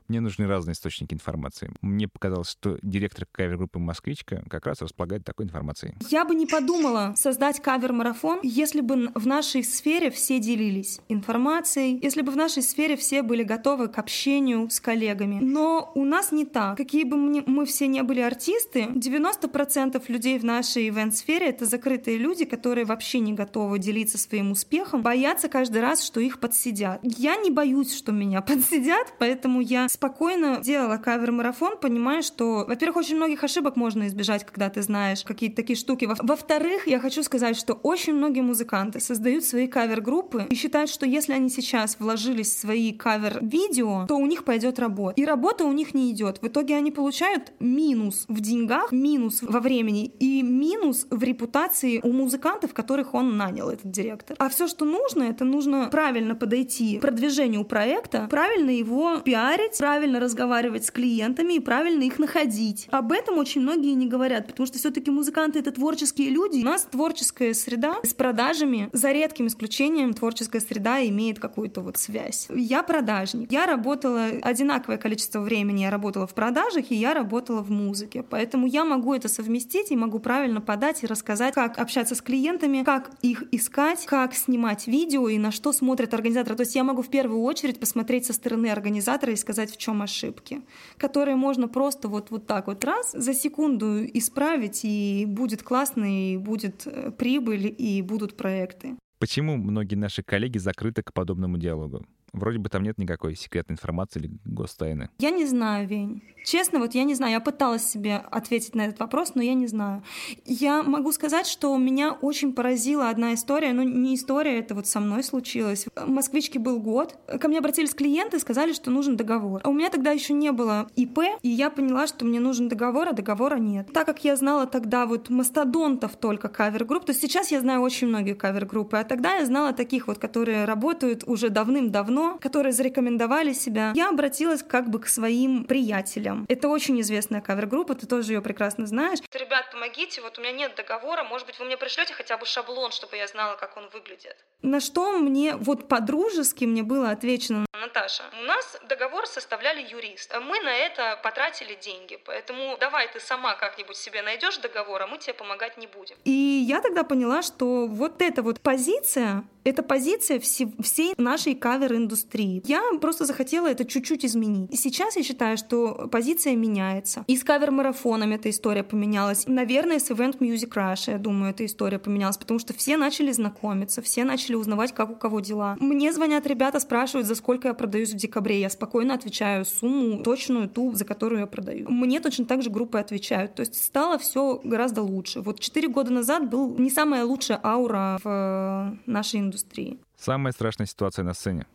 Мне 0.06 0.20
нужны 0.20 0.46
разные 0.46 0.74
источники 0.74 1.14
информации. 1.14 1.72
Мне 1.80 2.06
показалось, 2.06 2.50
что 2.50 2.78
директор 2.82 3.26
кавер-группы 3.32 3.78
«Москвичка» 3.78 4.44
как 4.50 4.66
раз 4.66 4.82
располагает 4.82 5.24
такой 5.24 5.46
информацией. 5.46 5.94
Я 6.10 6.26
бы 6.26 6.34
не 6.34 6.46
подумала 6.46 7.14
создать 7.16 7.60
кавер-марафон, 7.62 8.40
если 8.42 8.82
бы 8.82 9.10
в 9.14 9.26
нашей 9.26 9.64
сфере 9.64 10.10
все 10.10 10.38
делились 10.38 11.00
информацией, 11.08 11.98
если 12.02 12.20
бы 12.20 12.30
в 12.30 12.36
нашей 12.36 12.62
сфере 12.62 12.96
все 12.96 13.22
были 13.22 13.42
готовы 13.42 13.88
к 13.88 13.98
общению 13.98 14.68
с 14.68 14.80
коллегами. 14.80 15.38
Но 15.40 15.92
у 15.94 16.04
нас 16.04 16.30
не 16.30 16.44
так. 16.44 16.76
Какие 16.76 17.04
бы 17.04 17.16
мы, 17.16 17.42
мы 17.46 17.64
все 17.64 17.86
не 17.86 18.02
были 18.02 18.20
артисты, 18.20 18.82
90% 18.82 20.02
людей 20.08 20.38
в 20.38 20.44
нашей 20.44 20.90
ивент-сфере— 20.90 21.46
это 21.48 21.64
закрытые 21.64 22.18
люди, 22.18 22.44
которые 22.44 22.84
вообще 22.84 23.20
не 23.20 23.32
готовы 23.32 23.78
делиться 23.78 24.18
своим 24.18 24.50
успехом, 24.50 25.00
боятся 25.00 25.21
каждый 25.48 25.80
раз, 25.82 26.02
что 26.02 26.20
их 26.20 26.40
подсидят. 26.40 27.00
Я 27.02 27.36
не 27.36 27.50
боюсь, 27.50 27.94
что 27.94 28.12
меня 28.12 28.40
подсидят, 28.42 29.14
поэтому 29.18 29.60
я 29.60 29.88
спокойно 29.88 30.60
делала 30.62 30.96
кавер-марафон, 30.96 31.78
понимая, 31.78 32.22
что, 32.22 32.64
во-первых, 32.66 32.98
очень 32.98 33.16
многих 33.16 33.44
ошибок 33.44 33.76
можно 33.76 34.06
избежать, 34.06 34.44
когда 34.44 34.68
ты 34.68 34.82
знаешь 34.82 35.24
какие-то 35.24 35.56
такие 35.56 35.76
штуки. 35.76 36.08
Во-вторых, 36.18 36.86
я 36.86 36.98
хочу 36.98 37.22
сказать, 37.22 37.56
что 37.56 37.74
очень 37.74 38.14
многие 38.14 38.40
музыканты 38.40 39.00
создают 39.00 39.44
свои 39.44 39.66
кавер-группы 39.66 40.46
и 40.48 40.54
считают, 40.54 40.90
что 40.90 41.06
если 41.06 41.32
они 41.32 41.48
сейчас 41.48 41.96
вложились 41.98 42.54
в 42.54 42.58
свои 42.60 42.92
кавер-видео, 42.92 44.06
то 44.06 44.16
у 44.16 44.26
них 44.26 44.44
пойдет 44.44 44.78
работа. 44.78 45.20
И 45.20 45.24
работа 45.24 45.64
у 45.64 45.72
них 45.72 45.94
не 45.94 46.10
идет. 46.10 46.40
В 46.42 46.48
итоге 46.48 46.76
они 46.76 46.90
получают 46.90 47.52
минус 47.60 48.24
в 48.28 48.40
деньгах, 48.40 48.92
минус 48.92 49.42
во 49.42 49.60
времени 49.60 50.06
и 50.18 50.42
минус 50.42 51.06
в 51.10 51.22
репутации 51.22 52.00
у 52.02 52.12
музыкантов, 52.12 52.74
которых 52.74 53.14
он 53.14 53.36
нанял, 53.36 53.70
этот 53.70 53.90
директор. 53.90 54.36
А 54.38 54.48
все, 54.48 54.66
что 54.66 54.84
нужно, 54.84 55.11
это 55.20 55.44
нужно 55.44 55.88
правильно 55.90 56.34
подойти 56.34 56.98
к 56.98 57.02
продвижению 57.02 57.64
проекта, 57.64 58.26
правильно 58.30 58.70
его 58.70 59.18
пиарить, 59.18 59.78
правильно 59.78 60.20
разговаривать 60.20 60.86
с 60.86 60.90
клиентами 60.90 61.54
и 61.54 61.60
правильно 61.60 62.02
их 62.02 62.18
находить. 62.18 62.86
Об 62.90 63.12
этом 63.12 63.38
очень 63.38 63.60
многие 63.60 63.92
не 63.92 64.06
говорят, 64.06 64.46
потому 64.46 64.66
что 64.66 64.78
все-таки 64.78 65.10
музыканты 65.10 65.58
это 65.58 65.72
творческие 65.72 66.30
люди. 66.30 66.60
У 66.60 66.64
нас 66.64 66.84
творческая 66.84 67.54
среда 67.54 67.96
с 68.02 68.14
продажами, 68.14 68.88
за 68.92 69.12
редким 69.12 69.48
исключением 69.48 70.14
творческая 70.14 70.60
среда 70.60 71.04
имеет 71.06 71.38
какую-то 71.38 71.80
вот 71.80 71.96
связь. 71.96 72.48
Я 72.54 72.82
продажник. 72.82 73.50
Я 73.50 73.66
работала 73.66 74.26
одинаковое 74.42 74.98
количество 74.98 75.40
времени, 75.40 75.82
я 75.82 75.90
работала 75.90 76.26
в 76.26 76.34
продажах, 76.34 76.90
и 76.90 76.94
я 76.94 77.14
работала 77.14 77.62
в 77.62 77.70
музыке. 77.70 78.22
Поэтому 78.22 78.66
я 78.66 78.84
могу 78.84 79.14
это 79.14 79.28
совместить 79.28 79.90
и 79.90 79.96
могу 79.96 80.18
правильно 80.18 80.60
подать 80.60 81.02
и 81.02 81.06
рассказать, 81.06 81.54
как 81.54 81.78
общаться 81.78 82.14
с 82.14 82.20
клиентами, 82.20 82.82
как 82.84 83.10
их 83.22 83.44
искать, 83.50 84.06
как 84.06 84.34
снимать 84.34 84.86
видео 84.92 85.28
и 85.28 85.38
на 85.38 85.50
что 85.50 85.72
смотрят 85.72 86.14
организаторы. 86.14 86.56
То 86.56 86.62
есть 86.62 86.76
я 86.76 86.84
могу 86.84 87.02
в 87.02 87.08
первую 87.08 87.40
очередь 87.42 87.80
посмотреть 87.80 88.26
со 88.26 88.32
стороны 88.32 88.68
организатора 88.68 89.32
и 89.32 89.36
сказать, 89.36 89.72
в 89.72 89.76
чем 89.76 90.02
ошибки, 90.02 90.60
которые 90.98 91.36
можно 91.36 91.68
просто 91.68 92.08
вот, 92.08 92.30
вот 92.30 92.46
так 92.46 92.66
вот 92.66 92.84
раз 92.84 93.12
за 93.12 93.34
секунду 93.34 94.04
исправить, 94.04 94.80
и 94.84 95.24
будет 95.26 95.62
классно, 95.62 96.04
и 96.04 96.36
будет 96.36 96.86
э, 96.86 97.10
прибыль, 97.10 97.74
и 97.76 98.02
будут 98.02 98.36
проекты. 98.36 98.96
Почему 99.18 99.56
многие 99.56 99.94
наши 99.96 100.22
коллеги 100.22 100.58
закрыты 100.58 101.02
к 101.02 101.12
подобному 101.12 101.56
диалогу? 101.56 102.04
Вроде 102.32 102.58
бы 102.58 102.68
там 102.68 102.82
нет 102.82 102.98
никакой 102.98 103.36
секретной 103.36 103.74
информации 103.74 104.20
или 104.20 104.30
гостайны. 104.44 105.10
Я 105.18 105.30
не 105.30 105.46
знаю, 105.46 105.86
Вень. 105.86 106.22
Честно, 106.44 106.78
вот 106.78 106.94
я 106.94 107.04
не 107.04 107.14
знаю. 107.14 107.32
Я 107.32 107.40
пыталась 107.40 107.84
себе 107.84 108.16
ответить 108.16 108.74
на 108.74 108.86
этот 108.86 108.98
вопрос, 109.00 109.34
но 109.34 109.42
я 109.42 109.54
не 109.54 109.66
знаю. 109.66 110.02
Я 110.44 110.82
могу 110.82 111.12
сказать, 111.12 111.46
что 111.46 111.76
меня 111.76 112.12
очень 112.12 112.52
поразила 112.52 113.10
одна 113.10 113.34
история. 113.34 113.72
Ну, 113.72 113.82
не 113.82 114.14
история, 114.14 114.58
это 114.58 114.74
вот 114.74 114.86
со 114.86 115.00
мной 115.00 115.22
случилось. 115.22 115.86
Москвичке 116.06 116.58
был 116.58 116.80
год. 116.80 117.16
Ко 117.40 117.48
мне 117.48 117.58
обратились 117.58 117.94
клиенты 117.94 118.38
сказали, 118.38 118.72
что 118.72 118.90
нужен 118.90 119.16
договор. 119.16 119.60
А 119.64 119.68
у 119.68 119.72
меня 119.72 119.90
тогда 119.90 120.10
еще 120.10 120.32
не 120.32 120.52
было 120.52 120.88
ИП, 120.96 121.18
и 121.42 121.48
я 121.48 121.70
поняла, 121.70 122.06
что 122.06 122.24
мне 122.24 122.40
нужен 122.40 122.68
договор, 122.68 123.08
а 123.08 123.12
договора 123.12 123.56
нет. 123.56 123.92
Так 123.92 124.06
как 124.06 124.24
я 124.24 124.36
знала 124.36 124.66
тогда 124.66 125.06
вот 125.06 125.30
мастодонтов 125.30 126.16
только 126.16 126.48
кавер-групп, 126.48 127.04
то 127.04 127.14
сейчас 127.14 127.50
я 127.50 127.60
знаю 127.60 127.80
очень 127.80 128.08
многие 128.08 128.34
кавер-группы, 128.34 128.96
а 128.96 129.04
тогда 129.04 129.36
я 129.36 129.46
знала 129.46 129.72
таких 129.72 130.08
вот, 130.08 130.18
которые 130.18 130.64
работают 130.64 131.24
уже 131.26 131.50
давным-давно, 131.50 132.21
кино, 132.22 132.38
которые 132.40 132.72
зарекомендовали 132.72 133.52
себя, 133.52 133.92
я 133.94 134.08
обратилась 134.08 134.62
как 134.62 134.88
бы 134.88 135.00
к 135.00 135.08
своим 135.08 135.64
приятелям. 135.64 136.46
Это 136.48 136.68
очень 136.68 137.00
известная 137.00 137.40
кавер-группа, 137.40 137.94
ты 137.94 138.06
тоже 138.06 138.32
ее 138.32 138.42
прекрасно 138.42 138.86
знаешь. 138.86 139.18
Ребят, 139.32 139.70
помогите, 139.72 140.20
вот 140.22 140.38
у 140.38 140.42
меня 140.42 140.52
нет 140.52 140.74
договора, 140.76 141.24
может 141.24 141.46
быть, 141.46 141.58
вы 141.58 141.64
мне 141.64 141.76
пришлете 141.76 142.14
хотя 142.14 142.36
бы 142.36 142.46
шаблон, 142.46 142.92
чтобы 142.92 143.16
я 143.16 143.26
знала, 143.26 143.56
как 143.56 143.76
он 143.76 143.88
выглядит. 143.92 144.36
На 144.62 144.80
что 144.80 145.18
мне 145.18 145.56
вот 145.56 145.88
по-дружески 145.88 146.64
мне 146.64 146.82
было 146.82 147.10
отвечено, 147.10 147.66
Наташа, 147.80 148.22
у 148.40 148.44
нас 148.44 148.78
договор 148.88 149.26
составляли 149.26 149.82
юрист, 149.82 150.32
а 150.32 150.40
мы 150.40 150.60
на 150.60 150.72
это 150.72 151.18
потратили 151.24 151.74
деньги, 151.74 152.16
поэтому 152.24 152.76
давай 152.78 153.08
ты 153.12 153.18
сама 153.18 153.54
как-нибудь 153.56 153.96
себе 153.96 154.22
найдешь 154.22 154.58
договор, 154.58 155.02
а 155.02 155.06
мы 155.08 155.18
тебе 155.18 155.34
помогать 155.34 155.76
не 155.78 155.88
будем. 155.88 156.16
И 156.24 156.30
я 156.30 156.80
тогда 156.80 157.02
поняла, 157.02 157.42
что 157.42 157.86
вот 157.88 158.22
эта 158.22 158.42
вот 158.42 158.60
позиция, 158.60 159.44
это 159.64 159.82
позиция 159.82 160.40
все, 160.40 160.68
всей 160.80 161.14
нашей 161.18 161.54
кавер-индустрии. 161.54 162.62
Я 162.66 162.82
просто 163.00 163.24
захотела 163.24 163.68
это 163.68 163.84
чуть-чуть 163.84 164.24
изменить. 164.24 164.72
И 164.72 164.76
сейчас 164.76 165.16
я 165.16 165.22
считаю, 165.22 165.56
что 165.56 166.08
позиция 166.10 166.56
меняется. 166.56 167.24
И 167.26 167.36
с 167.36 167.44
кавер-марафоном 167.44 168.32
эта 168.32 168.50
история 168.50 168.82
поменялась. 168.82 169.44
Наверное, 169.46 169.98
с 169.98 170.10
Event 170.10 170.38
Music 170.38 170.70
Rush, 170.70 171.10
я 171.10 171.18
думаю, 171.18 171.50
эта 171.50 171.64
история 171.64 171.98
поменялась, 171.98 172.36
потому 172.36 172.58
что 172.58 172.74
все 172.74 172.96
начали 172.96 173.32
знакомиться, 173.32 174.02
все 174.02 174.24
начали 174.24 174.54
узнавать, 174.54 174.92
как 174.92 175.10
у 175.10 175.14
кого 175.14 175.40
дела. 175.40 175.76
Мне 175.80 176.12
звонят 176.12 176.46
ребята, 176.46 176.80
спрашивают, 176.80 177.26
за 177.26 177.34
сколько 177.34 177.68
я 177.68 177.74
продаюсь 177.74 178.12
в 178.12 178.16
декабре. 178.16 178.60
Я 178.60 178.70
спокойно 178.70 179.14
отвечаю 179.14 179.64
сумму 179.64 180.22
точную, 180.22 180.68
ту, 180.68 180.92
за 180.94 181.04
которую 181.04 181.40
я 181.40 181.46
продаю. 181.46 181.90
Мне 181.90 182.20
точно 182.20 182.44
так 182.46 182.62
же 182.62 182.70
группы 182.70 182.98
отвечают. 182.98 183.54
То 183.54 183.60
есть 183.60 183.82
стало 183.82 184.18
все 184.18 184.60
гораздо 184.64 185.02
лучше. 185.02 185.40
Вот 185.40 185.60
четыре 185.60 185.88
года 185.88 186.12
назад 186.12 186.50
был 186.50 186.76
не 186.78 186.90
самая 186.90 187.24
лучшая 187.24 187.60
аура 187.62 188.18
в 188.22 188.96
нашей 189.06 189.40
индустрии 189.40 189.51
индустрии. 189.52 189.98
Самая 190.16 190.52
страшная 190.52 190.86
ситуация 190.86 191.24
на 191.24 191.34
сцене? 191.34 191.66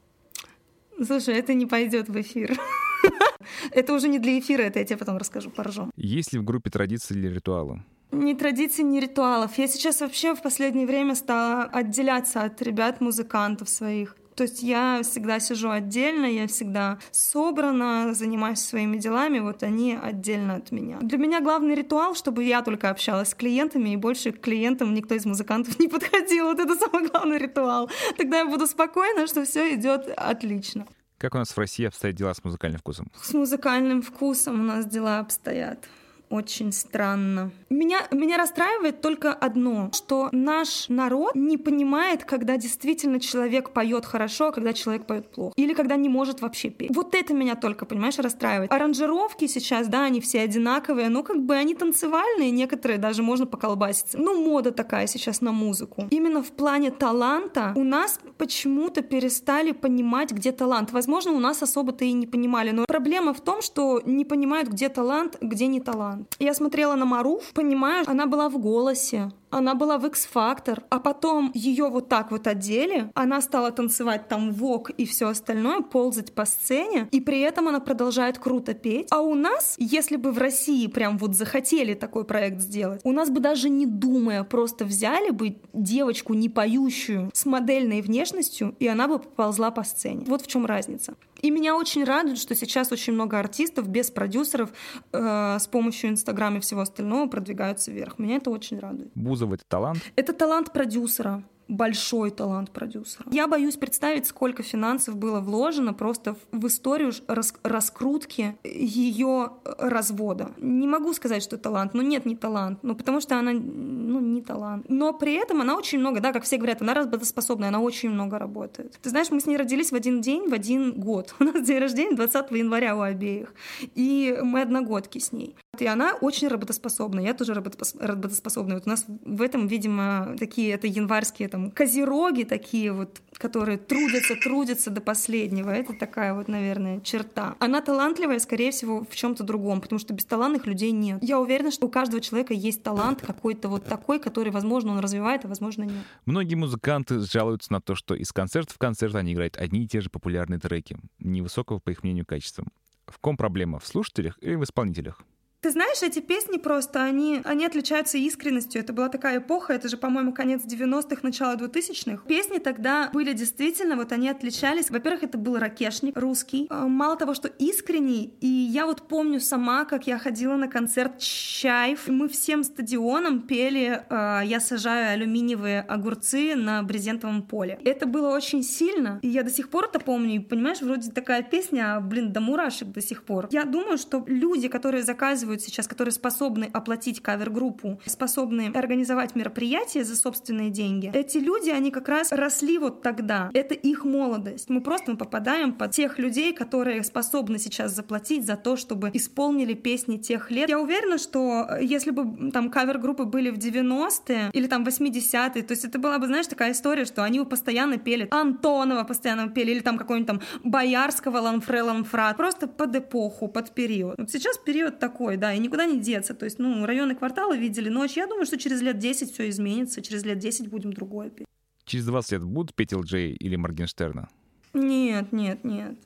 Слушай, 1.05 1.35
это 1.35 1.53
не 1.53 1.65
пойдет 1.65 2.09
в 2.09 2.19
эфир. 2.19 2.57
Это 3.71 3.93
уже 3.93 4.07
не 4.07 4.19
для 4.19 4.39
эфира, 4.39 4.63
это 4.63 4.79
я 4.79 4.85
тебе 4.85 4.97
потом 4.97 5.17
расскажу, 5.17 5.49
поржем. 5.51 5.91
Есть 5.95 6.33
ли 6.33 6.39
в 6.39 6.43
группе 6.43 6.69
традиции 6.69 7.15
или 7.15 7.27
ритуалы? 7.27 7.83
Ни 8.11 8.33
традиций, 8.33 8.83
ни 8.83 8.99
ритуалов. 8.99 9.57
Я 9.57 9.67
сейчас 9.67 10.01
вообще 10.01 10.33
в 10.33 10.41
последнее 10.41 10.87
время 10.87 11.15
стала 11.15 11.63
отделяться 11.63 12.43
от 12.43 12.61
ребят-музыкантов 12.61 13.69
своих. 13.69 14.17
То 14.37 14.43
есть 14.43 14.61
я 14.61 15.01
всегда 15.01 15.39
сижу 15.39 15.71
отдельно, 15.71 16.27
я 16.27 16.45
всегда 16.45 16.99
собрана, 17.09 18.13
занимаюсь 18.13 18.59
своими 18.59 18.97
делами, 18.97 19.39
вот 19.39 19.63
они 19.63 19.97
отдельно 19.99 20.57
от 20.57 20.71
меня. 20.71 20.99
Для 21.01 21.17
меня 21.17 21.41
главный 21.41 21.73
ритуал, 21.73 22.13
чтобы 22.13 22.43
я 22.43 22.61
только 22.61 22.91
общалась 22.91 23.29
с 23.29 23.33
клиентами, 23.33 23.89
и 23.89 23.95
больше 23.95 24.31
к 24.31 24.39
клиентам 24.39 24.93
никто 24.93 25.15
из 25.15 25.25
музыкантов 25.25 25.79
не 25.79 25.87
подходил. 25.87 26.45
Вот 26.45 26.59
это 26.59 26.75
самый 26.75 27.09
главный 27.09 27.39
ритуал. 27.39 27.89
Тогда 28.15 28.37
я 28.37 28.45
буду 28.45 28.67
спокойна, 28.67 29.25
что 29.25 29.43
все 29.43 29.73
идет 29.73 30.07
отлично. 30.15 30.85
Как 31.17 31.33
у 31.33 31.39
нас 31.39 31.49
в 31.49 31.57
России 31.57 31.87
обстоят 31.87 32.15
дела 32.15 32.31
с 32.35 32.43
музыкальным 32.43 32.79
вкусом? 32.79 33.11
С 33.19 33.33
музыкальным 33.33 34.03
вкусом 34.03 34.59
у 34.59 34.63
нас 34.63 34.85
дела 34.85 35.17
обстоят 35.17 35.83
очень 36.29 36.71
странно. 36.71 37.51
Меня, 37.69 37.99
меня 38.11 38.37
расстраивает 38.37 39.01
только 39.01 39.33
одно, 39.33 39.89
что 39.93 40.29
наш 40.31 40.89
народ 40.89 41.35
не 41.35 41.57
понимает, 41.57 42.23
когда 42.25 42.57
действительно 42.57 43.19
человек 43.19 43.71
поет 43.71 44.05
хорошо, 44.05 44.47
а 44.47 44.51
когда 44.51 44.73
человек 44.73 45.05
поет 45.05 45.29
плохо. 45.29 45.53
Или 45.55 45.73
когда 45.73 45.95
не 45.95 46.09
может 46.09 46.41
вообще 46.41 46.69
петь. 46.69 46.95
Вот 46.95 47.15
это 47.15 47.33
меня 47.33 47.55
только, 47.55 47.85
понимаешь, 47.85 48.17
расстраивает. 48.17 48.71
Аранжировки 48.71 49.47
сейчас, 49.47 49.87
да, 49.87 50.03
они 50.03 50.21
все 50.21 50.41
одинаковые, 50.41 51.09
но 51.09 51.23
как 51.23 51.43
бы 51.43 51.55
они 51.55 51.75
танцевальные, 51.75 52.51
некоторые 52.51 52.97
даже 52.97 53.23
можно 53.23 53.45
поколбаситься. 53.45 54.17
Ну, 54.17 54.43
мода 54.43 54.71
такая 54.71 55.07
сейчас 55.07 55.41
на 55.41 55.51
музыку. 55.51 56.07
Именно 56.09 56.43
в 56.43 56.51
плане 56.51 56.91
таланта 56.91 57.73
у 57.75 57.83
нас 57.83 58.19
почему-то 58.37 59.01
перестали 59.01 59.71
понимать, 59.71 60.31
где 60.31 60.51
талант. 60.51 60.91
Возможно, 60.91 61.31
у 61.31 61.39
нас 61.39 61.61
особо-то 61.61 62.05
и 62.05 62.11
не 62.11 62.27
понимали, 62.27 62.71
но 62.71 62.85
проблема 62.85 63.33
в 63.33 63.41
том, 63.41 63.61
что 63.61 64.01
не 64.05 64.25
понимают, 64.25 64.69
где 64.69 64.89
талант, 64.89 65.37
где 65.41 65.67
не 65.67 65.79
талант. 65.79 66.16
Я 66.39 66.53
смотрела 66.53 66.95
на 66.95 67.05
Маруф, 67.05 67.53
понимаю, 67.53 68.05
она 68.07 68.25
была 68.25 68.49
в 68.49 68.57
голосе, 68.57 69.31
она 69.49 69.75
была 69.75 69.97
в 69.97 70.05
X-Factor, 70.05 70.83
а 70.89 70.99
потом 70.99 71.51
ее 71.53 71.89
вот 71.89 72.09
так 72.09 72.31
вот 72.31 72.47
одели, 72.47 73.09
она 73.13 73.41
стала 73.41 73.71
танцевать 73.71 74.27
там 74.27 74.51
вок 74.51 74.89
и 74.91 75.05
все 75.05 75.29
остальное, 75.29 75.81
ползать 75.81 76.33
по 76.33 76.45
сцене, 76.45 77.07
и 77.11 77.21
при 77.21 77.39
этом 77.39 77.67
она 77.67 77.79
продолжает 77.79 78.37
круто 78.37 78.73
петь. 78.73 79.07
А 79.11 79.21
у 79.21 79.35
нас, 79.35 79.75
если 79.77 80.15
бы 80.15 80.31
в 80.31 80.37
России 80.37 80.87
прям 80.87 81.17
вот 81.17 81.35
захотели 81.35 81.93
такой 81.93 82.25
проект 82.25 82.61
сделать, 82.61 83.01
у 83.03 83.11
нас 83.11 83.29
бы 83.29 83.39
даже 83.39 83.69
не 83.69 83.85
думая 83.85 84.43
просто 84.43 84.85
взяли 84.85 85.31
бы 85.31 85.57
девочку 85.73 86.33
не 86.33 86.49
поющую 86.49 87.29
с 87.33 87.45
модельной 87.45 88.01
внешностью, 88.01 88.75
и 88.79 88.87
она 88.87 89.07
бы 89.07 89.19
поползла 89.19 89.71
по 89.71 89.83
сцене. 89.83 90.25
Вот 90.27 90.41
в 90.41 90.47
чем 90.47 90.65
разница. 90.65 91.15
И 91.41 91.51
меня 91.51 91.75
очень 91.75 92.03
радует, 92.03 92.39
что 92.39 92.55
сейчас 92.55 92.91
очень 92.91 93.13
много 93.13 93.37
артистов 93.39 93.87
без 93.87 94.09
продюсеров 94.09 94.71
э, 95.11 95.57
с 95.59 95.67
помощью 95.67 96.09
Инстаграма 96.09 96.57
и 96.57 96.59
всего 96.59 96.81
остального 96.81 97.27
продвигаются 97.27 97.91
вверх. 97.91 98.17
Меня 98.17 98.37
это 98.37 98.49
очень 98.49 98.79
радует. 98.79 99.11
Бузов— 99.37 99.53
это 99.53 99.63
талант? 99.67 99.99
Это 100.15 100.33
талант 100.33 100.73
продюсера 100.73 101.43
большой 101.67 102.31
талант 102.31 102.71
продюсера. 102.71 103.25
Я 103.31 103.47
боюсь 103.47 103.75
представить, 103.75 104.25
сколько 104.25 104.63
финансов 104.63 105.15
было 105.15 105.39
вложено 105.39 105.93
просто 105.93 106.35
в 106.51 106.67
историю 106.67 107.11
рас 107.27 107.53
раскрутки 107.63 108.57
ее 108.63 109.51
развода. 109.63 110.51
Не 110.57 110.87
могу 110.87 111.13
сказать, 111.13 111.43
что 111.43 111.57
талант, 111.57 111.93
но 111.93 112.01
нет, 112.01 112.25
не 112.25 112.35
талант, 112.35 112.79
ну 112.83 112.95
потому 112.95 113.21
что 113.21 113.37
она, 113.37 113.51
ну 113.51 114.19
не 114.19 114.41
талант. 114.41 114.85
Но 114.89 115.13
при 115.13 115.33
этом 115.33 115.61
она 115.61 115.75
очень 115.75 115.99
много, 115.99 116.19
да, 116.19 116.31
как 116.31 116.43
все 116.43 116.57
говорят, 116.57 116.81
она 116.81 116.93
работоспособная, 116.93 117.69
она 117.69 117.79
очень 117.79 118.09
много 118.09 118.39
работает. 118.39 118.97
Ты 119.01 119.09
знаешь, 119.09 119.29
мы 119.31 119.39
с 119.39 119.45
ней 119.45 119.57
родились 119.57 119.91
в 119.91 119.95
один 119.95 120.21
день, 120.21 120.49
в 120.49 120.53
один 120.53 120.93
год. 120.93 121.35
У 121.39 121.43
нас 121.43 121.65
день 121.65 121.79
рождения 121.79 122.15
20 122.15 122.51
января 122.51 122.95
у 122.95 123.01
обеих. 123.01 123.53
И 123.95 124.37
мы 124.41 124.61
одногодки 124.61 125.19
с 125.19 125.31
ней. 125.31 125.55
И 125.81 125.85
она 125.85 126.13
очень 126.21 126.47
работоспособна, 126.47 127.19
я 127.19 127.33
тоже 127.33 127.53
работоспособная. 127.53 128.75
Вот 128.75 128.87
у 128.87 128.89
нас 128.89 129.05
в 129.07 129.41
этом, 129.41 129.67
видимо, 129.67 130.35
такие, 130.39 130.71
это 130.73 130.87
январские 130.87 131.47
там 131.49 131.71
козероги 131.71 132.43
такие 132.43 132.91
вот, 132.91 133.21
которые 133.37 133.77
трудятся, 133.77 134.35
трудятся 134.35 134.91
до 134.91 135.01
последнего. 135.01 135.69
Это 135.69 135.93
такая 135.93 136.33
вот, 136.33 136.47
наверное, 136.47 137.01
черта. 137.01 137.55
Она 137.59 137.81
талантливая, 137.81 138.39
скорее 138.39 138.71
всего, 138.71 139.05
в 139.09 139.15
чем-то 139.15 139.43
другом, 139.43 139.81
потому 139.81 139.99
что 139.99 140.13
бесталантных 140.13 140.65
людей 140.65 140.91
нет. 140.91 141.19
Я 141.21 141.39
уверена, 141.39 141.71
что 141.71 141.87
у 141.87 141.89
каждого 141.89 142.21
человека 142.21 142.53
есть 142.53 142.83
талант 142.83 143.21
какой-то 143.21 143.69
вот 143.69 143.85
такой, 143.85 144.19
который, 144.19 144.51
возможно, 144.51 144.91
он 144.91 144.99
развивает, 144.99 145.45
а 145.45 145.47
возможно, 145.47 145.83
нет. 145.83 146.03
Многие 146.25 146.55
музыканты 146.55 147.19
жалуются 147.19 147.71
на 147.71 147.81
то, 147.81 147.95
что 147.95 148.15
из 148.15 148.31
концерта 148.31 148.73
в 148.73 148.77
концерт 148.77 149.15
они 149.15 149.33
играют 149.33 149.57
одни 149.57 149.83
и 149.83 149.87
те 149.87 150.01
же 150.01 150.09
популярные 150.09 150.59
треки, 150.59 150.97
невысокого, 151.19 151.79
по 151.79 151.89
их 151.89 152.03
мнению, 152.03 152.25
качества. 152.25 152.65
В 153.07 153.19
ком 153.19 153.37
проблема? 153.37 153.79
В 153.79 153.87
слушателях 153.87 154.37
или 154.41 154.55
в 154.55 154.63
исполнителях? 154.63 155.21
Ты 155.67 155.73
знаешь, 155.73 156.01
эти 156.01 156.19
песни 156.19 156.55
просто, 156.59 157.03
они, 157.03 157.41
они 157.43 157.65
отличаются 157.65 158.17
искренностью. 158.17 158.79
Это 158.79 158.93
была 158.93 159.09
такая 159.09 159.39
эпоха, 159.39 159.73
это 159.73 159.89
же, 159.89 159.97
по-моему, 159.97 160.31
конец 160.31 160.61
90-х, 160.63 161.17
начало 161.23 161.57
2000-х. 161.57 162.23
Песни 162.25 162.59
тогда 162.59 163.09
были 163.11 163.33
действительно, 163.33 163.97
вот 163.97 164.13
они 164.13 164.29
отличались. 164.29 164.89
Во-первых, 164.89 165.23
это 165.23 165.37
был 165.37 165.57
ракешник 165.57 166.17
русский. 166.17 166.67
А, 166.69 166.87
мало 166.87 167.17
того, 167.17 167.33
что 167.33 167.49
искренний, 167.49 168.33
и 168.39 168.47
я 168.47 168.85
вот 168.85 169.09
помню 169.09 169.41
сама, 169.41 169.83
как 169.83 170.07
я 170.07 170.17
ходила 170.17 170.55
на 170.55 170.69
концерт 170.69 171.19
Чайф. 171.19 172.07
Мы 172.07 172.29
всем 172.29 172.63
стадионом 172.63 173.41
пели 173.41 174.05
э, 174.09 174.41
«Я 174.45 174.61
сажаю 174.61 175.15
алюминиевые 175.15 175.81
огурцы 175.81 176.55
на 176.55 176.81
брезентовом 176.81 177.41
поле». 177.41 177.77
Это 177.83 178.05
было 178.05 178.29
очень 178.29 178.63
сильно, 178.63 179.19
и 179.21 179.27
я 179.27 179.43
до 179.43 179.49
сих 179.49 179.69
пор 179.69 179.89
это 179.93 179.99
помню. 179.99 180.35
И, 180.35 180.39
понимаешь, 180.39 180.79
вроде 180.79 181.11
такая 181.11 181.43
песня, 181.43 181.97
а, 181.97 181.99
блин, 181.99 182.31
до 182.31 182.39
мурашек 182.39 182.87
до 182.87 183.01
сих 183.01 183.23
пор. 183.23 183.49
Я 183.51 183.65
думаю, 183.65 183.97
что 183.97 184.23
люди, 184.27 184.69
которые 184.69 185.03
заказывают 185.03 185.56
заказывают 185.57 185.61
сейчас, 185.61 185.87
которые 185.87 186.11
способны 186.11 186.69
оплатить 186.73 187.21
кавер-группу, 187.21 187.99
способны 188.05 188.71
организовать 188.73 189.35
мероприятие 189.35 190.03
за 190.03 190.15
собственные 190.15 190.69
деньги, 190.69 191.11
эти 191.13 191.37
люди, 191.39 191.69
они 191.69 191.91
как 191.91 192.09
раз 192.09 192.31
росли 192.31 192.77
вот 192.77 193.01
тогда. 193.01 193.49
Это 193.53 193.73
их 193.73 194.05
молодость. 194.05 194.69
Мы 194.69 194.81
просто 194.81 195.15
попадаем 195.15 195.73
под 195.73 195.91
тех 195.91 196.19
людей, 196.19 196.53
которые 196.53 197.03
способны 197.03 197.59
сейчас 197.59 197.95
заплатить 197.95 198.45
за 198.45 198.55
то, 198.55 198.77
чтобы 198.77 199.09
исполнили 199.13 199.73
песни 199.73 200.17
тех 200.17 200.51
лет. 200.51 200.69
Я 200.69 200.79
уверена, 200.79 201.17
что 201.17 201.67
э, 201.69 201.83
если 201.83 202.11
бы 202.11 202.51
там 202.51 202.69
кавер-группы 202.69 203.25
были 203.25 203.51
в 203.51 203.57
90-е 203.57 204.49
или 204.53 204.67
там 204.67 204.83
80-е, 204.83 205.63
то 205.63 205.73
есть 205.73 205.85
это 205.85 205.99
была 205.99 206.17
бы, 206.19 206.27
знаешь, 206.27 206.47
такая 206.47 206.71
история, 206.71 207.05
что 207.05 207.23
они 207.23 207.39
бы 207.39 207.45
постоянно 207.45 207.97
пели 207.97 208.27
Антонова 208.31 209.03
постоянно 209.03 209.49
пели, 209.49 209.71
или 209.71 209.79
там 209.79 209.97
какой-нибудь 209.97 210.27
там 210.27 210.41
Боярского, 210.63 211.39
Ланфре, 211.39 211.81
Ланфрат, 211.81 212.37
просто 212.37 212.67
под 212.67 212.95
эпоху, 212.95 213.47
под 213.47 213.71
период. 213.71 214.15
Вот 214.17 214.29
сейчас 214.29 214.57
период 214.67 214.99
такой, 214.99 215.36
да, 215.39 215.53
и 215.53 215.59
никуда 215.59 215.85
не 215.85 215.99
деться. 215.99 216.33
То 216.33 216.45
есть, 216.45 216.59
ну, 216.59 216.85
районы 216.85 217.15
кварталы 217.15 217.57
видели 217.57 217.89
ночь. 217.89 218.17
Я 218.17 218.27
думаю, 218.27 218.45
что 218.45 218.57
через 218.57 218.81
лет 218.81 218.97
10 218.97 219.31
все 219.31 219.49
изменится, 219.49 220.01
через 220.01 220.23
лет 220.25 220.39
10 220.39 220.69
будем 220.69 220.93
другое 220.93 221.29
петь. 221.29 221.47
Через 221.85 222.05
20 222.05 222.31
лет 222.33 222.43
будут 222.43 222.75
петь 222.75 222.93
ЛД 222.93 223.13
или 223.13 223.55
Моргенштерна? 223.55 224.27
Нет, 224.73 225.31
нет, 225.31 225.63
нет. 225.63 225.97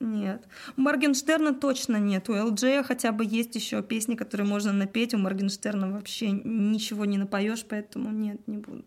Нет. 0.00 0.46
У 0.76 0.80
Моргенштерна 0.80 1.54
точно 1.54 1.96
нет. 1.96 2.28
У 2.28 2.32
ЛД 2.32 2.84
хотя 2.84 3.12
бы 3.12 3.24
есть 3.24 3.54
еще 3.54 3.82
песни, 3.82 4.14
которые 4.14 4.46
можно 4.46 4.72
напеть. 4.72 5.14
У 5.14 5.18
Моргенштерна 5.18 5.90
вообще 5.90 6.30
ничего 6.30 7.04
не 7.04 7.18
напоешь, 7.18 7.64
поэтому 7.68 8.10
нет, 8.10 8.46
не 8.46 8.58
буду. 8.58 8.84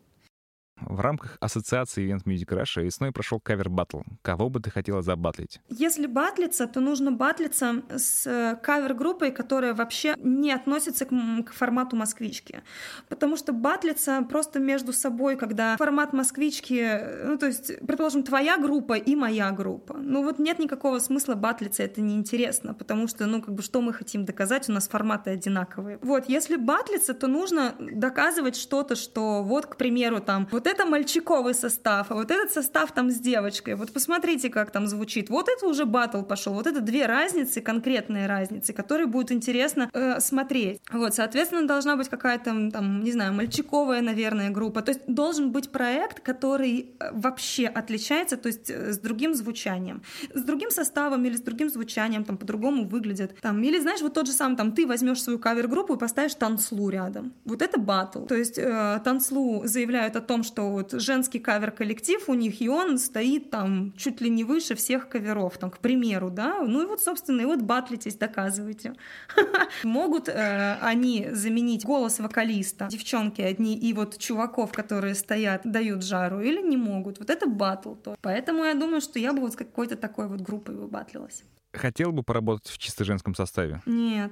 В 0.82 1.00
рамках 1.00 1.38
ассоциации 1.40 2.10
Event 2.10 2.24
Music 2.26 2.48
Russia 2.48 2.84
весной 2.84 3.12
прошел 3.12 3.40
кавер 3.40 3.70
батл. 3.70 4.02
Кого 4.22 4.50
бы 4.50 4.60
ты 4.60 4.72
хотела 4.72 5.02
забатлить? 5.02 5.60
Если 5.70 6.08
батлиться, 6.08 6.68
то 6.68 6.80
нужно 6.80 7.12
батлиться 7.12 7.84
с 7.90 8.26
э, 8.26 8.58
кавер-группой, 8.62 9.32
которая 9.32 9.74
вообще 9.74 10.16
не 10.18 10.52
относится 10.52 11.06
к, 11.06 11.10
к 11.10 11.54
формату 11.54 11.96
москвички. 11.96 12.62
Потому 13.10 13.38
что 13.38 13.54
батлиться 13.54 14.26
просто 14.30 14.60
между 14.60 14.94
собой, 14.94 15.36
когда 15.38 15.78
формат 15.78 16.14
москвички, 16.14 16.80
э, 16.82 17.28
ну 17.28 17.38
то 17.38 17.48
есть, 17.48 17.80
предположим, 17.86 18.24
твоя 18.24 18.58
группа 18.58 18.94
и 18.94 19.16
моя 19.16 19.52
группа. 19.52 19.98
Ну 19.98 20.24
вот 20.24 20.40
нет 20.40 20.60
никакого 20.60 21.00
смысла 21.00 21.36
батлиться, 21.36 21.84
это 21.84 22.02
неинтересно, 22.02 22.74
потому 22.74 23.08
что, 23.08 23.26
ну 23.28 23.42
как 23.42 23.54
бы, 23.54 23.62
что 23.62 23.82
мы 23.82 23.94
хотим 23.94 24.26
доказать, 24.26 24.70
у 24.70 24.72
нас 24.72 24.88
форматы 24.88 25.32
одинаковые. 25.32 26.00
Вот, 26.02 26.26
если 26.28 26.56
батлиться, 26.56 27.14
то 27.14 27.28
нужно 27.28 27.76
доказывать 27.80 28.56
что-то, 28.56 28.96
что 28.96 29.44
вот, 29.44 29.66
к 29.66 29.76
примеру, 29.78 30.20
там, 30.22 30.48
вот 30.52 30.68
это 30.72 30.86
мальчиковый 30.86 31.54
состав, 31.54 32.12
а 32.12 32.16
вот 32.16 32.32
этот 32.32 32.52
состав 32.52 32.92
там 32.92 33.12
с 33.12 33.20
девочкой. 33.20 33.76
Вот 33.76 33.92
посмотрите, 33.94 34.50
как 34.50 34.72
там 34.72 34.88
звучит. 34.88 35.30
Вот 35.30 35.50
это 35.50 35.68
уже 35.68 35.86
батл 35.86 36.22
пошел. 36.22 36.54
Вот 36.54 36.68
это 36.68 36.82
две 36.82 37.06
разницы, 37.06 37.62
конкретные 37.62 38.28
разницы, 38.28 38.74
которые 38.74 39.08
будет 39.08 39.32
интересно 39.32 39.90
э, 39.94 40.20
смотреть. 40.20 40.82
Вот, 40.92 41.14
соответственно, 41.16 41.68
должна 41.68 41.96
быть 41.96 42.10
какая-то 42.10 42.72
там, 42.72 43.04
не 43.04 43.12
знаю, 43.12 43.34
мальчиковая, 43.34 44.02
наверное, 44.02 44.50
группа. 44.50 44.82
То 44.82 44.92
есть 44.92 45.02
должен 45.08 45.52
быть 45.52 45.70
проект, 45.70 46.20
который 46.20 46.96
э, 47.00 47.12
вообще 47.12 47.68
отличается, 47.68 48.38
то 48.38 48.48
есть 48.48 48.70
э, 48.70 48.94
с 48.94 49.00
другим 49.00 49.34
звучанием, 49.34 50.02
с 50.34 50.44
другим 50.44 50.72
составом 50.72 51.26
или 51.26 51.36
с 51.36 51.42
другим 51.42 51.70
звучанием, 51.70 52.24
там 52.24 52.38
по-другому 52.38 52.88
выглядит. 52.88 53.36
Там, 53.42 53.62
или 53.64 53.80
знаешь, 53.80 54.02
вот 54.02 54.14
тот 54.14 54.28
же 54.28 54.34
самый, 54.34 54.58
там, 54.58 54.72
ты 54.72 54.88
возьмешь 54.88 55.22
свою 55.22 55.40
кавер-группу 55.40 55.96
и 55.96 55.98
поставишь 55.98 56.36
танцлу 56.36 56.90
рядом. 56.90 57.34
Вот 57.46 57.62
это 57.62 57.80
батл. 57.80 58.26
То 58.26 58.36
есть 58.36 58.58
э, 58.58 59.02
танцлу 59.04 59.62
заявляют 59.66 60.16
о 60.16 60.22
том, 60.22 60.44
что 60.44 60.61
что 60.62 60.70
вот 60.70 60.92
женский 60.92 61.40
кавер-коллектив 61.40 62.30
у 62.30 62.36
них, 62.36 62.62
и 62.62 62.70
он 62.70 63.00
стоит 63.00 63.50
там 63.50 63.94
чуть 63.98 64.22
ли 64.22 64.30
не 64.30 64.44
выше 64.44 64.76
всех 64.76 65.10
каверов, 65.10 65.58
там, 65.58 65.72
к 65.72 65.80
примеру, 65.80 66.30
да, 66.30 66.62
ну 66.62 66.84
и 66.84 66.86
вот, 66.86 67.02
собственно, 67.02 67.42
и 67.42 67.46
вот 67.46 67.62
батлитесь, 67.62 68.16
доказывайте. 68.16 68.94
Могут 69.84 70.30
э, 70.30 70.78
они 70.82 71.30
заменить 71.32 71.84
голос 71.84 72.20
вокалиста, 72.20 72.88
девчонки 72.92 73.42
одни, 73.42 73.76
и 73.76 73.94
вот 73.94 74.20
чуваков, 74.20 74.72
которые 74.72 75.16
стоят, 75.16 75.62
дают 75.64 76.04
жару, 76.04 76.42
или 76.42 76.62
не 76.62 76.78
могут? 76.78 77.20
Вот 77.20 77.30
это 77.30 77.48
батл. 77.48 77.96
То. 77.96 78.16
Поэтому 78.22 78.64
я 78.64 78.76
думаю, 78.76 79.02
что 79.02 79.20
я 79.20 79.34
бы 79.34 79.40
вот 79.40 79.54
с 79.54 79.56
какой-то 79.56 79.96
такой 79.96 80.28
вот 80.28 80.42
группой 80.42 80.76
бы 80.76 80.88
батлилась. 80.88 81.44
Хотел 81.74 82.12
бы 82.12 82.22
поработать 82.22 82.68
в 82.68 82.78
чисто 82.78 83.04
женском 83.04 83.34
составе? 83.34 83.82
Нет. 83.88 84.32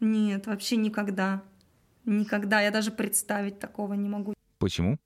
Нет, 0.00 0.46
вообще 0.46 0.76
никогда. 0.76 1.42
Никогда. 2.04 2.60
Я 2.60 2.70
даже 2.70 2.90
представить 2.90 3.58
такого 3.58 3.94
не 3.94 4.08
могу. 4.08 4.34
Почему? 4.58 4.98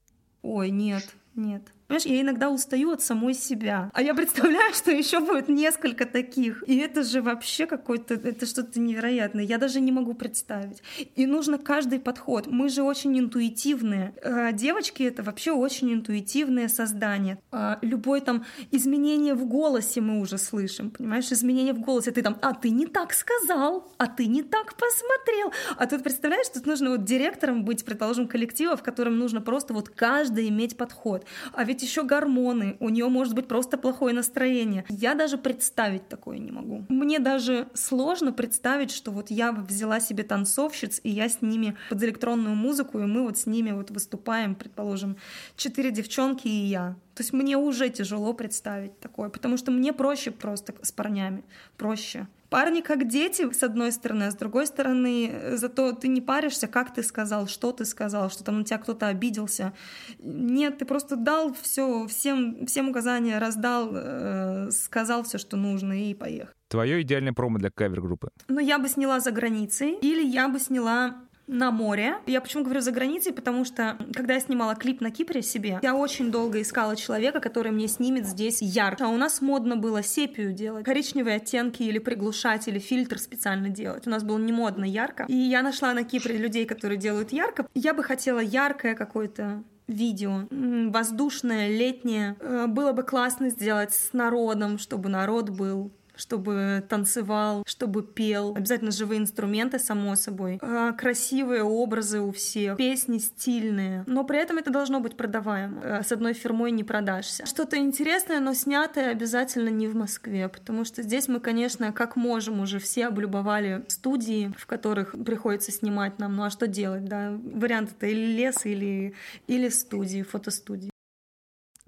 Ой, 0.49 0.70
нет, 0.70 1.16
нет. 1.34 1.72
Понимаешь, 1.87 2.07
я 2.07 2.20
иногда 2.20 2.51
устаю 2.51 2.91
от 2.91 3.03
самой 3.03 3.34
себя. 3.34 3.91
А 3.95 4.03
я 4.03 4.14
представляю, 4.14 4.74
что 4.74 4.91
еще 4.91 5.20
будет 5.20 5.49
несколько 5.49 6.05
таких. 6.05 6.64
И 6.66 6.76
это 6.78 7.05
же 7.05 7.22
вообще 7.22 7.66
какой-то, 7.66 8.14
это 8.14 8.45
что-то 8.47 8.80
невероятное. 8.80 9.45
Я 9.45 9.59
даже 9.59 9.80
не 9.80 9.93
могу 9.93 10.14
представить. 10.14 10.82
И 11.14 11.26
нужно 11.26 11.59
каждый 11.59 12.01
подход. 12.01 12.49
Мы 12.49 12.68
же 12.68 12.82
очень 12.82 13.16
интуитивные. 13.18 14.14
Э, 14.22 14.53
девочки— 14.53 15.03
это 15.05 15.22
вообще 15.22 15.53
очень 15.53 15.93
интуитивные 15.93 16.68
создания. 16.68 17.39
А 17.53 17.78
любое 17.82 18.20
там 18.20 18.45
изменение 18.72 19.34
в 19.34 19.47
голосе 19.47 20.01
мы 20.01 20.20
уже 20.20 20.39
слышим, 20.39 20.91
понимаешь? 20.91 21.30
Изменение 21.30 21.72
в 21.72 21.80
голосе. 21.80 22.11
Ты 22.11 22.22
там, 22.22 22.37
а 22.43 22.53
ты 22.53 22.70
не 22.70 22.87
так 22.87 23.12
сказал, 23.12 23.93
а 23.99 24.07
ты 24.09 24.26
не 24.26 24.43
так 24.43 24.74
посмотрел. 24.74 25.53
А 25.76 25.87
тут 25.87 26.03
представляешь, 26.03 26.49
тут 26.49 26.66
нужно 26.66 26.91
вот 26.91 27.05
директором 27.05 27.64
быть, 27.64 27.84
предположим, 27.84 28.26
коллектива, 28.26 28.76
в 28.76 28.82
котором 28.82 29.18
нужно 29.18 29.41
просто 29.41 29.72
вот 29.72 29.89
каждый 29.89 30.49
иметь 30.49 30.76
подход. 30.76 31.24
А 31.53 31.62
ведь 31.64 31.76
ведь 31.77 31.83
еще 31.83 32.05
гормоны, 32.05 32.79
у 32.81 32.89
нее 32.89 33.09
может 33.09 33.35
быть 33.35 33.49
просто 33.49 33.77
плохое 33.77 34.14
настроение. 34.14 34.87
Я 34.89 35.14
даже 35.14 35.37
представить 35.37 36.09
такое 36.09 36.39
не 36.39 36.51
могу. 36.51 36.87
Мне 36.89 37.18
даже 37.18 37.68
сложно 37.74 38.33
представить, 38.33 38.91
что 38.91 39.11
вот 39.11 39.31
я 39.31 39.53
взяла 39.53 40.01
себе 40.01 40.24
танцовщиц, 40.24 41.01
и 41.03 41.11
я 41.11 41.29
с 41.29 41.43
ними 41.43 41.77
под 41.91 42.03
электронную 42.03 42.57
музыку, 42.57 42.99
и 42.99 43.05
мы 43.05 43.24
вот 43.24 43.37
с 43.37 43.45
ними 43.45 43.72
вот 43.72 43.91
выступаем, 43.91 44.55
предположим, 44.55 45.18
четыре 45.57 45.91
девчонки 45.91 46.49
и 46.49 46.66
я. 46.66 46.97
То 47.14 47.22
есть 47.22 47.35
мне 47.35 47.59
уже 47.59 47.91
тяжело 47.91 48.33
представить 48.33 48.99
такое, 48.99 49.29
потому 49.29 49.59
что 49.59 49.70
мне 49.70 49.93
проще 49.93 50.31
просто 50.31 50.74
с 50.81 50.93
парнями, 50.93 51.45
проще. 51.77 52.27
Парни 52.57 52.81
как 52.81 53.07
дети, 53.07 53.53
с 53.53 53.63
одной 53.63 53.93
стороны, 53.93 54.23
а 54.23 54.31
с 54.31 54.35
другой 54.35 54.67
стороны, 54.67 55.29
э, 55.31 55.57
зато 55.59 55.93
ты 55.93 56.09
не 56.09 56.23
паришься, 56.23 56.67
как 56.67 56.95
ты 56.95 57.03
сказал, 57.03 57.49
что 57.49 57.71
ты 57.71 57.85
сказал, 57.85 58.31
что 58.31 58.45
там 58.45 58.61
на 58.61 58.65
тебя 58.65 58.79
кто-то 58.79 59.09
обиделся. 59.09 59.75
Нет, 60.21 60.79
ты 60.79 60.87
просто 60.87 61.17
дал 61.17 61.53
все, 61.53 62.07
всем, 62.07 62.65
всем 62.65 62.89
указания, 62.89 63.39
раздал, 63.39 63.91
э, 63.93 64.71
сказал 64.71 65.25
все, 65.25 65.37
что 65.37 65.59
нужно, 65.59 65.93
и 66.03 66.15
поехал. 66.15 66.55
Твое 66.69 67.03
идеальное 67.03 67.35
промо 67.35 67.59
для 67.59 67.71
кавер-группы? 67.71 68.31
Ну, 68.49 68.59
я 68.59 68.79
бы 68.79 68.89
сняла 68.89 69.21
за 69.21 69.33
границей, 69.33 69.93
или 70.01 70.25
я 70.25 70.49
бы 70.49 70.59
сняла 70.59 71.26
на 71.47 71.70
море. 71.70 72.16
Я 72.26 72.40
почему 72.40 72.64
говорю 72.64 72.80
за 72.80 72.92
границей, 72.92 73.32
потому 73.32 73.64
что 73.64 73.97
когда 74.14 74.34
я 74.34 74.40
снимала 74.40 74.74
клип 74.74 75.01
на 75.01 75.11
Кипре 75.11 75.42
себе, 75.42 75.78
я 75.82 75.94
очень 75.94 76.30
долго 76.30 76.61
искала 76.61 76.97
человека, 76.97 77.40
который 77.40 77.72
мне 77.72 77.88
снимет 77.88 78.26
здесь 78.26 78.61
ярко. 78.62 79.07
А 79.07 79.09
у 79.09 79.16
нас 79.16 79.40
модно 79.40 79.76
было 79.76 80.03
сепию 80.03 80.53
делать, 80.53 80.84
коричневые 80.84 81.36
оттенки 81.36 81.82
или 81.82 81.99
приглушать, 81.99 82.68
или 82.68 82.78
фильтр 82.78 83.18
специально 83.18 83.68
делать. 83.68 84.07
У 84.07 84.11
нас 84.11 84.24
было 84.24 84.38
не 84.38 84.53
модно 84.53 84.84
ярко. 84.84 85.24
И 85.28 85.36
я 85.36 85.62
нашла 85.62 85.92
на 85.94 86.05
Кипре 86.05 86.36
людей, 86.36 86.66
которые 86.66 86.99
делают 86.99 87.32
ярко. 87.32 87.66
Я 87.74 87.94
бы 87.94 88.03
хотела 88.03 88.40
яркое 88.40 88.94
какое-то 88.94 89.62
видео, 89.86 90.49
воздушное, 90.51 91.68
летнее. 91.68 92.36
Э, 92.40 92.66
было 92.66 92.92
бы 92.92 93.03
классно 93.03 93.51
сделать 93.51 93.92
с 93.92 94.12
народом, 94.12 94.78
чтобы 94.78 95.09
народ 95.09 95.51
был 95.51 95.92
чтобы 96.17 96.85
танцевал, 96.89 97.62
чтобы 97.67 98.03
пел. 98.03 98.55
Обязательно 98.57 98.91
живые 98.91 99.21
инструменты, 99.21 99.79
само 99.79 100.17
собой. 100.17 100.59
А, 100.62 100.93
красивые 100.93 101.62
образы 101.62 102.21
у 102.21 102.33
всех, 102.33 102.77
песни 102.77 103.19
стильные. 103.19 104.05
Но 104.07 104.25
при 104.25 104.39
этом 104.39 104.59
это 104.59 104.71
должно 104.71 105.01
быть 105.01 105.17
продаваемо. 105.17 105.81
А, 105.83 106.03
с 106.03 106.12
одной 106.12 106.33
фирмой 106.33 106.71
не 106.71 106.85
продашься. 106.85 107.47
Что-то 107.47 107.77
интересное, 107.77 108.41
но 108.41 108.55
снятое 108.55 109.11
обязательно 109.11 109.69
не 109.69 109.89
в 109.89 109.95
Москве, 109.95 110.49
потому 110.49 110.85
что 110.85 111.03
здесь 111.03 111.29
мы, 111.29 111.41
конечно, 111.41 111.93
как 111.93 112.17
можем 112.17 112.61
уже 112.61 112.79
все 112.79 113.07
облюбовали 113.07 113.85
студии, 113.89 114.53
в 114.57 114.67
которых 114.67 115.12
приходится 115.12 115.73
снимать 115.73 116.19
нам. 116.19 116.37
Ну 116.37 116.45
а 116.45 116.51
что 116.51 116.67
делать, 116.67 117.05
да? 117.05 117.39
Вариант 117.45 117.93
это 117.97 118.07
или 118.07 118.27
лес, 118.27 118.64
или, 118.64 119.14
или 119.47 119.69
студии, 119.69 120.23
фотостудии. 120.23 120.91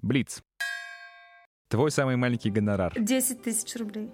Блиц. 0.01 0.41
Твой 1.69 1.91
самый 1.91 2.15
маленький 2.15 2.49
гонорар. 2.49 2.93
10 2.97 3.43
тысяч 3.43 3.75
рублей. 3.75 4.09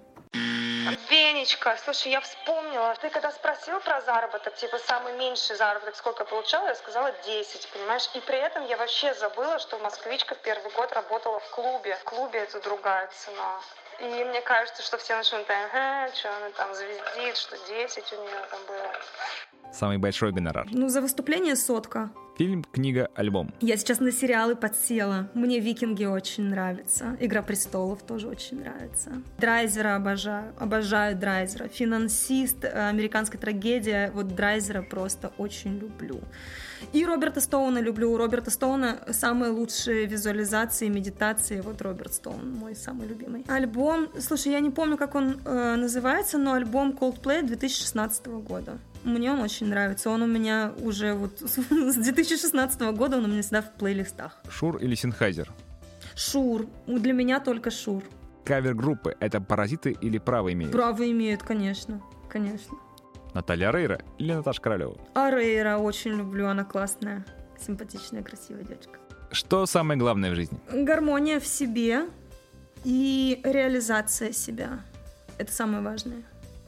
Венечка, 1.10 1.76
слушай, 1.84 2.12
я 2.12 2.20
вспомнила, 2.20 2.94
ты 3.00 3.10
когда 3.10 3.30
спросил 3.30 3.80
про 3.80 4.00
заработок, 4.02 4.54
типа 4.56 4.78
самый 4.78 5.16
меньший 5.16 5.56
заработок, 5.56 5.96
сколько 5.96 6.24
получала, 6.24 6.68
я 6.68 6.74
сказала 6.74 7.12
10, 7.24 7.68
понимаешь? 7.72 8.08
И 8.14 8.20
при 8.20 8.38
этом 8.38 8.66
я 8.66 8.76
вообще 8.76 9.14
забыла, 9.14 9.58
что 9.58 9.78
москвичка 9.78 10.34
в 10.34 10.38
первый 10.38 10.70
год 10.72 10.92
работала 10.92 11.38
в 11.40 11.50
клубе. 11.50 11.96
В 11.96 12.04
клубе 12.04 12.40
это 12.40 12.60
другая 12.60 13.08
цена. 13.08 13.60
И 14.00 14.24
мне 14.24 14.40
кажется, 14.42 14.82
что 14.82 14.98
все 14.98 15.16
начнут, 15.16 15.46
ага, 15.48 16.12
что 16.14 16.28
она 16.36 16.50
там 16.50 16.74
звездит, 16.74 17.36
что 17.36 17.56
10 17.66 18.12
у 18.12 18.22
нее 18.22 18.46
там 18.50 18.60
было. 18.66 19.72
Самый 19.72 19.98
большой 19.98 20.32
гонорар. 20.32 20.66
Ну, 20.70 20.88
за 20.88 21.00
выступление 21.00 21.56
сотка. 21.56 22.10
Фильм, 22.36 22.64
книга, 22.70 23.08
альбом. 23.14 23.50
Я 23.62 23.78
сейчас 23.78 23.98
на 23.98 24.12
сериалы 24.12 24.56
подсела. 24.56 25.30
Мне 25.32 25.58
«Викинги» 25.58 26.04
очень 26.04 26.44
нравится. 26.44 27.16
«Игра 27.18 27.40
престолов» 27.40 28.02
тоже 28.02 28.28
очень 28.28 28.60
нравится. 28.60 29.22
Драйзера 29.38 29.96
обожаю. 29.96 30.52
Обожаю 30.58 31.16
Драйзера. 31.16 31.68
«Финансист», 31.68 32.62
э, 32.62 32.88
«Американская 32.90 33.40
трагедия». 33.40 34.10
Вот 34.12 34.28
Драйзера 34.28 34.82
просто 34.82 35.32
очень 35.38 35.78
люблю. 35.78 36.20
И 36.92 37.06
Роберта 37.06 37.40
Стоуна 37.40 37.78
люблю. 37.80 38.12
У 38.12 38.18
Роберта 38.18 38.50
Стоуна 38.50 38.98
самые 39.12 39.50
лучшие 39.50 40.04
визуализации, 40.04 40.88
медитации. 40.88 41.62
Вот 41.62 41.80
Роберт 41.80 42.12
Стоун 42.12 42.52
мой 42.52 42.76
самый 42.76 43.08
любимый. 43.08 43.46
Альбом, 43.48 44.08
слушай, 44.20 44.52
я 44.52 44.60
не 44.60 44.70
помню, 44.70 44.98
как 44.98 45.14
он 45.14 45.40
э, 45.42 45.76
называется, 45.76 46.36
но 46.36 46.52
альбом 46.52 46.90
Coldplay 46.90 47.42
2016 47.46 48.26
года. 48.26 48.78
Мне 49.04 49.32
он 49.32 49.40
очень 49.40 49.68
нравится. 49.68 50.10
Он 50.10 50.22
у 50.22 50.26
меня 50.26 50.72
уже 50.78 51.14
вот 51.14 51.40
с 51.40 51.94
2016 51.94 52.80
года, 52.96 53.18
он 53.18 53.24
у 53.24 53.28
меня 53.28 53.42
всегда 53.42 53.62
в 53.62 53.72
плейлистах. 53.74 54.40
Шур 54.48 54.76
или 54.78 54.94
Синхайзер? 54.94 55.52
Шур. 56.14 56.66
Для 56.86 57.12
меня 57.12 57.40
только 57.40 57.70
Шур. 57.70 58.02
Кавер-группы— 58.44 59.16
это 59.20 59.40
паразиты 59.40 59.96
или 60.00 60.18
право 60.18 60.52
имеют? 60.52 60.72
Право 60.72 61.08
имеют, 61.10 61.42
конечно. 61.42 62.00
Конечно. 62.28 62.76
Наталья 63.34 63.70
Рейра 63.70 64.00
или 64.18 64.32
Наташа 64.32 64.62
Королева? 64.62 64.96
А 65.14 65.30
Рейра 65.30 65.78
очень 65.78 66.12
люблю, 66.12 66.46
она 66.46 66.64
классная, 66.64 67.24
симпатичная, 67.58 68.22
красивая 68.22 68.62
девочка. 68.62 68.98
Что 69.30 69.66
самое 69.66 69.98
главное 69.98 70.30
в 70.30 70.36
жизни? 70.36 70.58
Гармония 70.72 71.40
в 71.40 71.46
себе 71.46 72.06
и 72.84 73.40
реализация 73.44 74.32
себя. 74.32 74.80
Это 75.38 75.52
самое 75.52 75.82
важное 75.82 76.22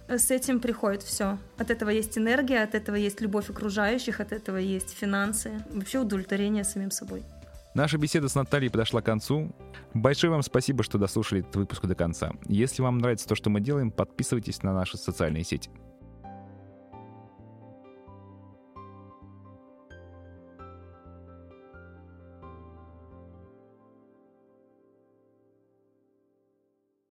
с 0.09 0.31
этим 0.31 0.61
приходит 0.61 1.03
все. 1.03 1.39
От 1.59 1.71
этого 1.71 1.91
есть 1.91 2.17
энергия, 2.17 2.63
от 2.63 2.75
этого 2.75 2.97
есть 2.97 3.21
любовь 3.21 3.51
окружающих, 3.51 4.21
от 4.21 4.33
этого 4.33 4.57
есть 4.57 4.91
финансы, 4.91 5.63
вообще 5.71 5.99
удовлетворение 5.99 6.65
самим 6.65 6.91
собой. 6.91 7.23
Наша 7.75 7.99
беседа 7.99 8.29
с 8.29 8.35
Натальей 8.35 8.71
подошла 8.71 9.03
к 9.03 9.05
концу. 9.05 9.55
Большое 9.95 10.31
вам 10.31 10.43
спасибо, 10.43 10.83
что 10.83 10.99
дослушали 10.99 11.43
этот 11.43 11.57
выпуск 11.57 11.85
до 11.85 11.95
конца. 11.95 12.33
Если 12.47 12.83
вам 12.83 12.99
нравится 12.99 13.29
то, 13.29 13.35
что 13.35 13.51
мы 13.51 13.61
делаем, 13.61 13.91
подписывайтесь 13.91 14.63
на 14.63 14.73
наши 14.73 14.97
социальные 14.97 15.45
сети. 15.45 15.71